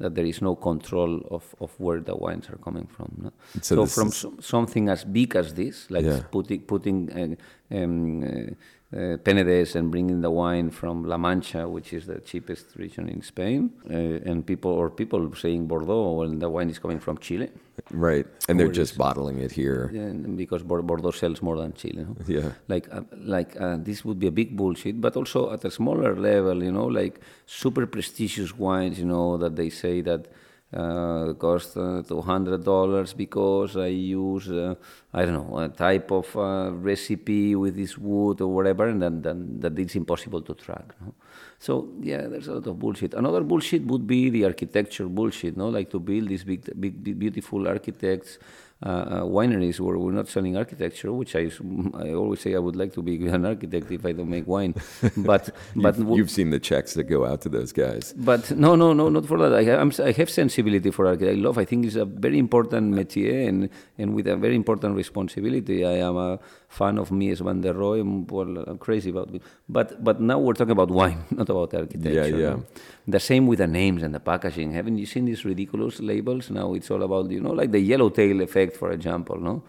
that 0.05 0.14
there 0.14 0.26
is 0.26 0.40
no 0.42 0.55
control 0.55 1.12
of, 1.30 1.44
of 1.64 1.70
where 1.84 2.00
the 2.00 2.14
wines 2.24 2.46
are 2.50 2.59
coming 2.66 2.86
from. 2.86 3.09
No? 3.24 3.32
So, 3.62 3.74
so 3.76 3.86
from 3.86 4.11
so, 4.11 4.34
something 4.40 4.90
as 4.90 5.02
big 5.18 5.34
as 5.34 5.55
this, 5.55 5.90
like 5.90 6.05
yeah. 6.05 6.20
putting 6.30 6.61
putting 6.72 6.98
uh, 7.20 7.76
um, 7.76 8.57
uh, 8.93 9.16
Penedès 9.24 9.74
and 9.74 9.91
bringing 9.91 10.20
the 10.20 10.30
wine 10.30 10.70
from 10.70 11.05
La 11.05 11.16
Mancha, 11.16 11.68
which 11.68 11.93
is 11.93 12.07
the 12.07 12.20
cheapest 12.20 12.76
region 12.76 13.09
in 13.09 13.22
Spain, 13.22 13.70
uh, 13.91 13.95
and 14.30 14.47
people 14.47 14.70
or 14.70 14.91
people 14.91 15.35
saying 15.35 15.66
Bordeaux 15.66 16.12
when 16.12 16.39
the 16.39 16.49
wine 16.49 16.70
is 16.70 16.78
coming 16.78 17.01
from 17.01 17.18
Chile. 17.18 17.51
Right, 17.91 18.26
and 18.49 18.59
they're 18.59 18.68
just 18.68 18.97
bottling 18.97 19.39
it 19.41 19.51
here. 19.51 19.91
Yeah, 19.93 20.11
because 20.11 20.62
Bordeaux 20.62 21.11
sells 21.11 21.43
more 21.43 21.57
than 21.57 21.72
Chile. 21.72 22.07
No? 22.09 22.16
Yeah, 22.26 22.53
like 22.68 22.87
uh, 22.93 23.03
like 23.18 23.61
uh, 23.61 23.78
this 23.80 24.05
would 24.05 24.20
be 24.20 24.28
a 24.28 24.32
big 24.32 24.57
bullshit, 24.57 25.01
but 25.01 25.16
also 25.16 25.53
at 25.53 25.64
a 25.64 25.70
smaller 25.70 26.14
level, 26.14 26.62
you 26.62 26.70
know, 26.70 26.87
like 26.87 27.20
super 27.47 27.87
prestigious 27.87 28.57
wines, 28.57 28.99
you 28.99 29.07
know, 29.07 29.37
that 29.39 29.57
they 29.57 29.70
say 29.70 30.03
that 30.03 30.28
uh, 30.75 31.35
cost 31.35 31.77
uh, 31.77 32.03
$200 32.03 33.16
because 33.16 33.77
I 33.77 33.87
use, 33.87 34.51
uh, 34.51 34.75
I 35.12 35.25
don't 35.25 35.35
know, 35.35 35.59
a 35.59 35.68
type 35.68 36.11
of 36.11 36.37
uh, 36.37 36.70
recipe 36.72 37.55
with 37.55 37.77
this 37.77 37.97
wood 37.97 38.41
or 38.41 38.49
whatever, 38.49 38.89
and 38.89 39.01
then, 39.01 39.22
then 39.22 39.61
that 39.61 39.79
it's 39.79 39.95
impossible 39.95 40.43
to 40.43 40.55
track. 40.55 40.95
No? 41.01 41.14
So, 41.59 41.89
yeah, 42.01 42.27
there's 42.27 42.49
a 42.49 42.55
lot 42.55 42.66
of 42.66 42.79
bullshit. 42.79 43.14
Another 43.14 43.43
bullshit 43.43 43.83
would 43.87 44.07
be 44.07 44.31
the 44.31 44.45
architecture 44.45 45.07
bullshit, 45.07 45.57
no? 45.57 45.68
Like 45.68 45.91
to 45.91 46.01
build 46.01 46.29
these 46.29 46.45
big, 46.45 46.68
big, 46.79 47.18
beautiful 47.18 47.66
architects 47.66 48.39
Uh, 48.83 48.89
uh, 48.89 49.20
wineries 49.22 49.81
where 49.81 49.97
we're 49.97 50.12
not 50.12 50.29
selling 50.29 50.59
architecture, 50.59 51.11
which 51.11 51.35
I, 51.37 51.51
I 51.95 52.12
always 52.12 52.41
say 52.41 52.55
I 52.55 52.59
would 52.59 52.77
like 52.77 52.93
to 52.95 53.03
be 53.03 53.14
an 53.29 53.47
architect 53.53 53.91
if 53.91 54.05
I 54.05 54.12
don't 54.12 54.29
make 54.29 54.47
wine. 54.47 54.75
But 55.16 55.55
but 55.77 55.97
you've, 55.97 56.18
you've 56.18 56.31
seen 56.31 56.51
the 56.51 56.59
checks 56.59 56.93
that 56.95 57.05
go 57.05 57.25
out 57.25 57.41
to 57.43 57.49
those 57.49 57.72
guys. 57.72 58.12
But 58.14 58.51
no, 58.51 58.75
no, 58.75 58.93
no, 58.93 59.09
not 59.09 59.25
for 59.27 59.39
that. 59.39 59.55
I 59.55 59.62
have, 59.64 60.01
I 60.01 60.12
have 60.12 60.29
sensibility 60.29 60.91
for 60.91 61.07
architecture. 61.07 61.39
I 61.39 61.41
love. 61.41 61.57
I 61.57 61.64
think 61.64 61.87
it's 61.87 61.95
a 61.97 62.05
very 62.05 62.39
important 62.39 62.93
métier 62.95 63.49
and 63.49 63.70
and 63.97 64.14
with 64.14 64.27
a 64.27 64.37
very 64.37 64.57
important 64.57 64.97
responsibility. 64.97 65.87
I 65.87 65.99
am 66.09 66.16
a 66.16 66.39
fan 66.75 66.99
of 66.99 67.11
me 67.11 67.29
Mies 67.29 67.41
van 67.41 67.61
der 67.61 67.75
Rohe. 67.75 68.03
Well, 68.31 68.64
I'm 68.66 68.79
crazy 68.79 69.11
about 69.11 69.35
it. 69.35 69.43
But 69.68 70.03
but 70.03 70.20
now 70.20 70.39
we're 70.39 70.55
talking 70.55 70.72
about 70.72 70.91
wine, 70.91 71.25
not 71.31 71.49
about 71.49 71.75
architecture. 71.75 72.11
Yeah, 72.11 72.27
yeah. 72.27 72.51
No? 72.51 72.64
The 73.07 73.20
same 73.20 73.47
with 73.47 73.59
the 73.59 73.66
names 73.66 74.03
and 74.03 74.14
the 74.14 74.20
packaging. 74.20 74.72
Haven't 74.72 74.99
you 74.99 75.07
seen 75.07 75.25
these 75.25 75.45
ridiculous 75.45 76.01
labels? 76.01 76.51
Now 76.51 76.75
it's 76.75 76.91
all 76.91 77.03
about 77.03 77.31
you 77.31 77.41
know 77.41 77.53
like 77.53 77.70
the 77.70 77.81
yellowtail 77.81 78.41
effect, 78.41 78.77
for 78.77 78.91
example. 78.91 79.39
No, 79.39 79.62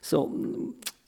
so 0.00 0.30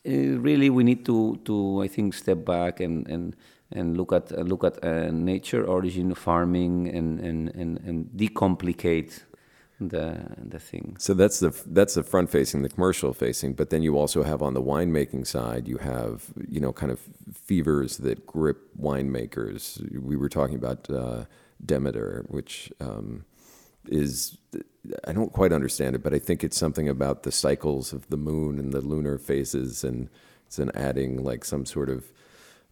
uh, 0.07 0.11
really 0.11 0.71
we 0.71 0.85
need 0.85 1.05
to 1.07 1.39
to 1.45 1.83
I 1.83 1.89
think 1.89 2.15
step 2.15 2.45
back 2.45 2.81
and 2.81 3.07
and 3.09 3.35
and 3.73 3.97
look 3.97 4.13
at 4.13 4.33
uh, 4.33 4.43
look 4.43 4.65
at 4.65 4.83
uh, 4.85 5.11
nature 5.11 5.65
origin 5.65 6.15
farming 6.15 6.89
and 6.89 7.21
and 7.21 7.49
and, 7.55 7.81
and 7.87 8.07
decomplicate 8.17 9.23
the 9.81 10.21
the 10.45 10.59
thing. 10.59 10.97
So 10.99 11.15
that's 11.15 11.41
the 11.41 11.55
that's 11.67 11.95
the 11.95 12.03
front 12.03 12.31
facing, 12.31 12.63
the 12.63 12.69
commercial 12.69 13.13
facing. 13.13 13.55
But 13.55 13.71
then 13.71 13.83
you 13.83 13.97
also 13.97 14.23
have 14.23 14.43
on 14.43 14.55
the 14.55 14.63
winemaking 14.63 15.27
side, 15.27 15.69
you 15.69 15.79
have 15.79 16.27
you 16.49 16.61
know 16.61 16.73
kind 16.73 16.91
of 16.91 17.01
fevers 17.33 17.99
that 17.99 18.27
grip 18.27 18.59
winemakers. 18.79 19.81
We 20.01 20.17
were 20.17 20.29
talking 20.29 20.57
about 20.57 20.91
uh, 20.91 21.25
Demeter, 21.65 22.25
which 22.29 22.73
um, 22.81 23.25
is 23.89 24.39
I 25.07 25.13
don't 25.13 25.33
quite 25.33 25.53
understand 25.53 25.95
it, 25.95 26.03
but 26.03 26.15
I 26.15 26.19
think 26.19 26.43
it's 26.43 26.57
something 26.57 26.89
about 26.89 27.23
the 27.23 27.33
cycles 27.33 27.93
of 27.93 28.09
the 28.09 28.17
moon 28.17 28.59
and 28.59 28.73
the 28.73 28.81
lunar 28.81 29.19
phases, 29.19 29.85
and 29.85 30.09
it's 30.47 30.59
an 30.59 30.71
adding 30.75 31.23
like 31.23 31.45
some 31.45 31.65
sort 31.65 31.89
of 31.89 32.11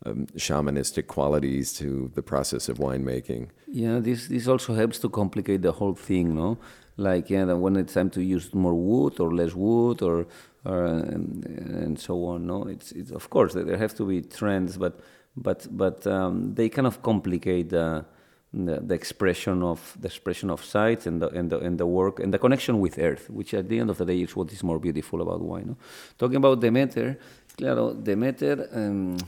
um, 0.05 0.27
shamanistic 0.37 1.07
qualities 1.07 1.73
to 1.75 2.11
the 2.15 2.23
process 2.23 2.69
of 2.69 2.79
winemaking. 2.79 3.49
Yeah, 3.69 4.01
this 4.01 4.29
this 4.29 4.49
also 4.49 4.75
helps 4.75 4.99
to 5.01 5.09
complicate 5.09 5.63
the 5.63 5.73
whole 5.73 5.95
thing, 5.95 6.35
no? 6.35 6.59
Like 6.97 7.29
yeah, 7.31 7.53
when 7.53 7.77
it's 7.77 7.95
time 7.95 8.11
to 8.11 8.23
use 8.23 8.55
more 8.55 8.75
wood 8.75 9.21
or 9.21 9.35
less 9.35 9.55
wood 9.55 10.03
or 10.03 10.27
or 10.65 10.85
and, 10.85 11.45
and 11.47 11.99
so 11.99 12.25
on. 12.25 12.47
No, 12.47 12.65
it's 12.65 12.93
it's 12.93 13.11
of 13.11 13.29
course 13.31 13.55
there 13.55 13.77
have 13.77 13.95
to 13.97 14.07
be 14.07 14.23
trends, 14.23 14.77
but 14.77 15.01
but 15.37 15.67
but 15.71 16.07
um, 16.07 16.55
they 16.55 16.69
kind 16.69 16.87
of 16.87 17.03
complicate 17.03 17.69
the, 17.71 18.05
the, 18.53 18.81
the 18.81 18.95
expression 18.95 19.63
of 19.63 19.97
the 20.01 20.07
expression 20.09 20.51
of 20.51 20.65
site 20.65 21.07
and 21.07 21.21
the, 21.21 21.29
and 21.29 21.51
the 21.51 21.59
and 21.59 21.79
the 21.79 21.87
work 21.87 22.19
and 22.19 22.33
the 22.33 22.39
connection 22.39 22.81
with 22.81 22.99
earth, 22.99 23.29
which 23.31 23.53
at 23.53 23.69
the 23.69 23.79
end 23.79 23.91
of 23.91 23.99
the 23.99 24.07
day 24.07 24.21
is 24.23 24.35
what 24.35 24.51
is 24.53 24.63
more 24.63 24.79
beautiful 24.79 25.21
about 25.21 25.41
wine. 25.41 25.67
No? 25.67 25.77
Talking 26.19 26.37
about 26.37 26.61
Demeter, 26.61 27.19
claro, 27.57 27.93
Demeter. 27.93 28.69
Um, 28.73 29.19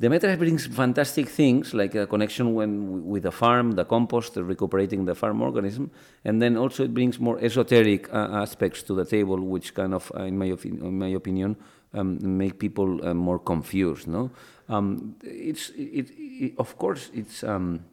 Demeter 0.00 0.36
brings 0.36 0.64
fantastic 0.66 1.28
things 1.28 1.74
like 1.74 1.96
a 1.96 2.06
connection 2.06 2.54
when, 2.54 3.04
with 3.04 3.24
the 3.24 3.32
farm, 3.32 3.72
the 3.72 3.84
compost, 3.84 4.34
the 4.34 4.44
recuperating 4.44 5.04
the 5.04 5.14
farm 5.14 5.42
organism, 5.42 5.90
and 6.24 6.40
then 6.40 6.56
also 6.56 6.84
it 6.84 6.94
brings 6.94 7.18
more 7.18 7.36
esoteric 7.40 8.08
uh, 8.12 8.28
aspects 8.30 8.84
to 8.84 8.94
the 8.94 9.04
table, 9.04 9.40
which 9.40 9.74
kind 9.74 9.92
of, 9.92 10.12
uh, 10.14 10.22
in, 10.22 10.38
my 10.38 10.46
in 10.64 10.98
my 10.98 11.08
opinion, 11.08 11.56
um, 11.94 12.38
make 12.38 12.60
people 12.60 13.04
uh, 13.04 13.12
more 13.12 13.40
confused. 13.40 14.06
No, 14.06 14.30
um, 14.68 15.16
it's 15.24 15.70
it, 15.70 16.10
it, 16.16 16.54
of 16.58 16.78
course 16.78 17.10
it's. 17.12 17.42
Um, 17.42 17.84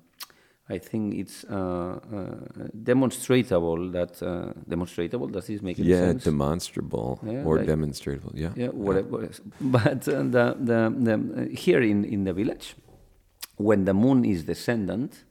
I 0.68 0.80
think 0.80 1.14
it's 1.14 1.44
uh, 1.44 2.00
uh, 2.12 2.68
demonstrable 2.84 3.92
that 3.92 4.22
uh, 4.24 4.52
demonstrable. 4.68 5.28
Does 5.28 5.46
this 5.46 5.62
make 5.62 5.78
yeah, 5.78 6.00
sense? 6.00 6.24
demonstrable 6.24 7.20
yeah, 7.24 7.44
or 7.44 7.58
like, 7.58 7.68
demonstrable. 7.68 8.32
Yeah, 8.34 8.50
yeah, 8.56 8.70
whatever. 8.70 9.30
But 9.62 10.08
uh, 10.08 10.24
the, 10.24 10.56
the, 10.60 10.94
the, 10.98 11.56
here 11.56 11.82
in 11.82 12.04
in 12.04 12.24
the 12.24 12.34
village, 12.34 12.76
when 13.58 13.86
the 13.86 13.94
moon 13.94 14.26
is 14.26 14.44
descendant, 14.44 15.24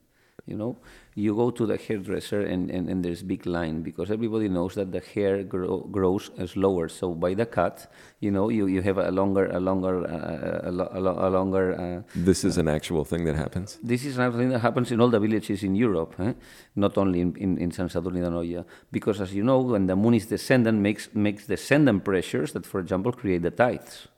you 0.47 0.57
know, 0.57 0.77
you 1.15 1.35
go 1.35 1.51
to 1.51 1.65
the 1.67 1.77
hairdresser 1.77 2.41
and, 2.41 2.71
and, 2.71 2.89
and 2.89 3.05
there's 3.05 3.23
big 3.23 3.47
line 3.47 3.83
because 3.83 4.11
everybody 4.11 4.49
knows 4.49 4.75
that 4.75 4.91
the 4.91 5.01
hair 5.01 5.45
grow, 5.45 5.81
grows 5.81 6.31
slower. 6.47 6.89
So 6.89 7.15
by 7.15 7.35
the 7.35 7.47
cut, 7.47 7.91
you 8.19 8.33
know, 8.33 8.49
you, 8.49 8.67
you 8.67 8.83
have 8.83 8.99
a 8.99 9.11
longer, 9.11 9.47
a 9.47 9.61
longer, 9.61 10.05
uh, 10.07 10.71
a, 10.71 10.73
a, 10.73 11.29
a, 11.29 11.31
longer. 11.31 11.75
Uh, 11.81 12.03
this 12.17 12.45
is 12.45 12.59
an 12.59 12.67
actual 12.67 13.05
thing 13.05 13.25
that 13.27 13.37
happens. 13.37 13.79
This 13.83 14.05
is 14.05 14.17
something 14.17 14.49
that 14.49 14.59
happens 14.59 14.91
in 14.91 15.01
all 15.01 15.09
the 15.09 15.21
villages 15.21 15.63
in 15.63 15.77
Europe, 15.77 16.15
eh? 16.19 16.33
not 16.75 16.99
only 16.99 17.21
in, 17.21 17.37
in, 17.37 17.59
in 17.59 17.71
San 17.71 17.89
Sadurní 17.89 18.21
d'Anoia. 18.21 18.65
Because 18.91 19.21
as 19.21 19.33
you 19.33 19.45
know, 19.45 19.61
when 19.61 19.87
the 19.87 19.95
moon 19.95 20.15
is 20.15 20.27
descendant, 20.27 20.81
makes 20.81 21.09
makes 21.15 21.47
descendant 21.47 22.05
pressures 22.05 22.53
that, 22.53 22.67
for 22.67 22.81
example, 22.81 23.13
create 23.13 23.43
the 23.43 23.53
tides. 23.53 24.09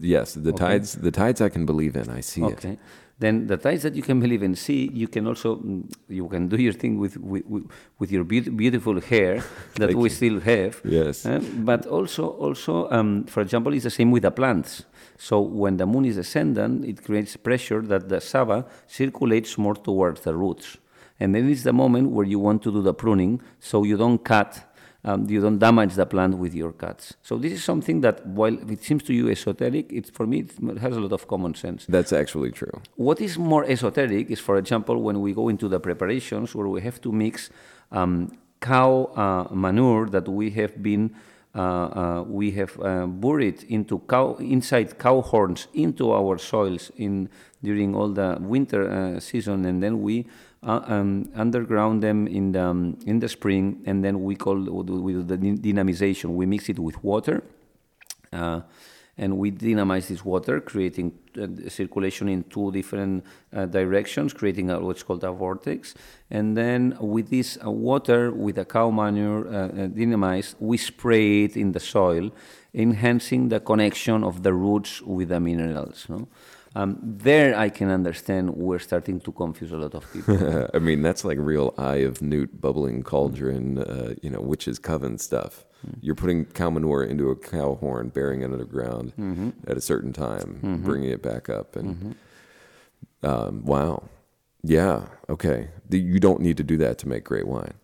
Yes, 0.00 0.32
the 0.34 0.50
okay. 0.50 0.58
tides. 0.58 0.94
The 0.94 1.10
tides 1.10 1.42
I 1.42 1.50
can 1.50 1.66
believe 1.66 1.96
in. 1.96 2.08
I 2.08 2.20
see 2.20 2.42
okay. 2.42 2.70
it 2.70 2.78
then 3.22 3.46
the 3.46 3.56
tides 3.56 3.82
that 3.84 3.94
you 3.94 4.02
can 4.02 4.18
believe 4.18 4.42
and 4.42 4.58
see, 4.58 4.90
you 4.92 5.06
can 5.06 5.26
also 5.26 5.56
mm, 5.56 5.90
you 6.08 6.26
can 6.28 6.48
do 6.48 6.56
your 6.56 6.72
thing 6.72 6.98
with 6.98 7.16
with, 7.16 7.44
with 7.98 8.10
your 8.10 8.24
be 8.24 8.40
beautiful 8.40 9.00
hair 9.00 9.42
that 9.76 9.94
we 9.94 10.08
still 10.08 10.40
have. 10.40 10.80
Yes. 10.84 11.24
Uh, 11.24 11.40
but 11.70 11.86
also 11.86 12.24
also 12.44 12.90
um, 12.90 13.24
for 13.24 13.40
example, 13.40 13.72
it's 13.72 13.84
the 13.84 13.90
same 13.90 14.10
with 14.10 14.24
the 14.24 14.30
plants. 14.30 14.84
So 15.18 15.40
when 15.40 15.76
the 15.76 15.86
moon 15.86 16.04
is 16.04 16.16
ascendant, 16.16 16.84
it 16.84 17.04
creates 17.04 17.36
pressure 17.36 17.80
that 17.82 18.08
the 18.08 18.20
saba 18.20 18.66
circulates 18.88 19.56
more 19.56 19.76
towards 19.76 20.22
the 20.22 20.34
roots, 20.34 20.78
and 21.20 21.34
then 21.34 21.48
it's 21.48 21.62
the 21.62 21.72
moment 21.72 22.10
where 22.10 22.26
you 22.26 22.40
want 22.40 22.62
to 22.64 22.72
do 22.72 22.82
the 22.82 22.94
pruning, 22.94 23.40
so 23.60 23.84
you 23.84 23.96
don't 23.96 24.22
cut 24.24 24.71
um, 25.04 25.28
you 25.28 25.40
don't 25.40 25.58
damage 25.58 25.94
the 25.94 26.06
plant 26.06 26.38
with 26.38 26.54
your 26.54 26.72
cuts. 26.72 27.14
So 27.22 27.36
this 27.36 27.52
is 27.52 27.64
something 27.64 28.00
that, 28.02 28.24
while 28.26 28.56
it 28.70 28.82
seems 28.82 29.02
to 29.04 29.12
you 29.12 29.30
esoteric, 29.30 29.92
it's 29.92 30.10
for 30.10 30.26
me 30.26 30.44
it 30.70 30.78
has 30.78 30.96
a 30.96 31.00
lot 31.00 31.12
of 31.12 31.26
common 31.26 31.54
sense. 31.54 31.86
That's 31.88 32.12
actually 32.12 32.52
true. 32.52 32.80
What 32.96 33.20
is 33.20 33.38
more 33.38 33.64
esoteric 33.64 34.30
is, 34.30 34.40
for 34.40 34.56
example, 34.58 35.02
when 35.02 35.20
we 35.20 35.32
go 35.32 35.48
into 35.48 35.68
the 35.68 35.80
preparations 35.80 36.54
where 36.54 36.68
we 36.68 36.80
have 36.82 37.00
to 37.00 37.12
mix 37.12 37.50
um, 37.90 38.38
cow 38.60 39.10
uh, 39.16 39.54
manure 39.54 40.08
that 40.08 40.28
we 40.28 40.50
have 40.50 40.82
been 40.82 41.14
uh, 41.54 41.58
uh, 41.58 42.24
we 42.26 42.50
have 42.52 42.80
uh, 42.80 43.06
buried 43.06 43.62
into 43.64 43.98
cow 44.08 44.34
inside 44.36 44.98
cow 44.98 45.20
horns 45.20 45.68
into 45.74 46.10
our 46.10 46.38
soils 46.38 46.90
in 46.96 47.28
during 47.62 47.94
all 47.94 48.08
the 48.08 48.38
winter 48.40 48.90
uh, 48.90 49.20
season, 49.20 49.66
and 49.66 49.82
then 49.82 50.00
we 50.00 50.26
uh, 50.64 50.80
um, 50.86 51.28
underground 51.34 52.02
them 52.02 52.28
in 52.28 52.52
the, 52.52 52.62
um, 52.62 52.96
in 53.04 53.18
the 53.18 53.28
spring, 53.28 53.82
and 53.84 54.04
then 54.04 54.22
we 54.22 54.36
call 54.36 54.54
with 54.54 55.26
the 55.26 55.36
dynamization. 55.36 56.36
We 56.36 56.46
mix 56.46 56.68
it 56.68 56.78
with 56.78 57.02
water, 57.02 57.42
uh, 58.32 58.60
and 59.18 59.38
we 59.38 59.50
dynamize 59.50 60.06
this 60.06 60.24
water, 60.24 60.60
creating 60.60 61.18
uh, 61.36 61.68
circulation 61.68 62.28
in 62.28 62.44
two 62.44 62.70
different 62.70 63.24
uh, 63.52 63.66
directions, 63.66 64.32
creating 64.32 64.70
a, 64.70 64.78
what's 64.78 65.02
called 65.02 65.24
a 65.24 65.32
vortex. 65.32 65.94
And 66.30 66.56
then 66.56 66.96
with 67.00 67.28
this 67.28 67.58
uh, 67.64 67.68
water, 67.70 68.30
with 68.30 68.54
the 68.54 68.64
cow 68.64 68.90
manure 68.90 69.44
dynamized, 69.88 70.56
we 70.60 70.76
spray 70.76 71.42
it 71.42 71.56
in 71.56 71.72
the 71.72 71.80
soil, 71.80 72.30
enhancing 72.72 73.48
the 73.48 73.58
connection 73.58 74.22
of 74.22 74.44
the 74.44 74.54
roots 74.54 75.02
with 75.02 75.30
the 75.30 75.40
minerals. 75.40 76.06
No? 76.08 76.28
Um, 76.74 76.98
there, 77.02 77.56
I 77.56 77.68
can 77.68 77.90
understand 77.90 78.56
we're 78.56 78.78
starting 78.78 79.20
to 79.20 79.32
confuse 79.32 79.72
a 79.72 79.76
lot 79.76 79.94
of 79.94 80.10
people. 80.12 80.68
I 80.74 80.78
mean, 80.78 81.02
that's 81.02 81.24
like 81.24 81.38
real 81.38 81.74
eye 81.76 81.96
of 81.96 82.22
newt, 82.22 82.60
bubbling 82.60 83.02
cauldron, 83.02 83.78
uh, 83.78 84.14
you 84.22 84.30
know, 84.30 84.40
witch's 84.40 84.78
coven 84.78 85.18
stuff. 85.18 85.66
Mm. 85.86 85.98
You're 86.00 86.14
putting 86.14 86.46
cow 86.46 86.70
manure 86.70 87.04
into 87.04 87.30
a 87.30 87.36
cow 87.36 87.74
horn, 87.74 88.08
burying 88.08 88.42
it 88.42 88.46
underground 88.46 89.12
mm-hmm. 89.18 89.50
at 89.66 89.76
a 89.76 89.80
certain 89.80 90.12
time, 90.12 90.60
mm-hmm. 90.62 90.84
bringing 90.84 91.10
it 91.10 91.22
back 91.22 91.50
up, 91.50 91.76
and 91.76 91.96
mm-hmm. 91.96 93.26
um, 93.26 93.64
wow, 93.64 94.04
yeah, 94.62 95.08
okay. 95.28 95.68
The, 95.88 95.98
you 95.98 96.20
don't 96.20 96.40
need 96.40 96.56
to 96.56 96.64
do 96.64 96.76
that 96.78 96.98
to 96.98 97.08
make 97.08 97.24
great 97.24 97.46
wine. 97.46 97.74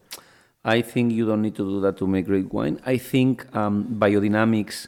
I 0.64 0.82
think 0.82 1.12
you 1.12 1.26
don't 1.26 1.42
need 1.42 1.56
to 1.56 1.64
do 1.64 1.80
that 1.80 1.96
to 1.98 2.06
make 2.06 2.26
great 2.26 2.52
wine. 2.52 2.80
I 2.86 2.96
think 2.98 3.54
um, 3.54 3.96
biodynamics 3.98 4.86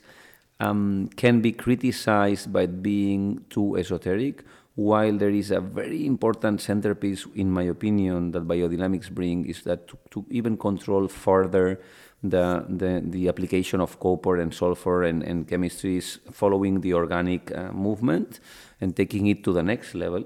um, 0.60 1.08
can 1.16 1.40
be 1.40 1.52
criticized 1.52 2.52
by 2.52 2.66
being 2.66 3.44
too 3.50 3.76
esoteric, 3.76 4.44
while 4.76 5.16
there 5.16 5.30
is 5.30 5.50
a 5.50 5.60
very 5.60 6.06
important 6.06 6.60
centerpiece, 6.60 7.26
in 7.34 7.50
my 7.50 7.64
opinion, 7.64 8.30
that 8.30 8.46
biodynamics 8.46 9.10
bring 9.10 9.46
is 9.46 9.62
that 9.62 9.88
to, 9.88 9.98
to 10.10 10.24
even 10.30 10.56
control 10.56 11.08
further 11.08 11.80
the, 12.22 12.64
the, 12.68 13.02
the, 13.04 13.28
application 13.28 13.80
of 13.80 13.98
copper 13.98 14.36
and 14.38 14.54
sulfur 14.54 15.04
and, 15.04 15.22
and 15.22 15.48
chemistries 15.48 16.18
following 16.30 16.80
the 16.82 16.92
organic 16.92 17.50
uh, 17.56 17.72
movement 17.72 18.40
and 18.80 18.94
taking 18.94 19.26
it 19.26 19.42
to 19.42 19.52
the 19.52 19.62
next 19.62 19.94
level. 19.94 20.24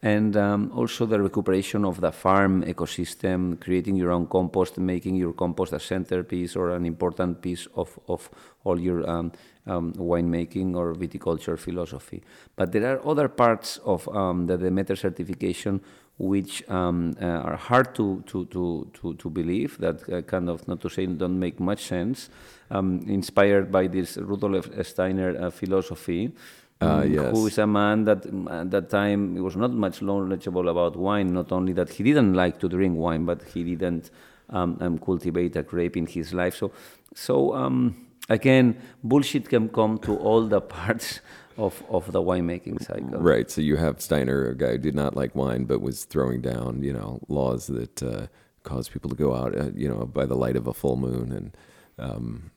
And 0.00 0.36
um, 0.36 0.70
also 0.74 1.06
the 1.06 1.20
recuperation 1.20 1.84
of 1.84 2.00
the 2.00 2.12
farm 2.12 2.62
ecosystem, 2.62 3.60
creating 3.60 3.96
your 3.96 4.12
own 4.12 4.26
compost, 4.28 4.78
making 4.78 5.16
your 5.16 5.32
compost 5.32 5.72
a 5.72 5.80
centerpiece 5.80 6.54
or 6.54 6.70
an 6.70 6.86
important 6.86 7.42
piece 7.42 7.66
of, 7.74 7.98
of 8.06 8.30
all 8.64 8.78
your 8.78 9.08
um, 9.10 9.32
um, 9.68 9.92
winemaking 9.94 10.74
or 10.74 10.94
viticulture 10.94 11.58
philosophy. 11.58 12.22
But 12.56 12.72
there 12.72 12.96
are 12.96 13.06
other 13.06 13.28
parts 13.28 13.78
of 13.84 14.08
um, 14.08 14.46
the 14.46 14.56
Demeter 14.56 14.96
certification 14.96 15.80
which 16.18 16.68
um, 16.68 17.16
uh, 17.22 17.26
are 17.26 17.56
hard 17.56 17.94
to, 17.94 18.22
to, 18.26 18.44
to, 18.46 18.90
to, 18.92 19.14
to 19.14 19.30
believe, 19.30 19.78
that 19.78 20.08
uh, 20.12 20.20
kind 20.22 20.48
of, 20.48 20.66
not 20.66 20.80
to 20.80 20.88
say 20.88 21.06
don't 21.06 21.38
make 21.38 21.60
much 21.60 21.84
sense, 21.84 22.28
um, 22.70 23.04
inspired 23.06 23.70
by 23.70 23.86
this 23.86 24.16
Rudolf 24.16 24.68
Steiner 24.84 25.40
uh, 25.40 25.50
philosophy. 25.50 26.32
Uh, 26.80 27.02
mm, 27.02 27.14
yes. 27.14 27.32
Who 27.32 27.46
is 27.46 27.58
a 27.58 27.66
man 27.66 28.04
that 28.04 28.26
at 28.50 28.70
that 28.70 28.90
time 28.90 29.34
he 29.34 29.40
was 29.40 29.56
not 29.56 29.72
much 29.72 30.02
knowledgeable 30.02 30.68
about 30.68 30.96
wine. 30.96 31.32
Not 31.32 31.52
only 31.52 31.72
that 31.74 31.90
he 31.90 32.02
didn't 32.02 32.34
like 32.34 32.58
to 32.60 32.68
drink 32.68 32.96
wine, 32.96 33.24
but 33.24 33.42
he 33.42 33.64
didn't 33.64 34.10
um, 34.50 34.76
um, 34.80 34.98
cultivate 34.98 35.54
a 35.56 35.62
grape 35.62 35.96
in 35.96 36.06
his 36.06 36.32
life. 36.32 36.56
So, 36.56 36.72
so 37.14 37.54
um, 37.54 38.07
again, 38.28 38.76
bullshit 39.02 39.48
can 39.48 39.68
come 39.68 39.98
to 39.98 40.16
all 40.16 40.46
the 40.46 40.60
parts 40.78 41.20
of, 41.56 41.82
of 41.90 42.12
the 42.12 42.22
winemaking 42.22 42.82
cycle. 42.84 43.18
Right. 43.18 43.50
So 43.50 43.60
you 43.60 43.76
have 43.76 44.00
Steiner, 44.00 44.48
a 44.48 44.56
guy 44.56 44.72
who 44.72 44.78
did 44.78 44.94
not 44.94 45.16
like 45.16 45.34
wine, 45.34 45.64
but 45.64 45.80
was 45.80 46.04
throwing 46.04 46.40
down, 46.40 46.82
you 46.82 46.92
know, 46.92 47.20
laws 47.28 47.66
that 47.66 48.02
uh, 48.02 48.26
cause 48.62 48.88
people 48.88 49.10
to 49.10 49.16
go 49.16 49.34
out, 49.34 49.58
uh, 49.58 49.70
you 49.74 49.88
know, 49.88 50.06
by 50.06 50.26
the 50.26 50.36
light 50.36 50.56
of 50.56 50.66
a 50.66 50.74
full 50.74 50.96
moon 50.96 51.32
and 51.32 51.56
um, 51.98 52.50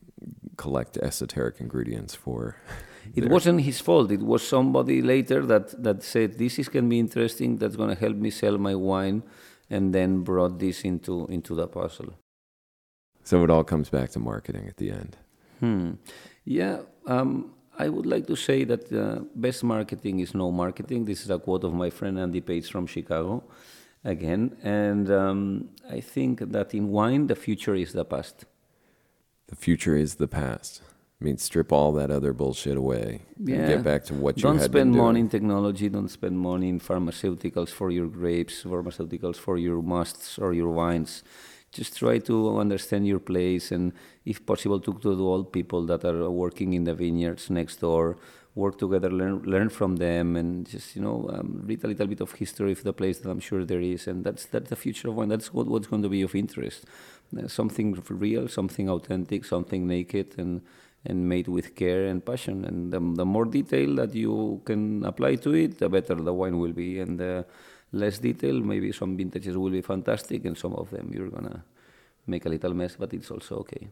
collect 0.56 0.96
esoteric 0.98 1.60
ingredients 1.60 2.14
for. 2.14 2.56
It 3.16 3.28
wasn't 3.28 3.62
his 3.62 3.80
fault. 3.80 4.12
It 4.12 4.22
was 4.22 4.46
somebody 4.46 5.02
later 5.02 5.44
that, 5.46 5.82
that 5.82 6.04
said, 6.04 6.38
"This 6.38 6.60
is 6.60 6.68
can 6.68 6.88
be 6.88 7.00
interesting. 7.00 7.56
That's 7.58 7.74
going 7.74 7.88
to 7.88 8.00
help 8.00 8.14
me 8.14 8.30
sell 8.30 8.56
my 8.58 8.76
wine," 8.76 9.24
and 9.68 9.92
then 9.92 10.20
brought 10.22 10.60
this 10.60 10.84
into 10.84 11.26
into 11.26 11.56
the 11.56 11.66
puzzle. 11.66 12.14
So 13.24 13.42
it 13.42 13.50
all 13.50 13.64
comes 13.64 13.88
back 13.88 14.10
to 14.10 14.20
marketing 14.20 14.68
at 14.68 14.76
the 14.76 14.92
end. 14.92 15.16
Hmm. 15.62 15.92
Yeah. 16.44 16.78
Um, 17.06 17.54
I 17.78 17.88
would 17.88 18.06
like 18.06 18.26
to 18.26 18.36
say 18.36 18.64
that 18.64 18.92
uh, 18.92 19.20
best 19.34 19.62
marketing 19.64 20.20
is 20.20 20.34
no 20.34 20.50
marketing. 20.50 21.04
This 21.04 21.22
is 21.24 21.30
a 21.30 21.38
quote 21.38 21.64
of 21.64 21.72
my 21.72 21.90
friend 21.90 22.18
Andy 22.18 22.40
Page 22.40 22.68
from 22.70 22.86
Chicago, 22.86 23.44
again. 24.04 24.56
And 24.62 25.10
um, 25.10 25.68
I 25.88 26.00
think 26.00 26.40
that 26.54 26.74
in 26.74 26.88
wine, 26.88 27.28
the 27.28 27.36
future 27.36 27.74
is 27.74 27.92
the 27.92 28.04
past. 28.04 28.44
The 29.46 29.56
future 29.56 29.96
is 29.96 30.16
the 30.16 30.28
past. 30.28 30.82
I 31.20 31.24
mean, 31.24 31.38
strip 31.38 31.70
all 31.72 31.92
that 31.92 32.10
other 32.10 32.32
bullshit 32.32 32.76
away. 32.76 33.20
and 33.38 33.48
Yeah. 33.48 33.68
Get 33.68 33.84
back 33.84 34.04
to 34.06 34.14
what 34.14 34.36
you 34.36 34.42
don't 34.42 34.58
had 34.58 34.72
been 34.72 34.92
spend 34.92 34.96
money 34.96 35.20
in 35.20 35.28
technology. 35.28 35.88
Don't 35.88 36.08
spend 36.08 36.36
money 36.38 36.68
in 36.68 36.80
pharmaceuticals 36.80 37.68
for 37.68 37.92
your 37.92 38.08
grapes, 38.08 38.64
pharmaceuticals 38.64 39.36
for 39.36 39.56
your 39.56 39.80
musts 39.82 40.38
or 40.38 40.52
your 40.52 40.70
wines. 40.70 41.22
Just 41.72 41.96
try 41.98 42.18
to 42.18 42.58
understand 42.58 43.06
your 43.06 43.18
place 43.18 43.72
and, 43.72 43.92
if 44.24 44.44
possible, 44.44 44.78
talk 44.80 45.00
to 45.02 45.14
the 45.14 45.22
old 45.22 45.52
people 45.52 45.86
that 45.86 46.04
are 46.04 46.30
working 46.30 46.74
in 46.74 46.84
the 46.84 46.94
vineyards 46.94 47.50
next 47.50 47.76
door. 47.80 48.16
Work 48.54 48.78
together, 48.78 49.10
learn 49.10 49.42
learn 49.44 49.70
from 49.70 49.96
them, 49.96 50.36
and 50.36 50.68
just 50.68 50.94
you 50.94 51.00
know 51.00 51.30
um, 51.32 51.62
read 51.64 51.82
a 51.84 51.86
little 51.88 52.06
bit 52.06 52.20
of 52.20 52.32
history 52.32 52.72
of 52.72 52.82
the 52.82 52.92
place 52.92 53.18
that 53.20 53.30
I'm 53.30 53.40
sure 53.40 53.64
there 53.64 53.80
is, 53.80 54.06
and 54.06 54.22
that's 54.24 54.44
that's 54.44 54.68
the 54.68 54.76
future 54.76 55.08
of 55.08 55.14
wine. 55.14 55.30
That's 55.30 55.54
what, 55.54 55.66
what's 55.66 55.86
going 55.86 56.02
to 56.02 56.10
be 56.10 56.20
of 56.20 56.34
interest. 56.34 56.84
Uh, 57.34 57.48
something 57.48 57.96
real, 58.10 58.48
something 58.48 58.90
authentic, 58.90 59.46
something 59.46 59.86
naked, 59.86 60.34
and 60.36 60.60
and 61.04 61.28
made 61.28 61.48
with 61.48 61.74
care 61.74 62.06
and 62.06 62.24
passion. 62.24 62.64
And 62.64 62.92
the, 62.92 63.00
the 63.00 63.24
more 63.24 63.44
detail 63.44 63.96
that 63.96 64.14
you 64.14 64.60
can 64.64 65.04
apply 65.04 65.36
to 65.36 65.54
it, 65.54 65.78
the 65.78 65.88
better 65.88 66.14
the 66.14 66.34
wine 66.34 66.58
will 66.58 66.72
be. 66.72 67.00
And 67.00 67.18
the 67.18 67.46
less 67.92 68.18
detail, 68.18 68.60
maybe 68.60 68.90
some 68.92 69.16
vintages 69.16 69.56
will 69.56 69.70
be 69.70 69.82
fantastic, 69.82 70.44
and 70.44 70.56
some 70.56 70.74
of 70.74 70.90
them 70.90 71.12
you're 71.14 71.28
gonna 71.28 71.64
make 72.26 72.46
a 72.46 72.48
little 72.48 72.74
mess, 72.74 72.96
but 72.98 73.12
it's 73.12 73.30
also 73.30 73.56
okay. 73.56 73.88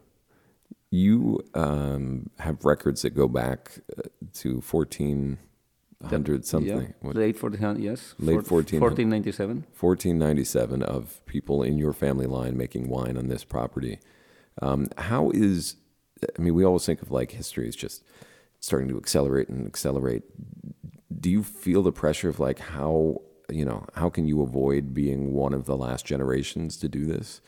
You 0.89 1.39
um, 1.53 2.29
have 2.39 2.65
records 2.65 3.03
that 3.03 3.11
go 3.11 3.27
back 3.27 3.79
uh, 3.97 4.03
to 4.33 4.61
1400 4.61 6.45
something. 6.45 6.93
Yeah. 7.03 7.11
Late 7.11 7.41
1400, 7.41 7.81
yes. 7.81 8.13
Late 8.19 8.49
1400. 8.49 8.81
1497. 8.81 9.55
1497 9.79 10.83
of 10.83 11.25
people 11.25 11.63
in 11.63 11.77
your 11.77 11.93
family 11.93 12.25
line 12.25 12.57
making 12.57 12.89
wine 12.89 13.17
on 13.17 13.29
this 13.29 13.43
property. 13.43 13.99
Um, 14.61 14.87
how 14.97 15.31
is, 15.31 15.75
I 16.37 16.41
mean, 16.41 16.55
we 16.55 16.65
always 16.65 16.85
think 16.85 17.01
of 17.01 17.09
like 17.11 17.31
history 17.31 17.69
is 17.69 17.75
just 17.75 18.03
starting 18.59 18.89
to 18.89 18.97
accelerate 18.97 19.47
and 19.47 19.65
accelerate. 19.65 20.23
Do 21.19 21.29
you 21.29 21.43
feel 21.43 21.83
the 21.83 21.91
pressure 21.91 22.27
of 22.27 22.39
like 22.39 22.59
how, 22.59 23.21
you 23.51 23.65
know, 23.65 23.85
how 23.95 24.09
can 24.09 24.27
you 24.27 24.41
avoid 24.41 24.93
being 24.93 25.33
one 25.33 25.53
of 25.53 25.65
the 25.65 25.77
last 25.77 26.05
generations 26.05 26.77
to 26.77 26.87
do 26.87 27.05
this? 27.05 27.41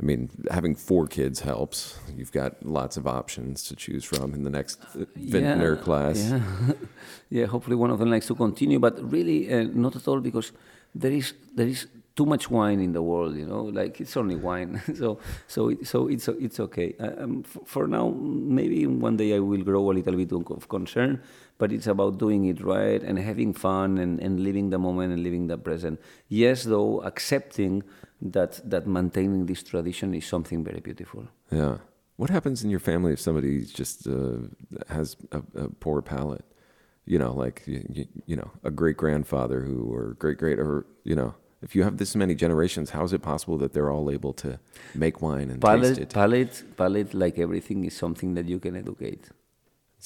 I 0.00 0.04
mean, 0.04 0.30
having 0.50 0.74
four 0.74 1.06
kids 1.06 1.40
helps. 1.40 1.98
You've 2.16 2.32
got 2.32 2.64
lots 2.64 2.96
of 2.96 3.06
options 3.06 3.62
to 3.64 3.76
choose 3.76 4.04
from 4.04 4.34
in 4.34 4.42
the 4.42 4.50
next 4.50 4.82
uh, 4.96 5.04
vintner 5.14 5.76
class. 5.76 6.18
Yeah, 6.18 6.42
yeah. 7.30 7.46
Hopefully, 7.46 7.76
one 7.76 7.90
of 7.90 7.98
them 7.98 8.10
likes 8.10 8.26
to 8.26 8.34
continue, 8.34 8.78
but 8.78 8.94
really, 9.12 9.52
uh, 9.52 9.68
not 9.72 9.94
at 9.94 10.08
all, 10.08 10.20
because 10.20 10.52
there 10.94 11.12
is 11.12 11.34
there 11.54 11.68
is 11.68 11.86
too 12.14 12.26
much 12.26 12.50
wine 12.50 12.80
in 12.80 12.92
the 12.92 13.02
world. 13.02 13.36
You 13.36 13.46
know, 13.46 13.62
like 13.64 14.00
it's 14.00 14.16
only 14.16 14.36
wine, 14.36 14.80
so 14.94 15.18
so 15.46 15.70
it, 15.70 15.86
so 15.86 16.08
it's 16.08 16.28
it's 16.28 16.60
okay. 16.60 16.94
Uh, 16.98 17.10
Um, 17.22 17.42
for 17.42 17.86
now, 17.86 18.10
maybe 18.58 18.86
one 18.86 19.16
day 19.16 19.34
I 19.36 19.38
will 19.38 19.62
grow 19.62 19.90
a 19.90 19.94
little 19.94 20.16
bit 20.16 20.32
of 20.32 20.68
concern, 20.68 21.20
but 21.58 21.72
it's 21.72 21.86
about 21.86 22.18
doing 22.18 22.46
it 22.46 22.60
right 22.60 23.02
and 23.02 23.18
having 23.18 23.54
fun 23.54 23.98
and, 23.98 24.20
and 24.20 24.40
living 24.40 24.70
the 24.70 24.78
moment 24.78 25.12
and 25.12 25.22
living 25.22 25.46
the 25.46 25.58
present. 25.58 26.00
Yes, 26.28 26.64
though, 26.64 27.00
accepting 27.02 27.82
that 28.20 28.60
that 28.68 28.86
maintaining 28.86 29.46
this 29.46 29.62
tradition 29.62 30.14
is 30.14 30.26
something 30.26 30.64
very 30.64 30.80
beautiful. 30.80 31.24
Yeah. 31.50 31.78
What 32.16 32.30
happens 32.30 32.62
in 32.62 32.70
your 32.70 32.80
family 32.80 33.12
if 33.12 33.20
somebody 33.20 33.64
just 33.64 34.06
uh, 34.06 34.46
has 34.88 35.16
a, 35.32 35.42
a 35.54 35.68
poor 35.80 36.02
palate? 36.02 36.44
You 37.04 37.18
know, 37.18 37.32
like 37.32 37.62
you, 37.66 37.84
you, 37.88 38.06
you 38.26 38.36
know, 38.36 38.50
a 38.62 38.70
great 38.70 38.96
grandfather 38.96 39.62
who, 39.62 39.92
or 39.92 40.14
great 40.18 40.38
great, 40.38 40.58
or 40.58 40.86
you 41.02 41.16
know, 41.16 41.34
if 41.62 41.76
you 41.76 41.84
have 41.84 41.96
this 41.96 42.14
many 42.16 42.34
generations, 42.34 42.90
how 42.90 43.04
is 43.04 43.12
it 43.12 43.22
possible 43.22 43.56
that 43.58 43.72
they're 43.72 43.90
all 43.90 44.10
able 44.10 44.32
to 44.34 44.58
make 44.94 45.22
wine 45.22 45.48
and 45.50 45.62
taste 45.62 45.62
Palate, 45.62 45.98
it? 45.98 46.12
palate, 46.12 46.64
palate, 46.76 47.14
like 47.14 47.38
everything, 47.38 47.84
is 47.84 47.94
something 47.96 48.34
that 48.34 48.46
you 48.46 48.58
can 48.58 48.76
educate. 48.76 49.28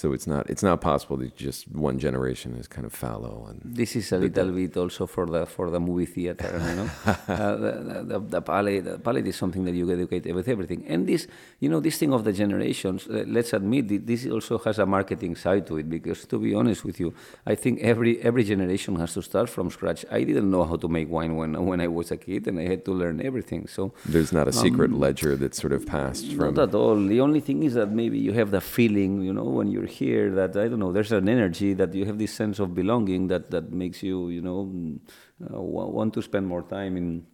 So 0.00 0.12
it's 0.12 0.26
not 0.26 0.50
it's 0.50 0.62
not 0.62 0.82
possible 0.82 1.16
that 1.22 1.34
just 1.36 1.60
one 1.72 1.98
generation 1.98 2.54
is 2.60 2.68
kind 2.68 2.84
of 2.84 2.92
fallow 2.92 3.46
and 3.48 3.62
This 3.64 3.96
is 3.96 4.12
a 4.12 4.18
little 4.18 4.52
bit 4.52 4.76
also 4.76 5.06
for 5.06 5.24
the 5.24 5.46
for 5.46 5.70
the 5.70 5.80
movie 5.80 6.04
theater, 6.04 6.52
you 6.68 6.74
know. 6.78 6.90
uh, 7.06 7.56
the, 7.56 7.72
the, 8.10 8.18
the 8.34 8.42
palette, 8.42 8.84
the 8.84 8.98
palette 8.98 9.26
is 9.26 9.36
something 9.36 9.64
that 9.64 9.74
you 9.74 9.90
educate 9.90 10.26
with 10.34 10.48
everything, 10.48 10.84
and 10.86 11.06
this, 11.06 11.26
you 11.60 11.70
know, 11.70 11.80
this 11.80 11.96
thing 11.96 12.12
of 12.12 12.24
the 12.24 12.34
generations. 12.34 13.06
Uh, 13.06 13.24
let's 13.26 13.54
admit 13.54 13.90
it, 13.90 14.06
this 14.06 14.26
also 14.26 14.58
has 14.58 14.78
a 14.78 14.84
marketing 14.84 15.34
side 15.34 15.66
to 15.68 15.78
it 15.78 15.88
because, 15.88 16.26
to 16.26 16.38
be 16.38 16.52
honest 16.54 16.84
with 16.84 17.00
you, 17.00 17.14
I 17.46 17.54
think 17.54 17.80
every 17.80 18.20
every 18.20 18.44
generation 18.44 18.96
has 18.96 19.14
to 19.14 19.22
start 19.22 19.48
from 19.48 19.70
scratch. 19.70 20.04
I 20.10 20.24
didn't 20.24 20.50
know 20.50 20.64
how 20.64 20.76
to 20.76 20.88
make 20.88 21.08
wine 21.08 21.36
when 21.36 21.52
when 21.64 21.80
I 21.80 21.88
was 21.88 22.10
a 22.10 22.18
kid, 22.18 22.46
and 22.48 22.60
I 22.60 22.66
had 22.72 22.84
to 22.84 22.92
learn 22.92 23.24
everything. 23.24 23.66
So 23.66 23.94
there's 24.04 24.30
not 24.30 24.46
a 24.46 24.52
secret 24.52 24.92
ledger 24.92 25.36
that's 25.36 25.58
sort 25.58 25.72
of 25.72 25.86
passed 25.86 26.26
from 26.36 26.52
Not 26.54 26.68
at 26.68 26.74
all. 26.74 26.96
The 26.96 27.22
only 27.22 27.40
thing 27.40 27.62
is 27.62 27.72
that 27.80 27.90
maybe 27.90 28.18
you 28.18 28.32
have 28.34 28.50
the 28.50 28.60
feeling, 28.60 29.22
you 29.22 29.32
know, 29.32 29.48
when 29.58 29.68
you're 29.72 29.85
here, 29.86 30.30
that 30.32 30.56
I 30.56 30.68
don't 30.68 30.78
know, 30.78 30.92
there's 30.92 31.12
an 31.12 31.28
energy 31.28 31.74
that 31.74 31.94
you 31.94 32.04
have 32.06 32.18
this 32.18 32.32
sense 32.32 32.58
of 32.58 32.74
belonging 32.74 33.28
that 33.28 33.50
that 33.50 33.72
makes 33.72 34.02
you, 34.02 34.28
you 34.28 34.42
know, 34.42 34.66
mm, 34.66 34.98
uh, 35.42 35.60
want 35.60 36.14
to 36.14 36.22
spend 36.22 36.46
more 36.46 36.62
time 36.62 36.96
in, 36.96 37.26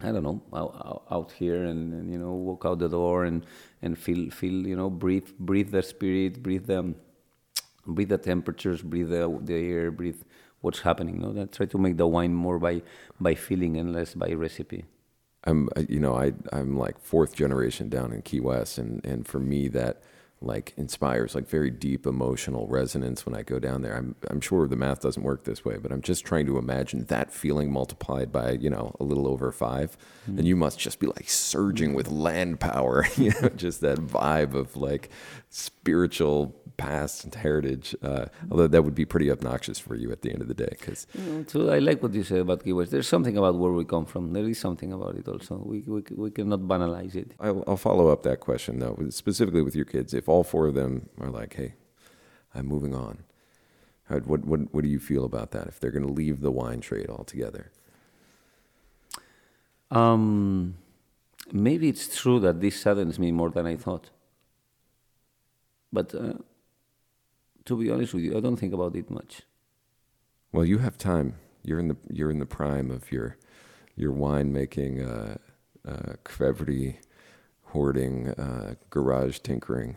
I 0.00 0.12
don't 0.12 0.22
know, 0.22 0.42
out, 0.52 1.04
out 1.10 1.32
here 1.32 1.64
and, 1.64 1.92
and 1.94 2.12
you 2.12 2.18
know, 2.18 2.32
walk 2.32 2.64
out 2.64 2.78
the 2.78 2.88
door 2.88 3.24
and 3.24 3.46
and 3.82 3.98
feel 3.98 4.30
feel, 4.30 4.66
you 4.66 4.76
know, 4.76 4.90
breathe 4.90 5.28
breathe 5.38 5.70
the 5.70 5.82
spirit, 5.82 6.42
breathe 6.42 6.66
the 6.66 6.94
breathe 7.86 8.08
the 8.10 8.18
temperatures, 8.18 8.82
breathe 8.82 9.10
the, 9.10 9.38
the 9.42 9.54
air, 9.54 9.90
breathe 9.90 10.22
what's 10.60 10.80
happening. 10.80 11.20
No, 11.20 11.32
that 11.32 11.52
try 11.52 11.66
to 11.66 11.78
make 11.78 11.96
the 11.96 12.06
wine 12.06 12.34
more 12.34 12.58
by 12.58 12.82
by 13.20 13.34
feeling 13.34 13.76
and 13.76 13.92
less 13.92 14.14
by 14.14 14.32
recipe. 14.32 14.84
I'm 15.44 15.68
you 15.88 16.00
know 16.00 16.16
I 16.16 16.32
I'm 16.52 16.76
like 16.76 16.98
fourth 17.00 17.34
generation 17.34 17.88
down 17.88 18.12
in 18.12 18.22
Key 18.22 18.40
West 18.40 18.78
and 18.78 19.04
and 19.04 19.26
for 19.26 19.40
me 19.40 19.68
that 19.68 20.02
like 20.42 20.72
inspires 20.78 21.34
like 21.34 21.46
very 21.46 21.70
deep 21.70 22.06
emotional 22.06 22.66
resonance 22.66 23.26
when 23.26 23.34
I 23.34 23.42
go 23.42 23.58
down 23.58 23.82
there. 23.82 23.94
I'm 23.96 24.14
I'm 24.28 24.40
sure 24.40 24.66
the 24.66 24.76
math 24.76 25.00
doesn't 25.00 25.22
work 25.22 25.44
this 25.44 25.64
way, 25.64 25.76
but 25.76 25.92
I'm 25.92 26.00
just 26.00 26.24
trying 26.24 26.46
to 26.46 26.56
imagine 26.56 27.04
that 27.06 27.30
feeling 27.32 27.70
multiplied 27.70 28.32
by, 28.32 28.52
you 28.52 28.70
know, 28.70 28.94
a 28.98 29.04
little 29.04 29.28
over 29.28 29.52
5 29.52 29.96
and 30.26 30.46
you 30.46 30.56
must 30.56 30.78
just 30.78 30.98
be 30.98 31.06
like 31.08 31.28
surging 31.28 31.92
with 31.92 32.08
land 32.10 32.58
power, 32.60 33.04
you 33.16 33.32
know, 33.42 33.48
just 33.50 33.80
that 33.82 33.98
vibe 33.98 34.54
of 34.54 34.76
like 34.76 35.10
spiritual 35.64 36.54
past 36.76 37.24
and 37.24 37.34
heritage. 37.34 37.94
Uh, 38.02 38.24
although 38.50 38.66
that 38.66 38.82
would 38.82 38.94
be 38.94 39.04
pretty 39.04 39.30
obnoxious 39.30 39.78
for 39.78 39.94
you 39.94 40.10
at 40.10 40.22
the 40.22 40.30
end 40.32 40.40
of 40.40 40.48
the 40.48 40.54
day 40.54 40.74
cuz 40.80 41.06
Mm, 41.18 41.50
So 41.50 41.68
I 41.68 41.78
like 41.78 42.02
what 42.02 42.14
you 42.14 42.22
said 42.22 42.38
about 42.46 42.64
Key 42.64 42.72
West. 42.72 42.90
There's 42.90 43.08
something 43.08 43.36
about 43.36 43.58
where 43.58 43.72
we 43.72 43.84
come 43.84 44.06
from. 44.06 44.32
There 44.32 44.48
is 44.48 44.58
something 44.58 44.90
about 44.98 45.16
it 45.20 45.28
also. 45.28 45.54
We 45.72 45.78
we, 45.94 46.00
we 46.24 46.30
cannot 46.30 46.60
banalize 46.72 47.14
it. 47.22 47.32
I'll, 47.38 47.62
I'll 47.66 47.76
follow 47.88 48.06
up 48.08 48.22
that 48.22 48.40
question 48.40 48.78
though, 48.78 48.96
specifically 49.10 49.62
with 49.68 49.76
your 49.76 49.84
kids. 49.94 50.14
If 50.14 50.28
all 50.30 50.44
four 50.44 50.66
of 50.66 50.74
them 50.74 51.08
are 51.18 51.30
like, 51.30 51.54
"Hey, 51.54 51.74
I'm 52.54 52.66
moving 52.66 52.94
on," 52.94 53.24
how, 54.08 54.18
what 54.20 54.44
what 54.44 54.72
what 54.74 54.84
do 54.84 54.90
you 54.90 55.00
feel 55.00 55.24
about 55.24 55.50
that? 55.52 55.66
If 55.66 55.78
they're 55.80 55.90
going 55.90 56.06
to 56.06 56.12
leave 56.12 56.40
the 56.40 56.50
wine 56.50 56.80
trade 56.80 57.08
altogether? 57.08 57.70
Um, 59.90 60.76
maybe 61.52 61.88
it's 61.88 62.20
true 62.20 62.38
that 62.40 62.60
this 62.60 62.80
saddens 62.80 63.18
me 63.18 63.32
more 63.32 63.50
than 63.50 63.66
I 63.66 63.76
thought. 63.76 64.10
But 65.92 66.14
uh, 66.14 66.34
to 67.64 67.76
be 67.76 67.90
honest 67.90 68.14
with 68.14 68.24
you, 68.24 68.36
I 68.36 68.40
don't 68.40 68.56
think 68.56 68.72
about 68.72 68.94
it 68.94 69.10
much. 69.10 69.42
Well, 70.52 70.64
you 70.64 70.78
have 70.78 70.96
time. 70.96 71.34
You're 71.62 71.78
in 71.78 71.88
the 71.88 71.96
you're 72.08 72.30
in 72.30 72.38
the 72.38 72.46
prime 72.46 72.90
of 72.90 73.12
your 73.12 73.36
your 73.96 74.12
wine 74.12 74.52
making, 74.52 75.02
uh, 75.02 75.36
uh, 75.86 76.14
hoarding, 77.64 78.28
uh, 78.28 78.74
garage 78.88 79.40
tinkering 79.40 79.96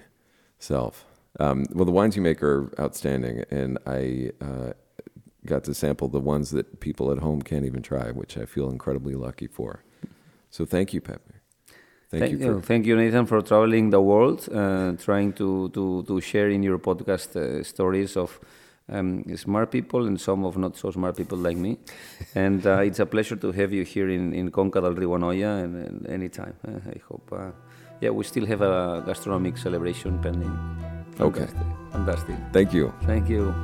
self. 0.64 1.06
Um, 1.40 1.66
well, 1.72 1.86
the 1.86 1.92
wines 1.92 2.16
you 2.16 2.22
make 2.22 2.42
are 2.44 2.72
outstanding, 2.80 3.44
and 3.50 3.78
I 3.86 4.32
uh, 4.40 4.74
got 5.46 5.64
to 5.66 5.74
sample 5.74 6.08
the 6.08 6.20
ones 6.20 6.52
that 6.52 6.80
people 6.80 7.12
at 7.12 7.20
home 7.20 7.42
can't 7.42 7.66
even 7.66 7.82
try, 7.82 8.12
which 8.12 8.38
I 8.38 8.46
feel 8.46 8.70
incredibly 8.70 9.16
lucky 9.16 9.48
for. 9.48 9.84
So 10.50 10.66
thank 10.66 10.94
you, 10.94 11.02
Pepe. 11.02 11.22
Thank, 12.12 12.24
thank 12.24 12.42
you, 12.42 12.62
thank 12.62 12.86
you, 12.86 12.96
Nathan, 12.96 13.26
for 13.26 13.42
traveling 13.42 13.90
the 13.90 14.00
world, 14.00 14.48
uh, 14.54 14.92
trying 14.98 15.34
to, 15.34 15.70
to, 15.70 16.04
to 16.04 16.22
share 16.22 16.50
in 16.50 16.62
your 16.62 16.78
podcast 16.78 17.36
uh, 17.36 17.64
stories 17.64 18.16
of 18.16 18.40
um, 18.88 19.24
smart 19.36 19.72
people 19.72 20.06
and 20.06 20.22
some 20.22 20.46
of 20.46 20.56
not 20.56 20.78
so 20.78 20.92
smart 20.92 21.18
people 21.18 21.40
like 21.40 21.58
me. 21.58 21.80
and 22.36 22.68
uh, 22.68 22.82
it's 22.82 23.00
a 23.00 23.08
pleasure 23.08 23.36
to 23.38 23.52
have 23.52 23.74
you 23.74 23.84
here 23.84 24.10
in, 24.10 24.32
in 24.32 24.52
Conca 24.52 24.80
del 24.80 24.94
Riu 24.94 25.18
Anoia 25.18 25.64
and, 25.64 25.76
and 25.76 26.08
anytime. 26.08 26.54
Uh, 26.68 26.78
I 26.88 27.02
hope, 27.10 27.34
uh, 27.34 27.52
yeah, 28.04 28.10
we 28.10 28.26
still 28.26 28.46
have 28.46 28.62
a 28.62 29.02
gastronomic 29.06 29.58
celebration 29.58 30.20
pending. 30.20 30.54
Okay. 31.22 31.48
Fantastic. 31.94 32.36
Thank 32.52 32.74
you. 32.74 32.94
Thank 33.04 33.30
you. 33.30 33.56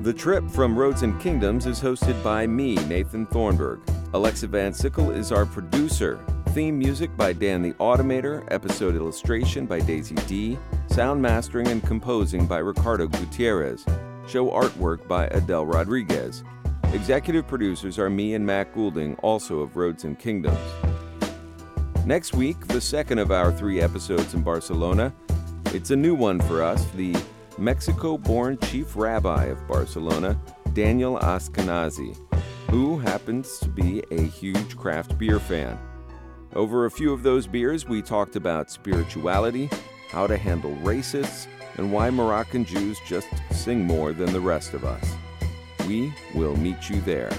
The 0.00 0.12
trip 0.12 0.48
from 0.50 0.78
Roads 0.78 1.02
and 1.02 1.18
Kingdoms 1.18 1.64
is 1.64 1.80
hosted 1.80 2.22
by 2.22 2.46
me, 2.46 2.74
Nathan 2.86 3.24
Thornburgh. 3.26 3.80
Alexa 4.12 4.48
Van 4.48 4.74
Sickle 4.74 5.10
is 5.10 5.32
our 5.32 5.46
producer. 5.46 6.22
Theme 6.50 6.78
music 6.78 7.16
by 7.16 7.32
Dan 7.32 7.62
the 7.62 7.72
Automator, 7.74 8.46
episode 8.50 8.94
illustration 8.94 9.64
by 9.64 9.80
Daisy 9.80 10.14
D, 10.26 10.58
sound 10.88 11.22
mastering 11.22 11.68
and 11.68 11.82
composing 11.84 12.46
by 12.46 12.58
Ricardo 12.58 13.06
Gutierrez, 13.06 13.86
show 14.26 14.50
artwork 14.50 15.08
by 15.08 15.26
Adele 15.28 15.64
Rodriguez. 15.64 16.44
Executive 16.92 17.46
producers 17.46 17.98
are 17.98 18.10
me 18.10 18.34
and 18.34 18.44
Matt 18.44 18.74
Goulding, 18.74 19.14
also 19.16 19.60
of 19.60 19.76
Roads 19.76 20.04
and 20.04 20.18
Kingdoms. 20.18 20.58
Next 22.08 22.32
week, 22.32 22.66
the 22.68 22.80
second 22.80 23.18
of 23.18 23.30
our 23.30 23.52
three 23.52 23.82
episodes 23.82 24.32
in 24.32 24.40
Barcelona. 24.40 25.12
It's 25.74 25.90
a 25.90 25.96
new 25.96 26.14
one 26.14 26.40
for 26.40 26.62
us, 26.62 26.82
the 26.92 27.14
Mexico 27.58 28.16
born 28.16 28.56
chief 28.60 28.96
rabbi 28.96 29.44
of 29.44 29.68
Barcelona, 29.68 30.40
Daniel 30.72 31.18
Ashkenazi, 31.18 32.16
who 32.70 32.98
happens 32.98 33.58
to 33.58 33.68
be 33.68 34.02
a 34.10 34.22
huge 34.22 34.74
craft 34.74 35.18
beer 35.18 35.38
fan. 35.38 35.78
Over 36.54 36.86
a 36.86 36.90
few 36.90 37.12
of 37.12 37.22
those 37.22 37.46
beers, 37.46 37.86
we 37.86 38.00
talked 38.00 38.36
about 38.36 38.70
spirituality, 38.70 39.68
how 40.08 40.26
to 40.26 40.38
handle 40.38 40.74
racists, 40.76 41.46
and 41.76 41.92
why 41.92 42.08
Moroccan 42.08 42.64
Jews 42.64 42.96
just 43.06 43.28
sing 43.50 43.84
more 43.84 44.14
than 44.14 44.32
the 44.32 44.40
rest 44.40 44.72
of 44.72 44.82
us. 44.82 45.14
We 45.86 46.14
will 46.34 46.56
meet 46.56 46.88
you 46.88 47.02
there. 47.02 47.32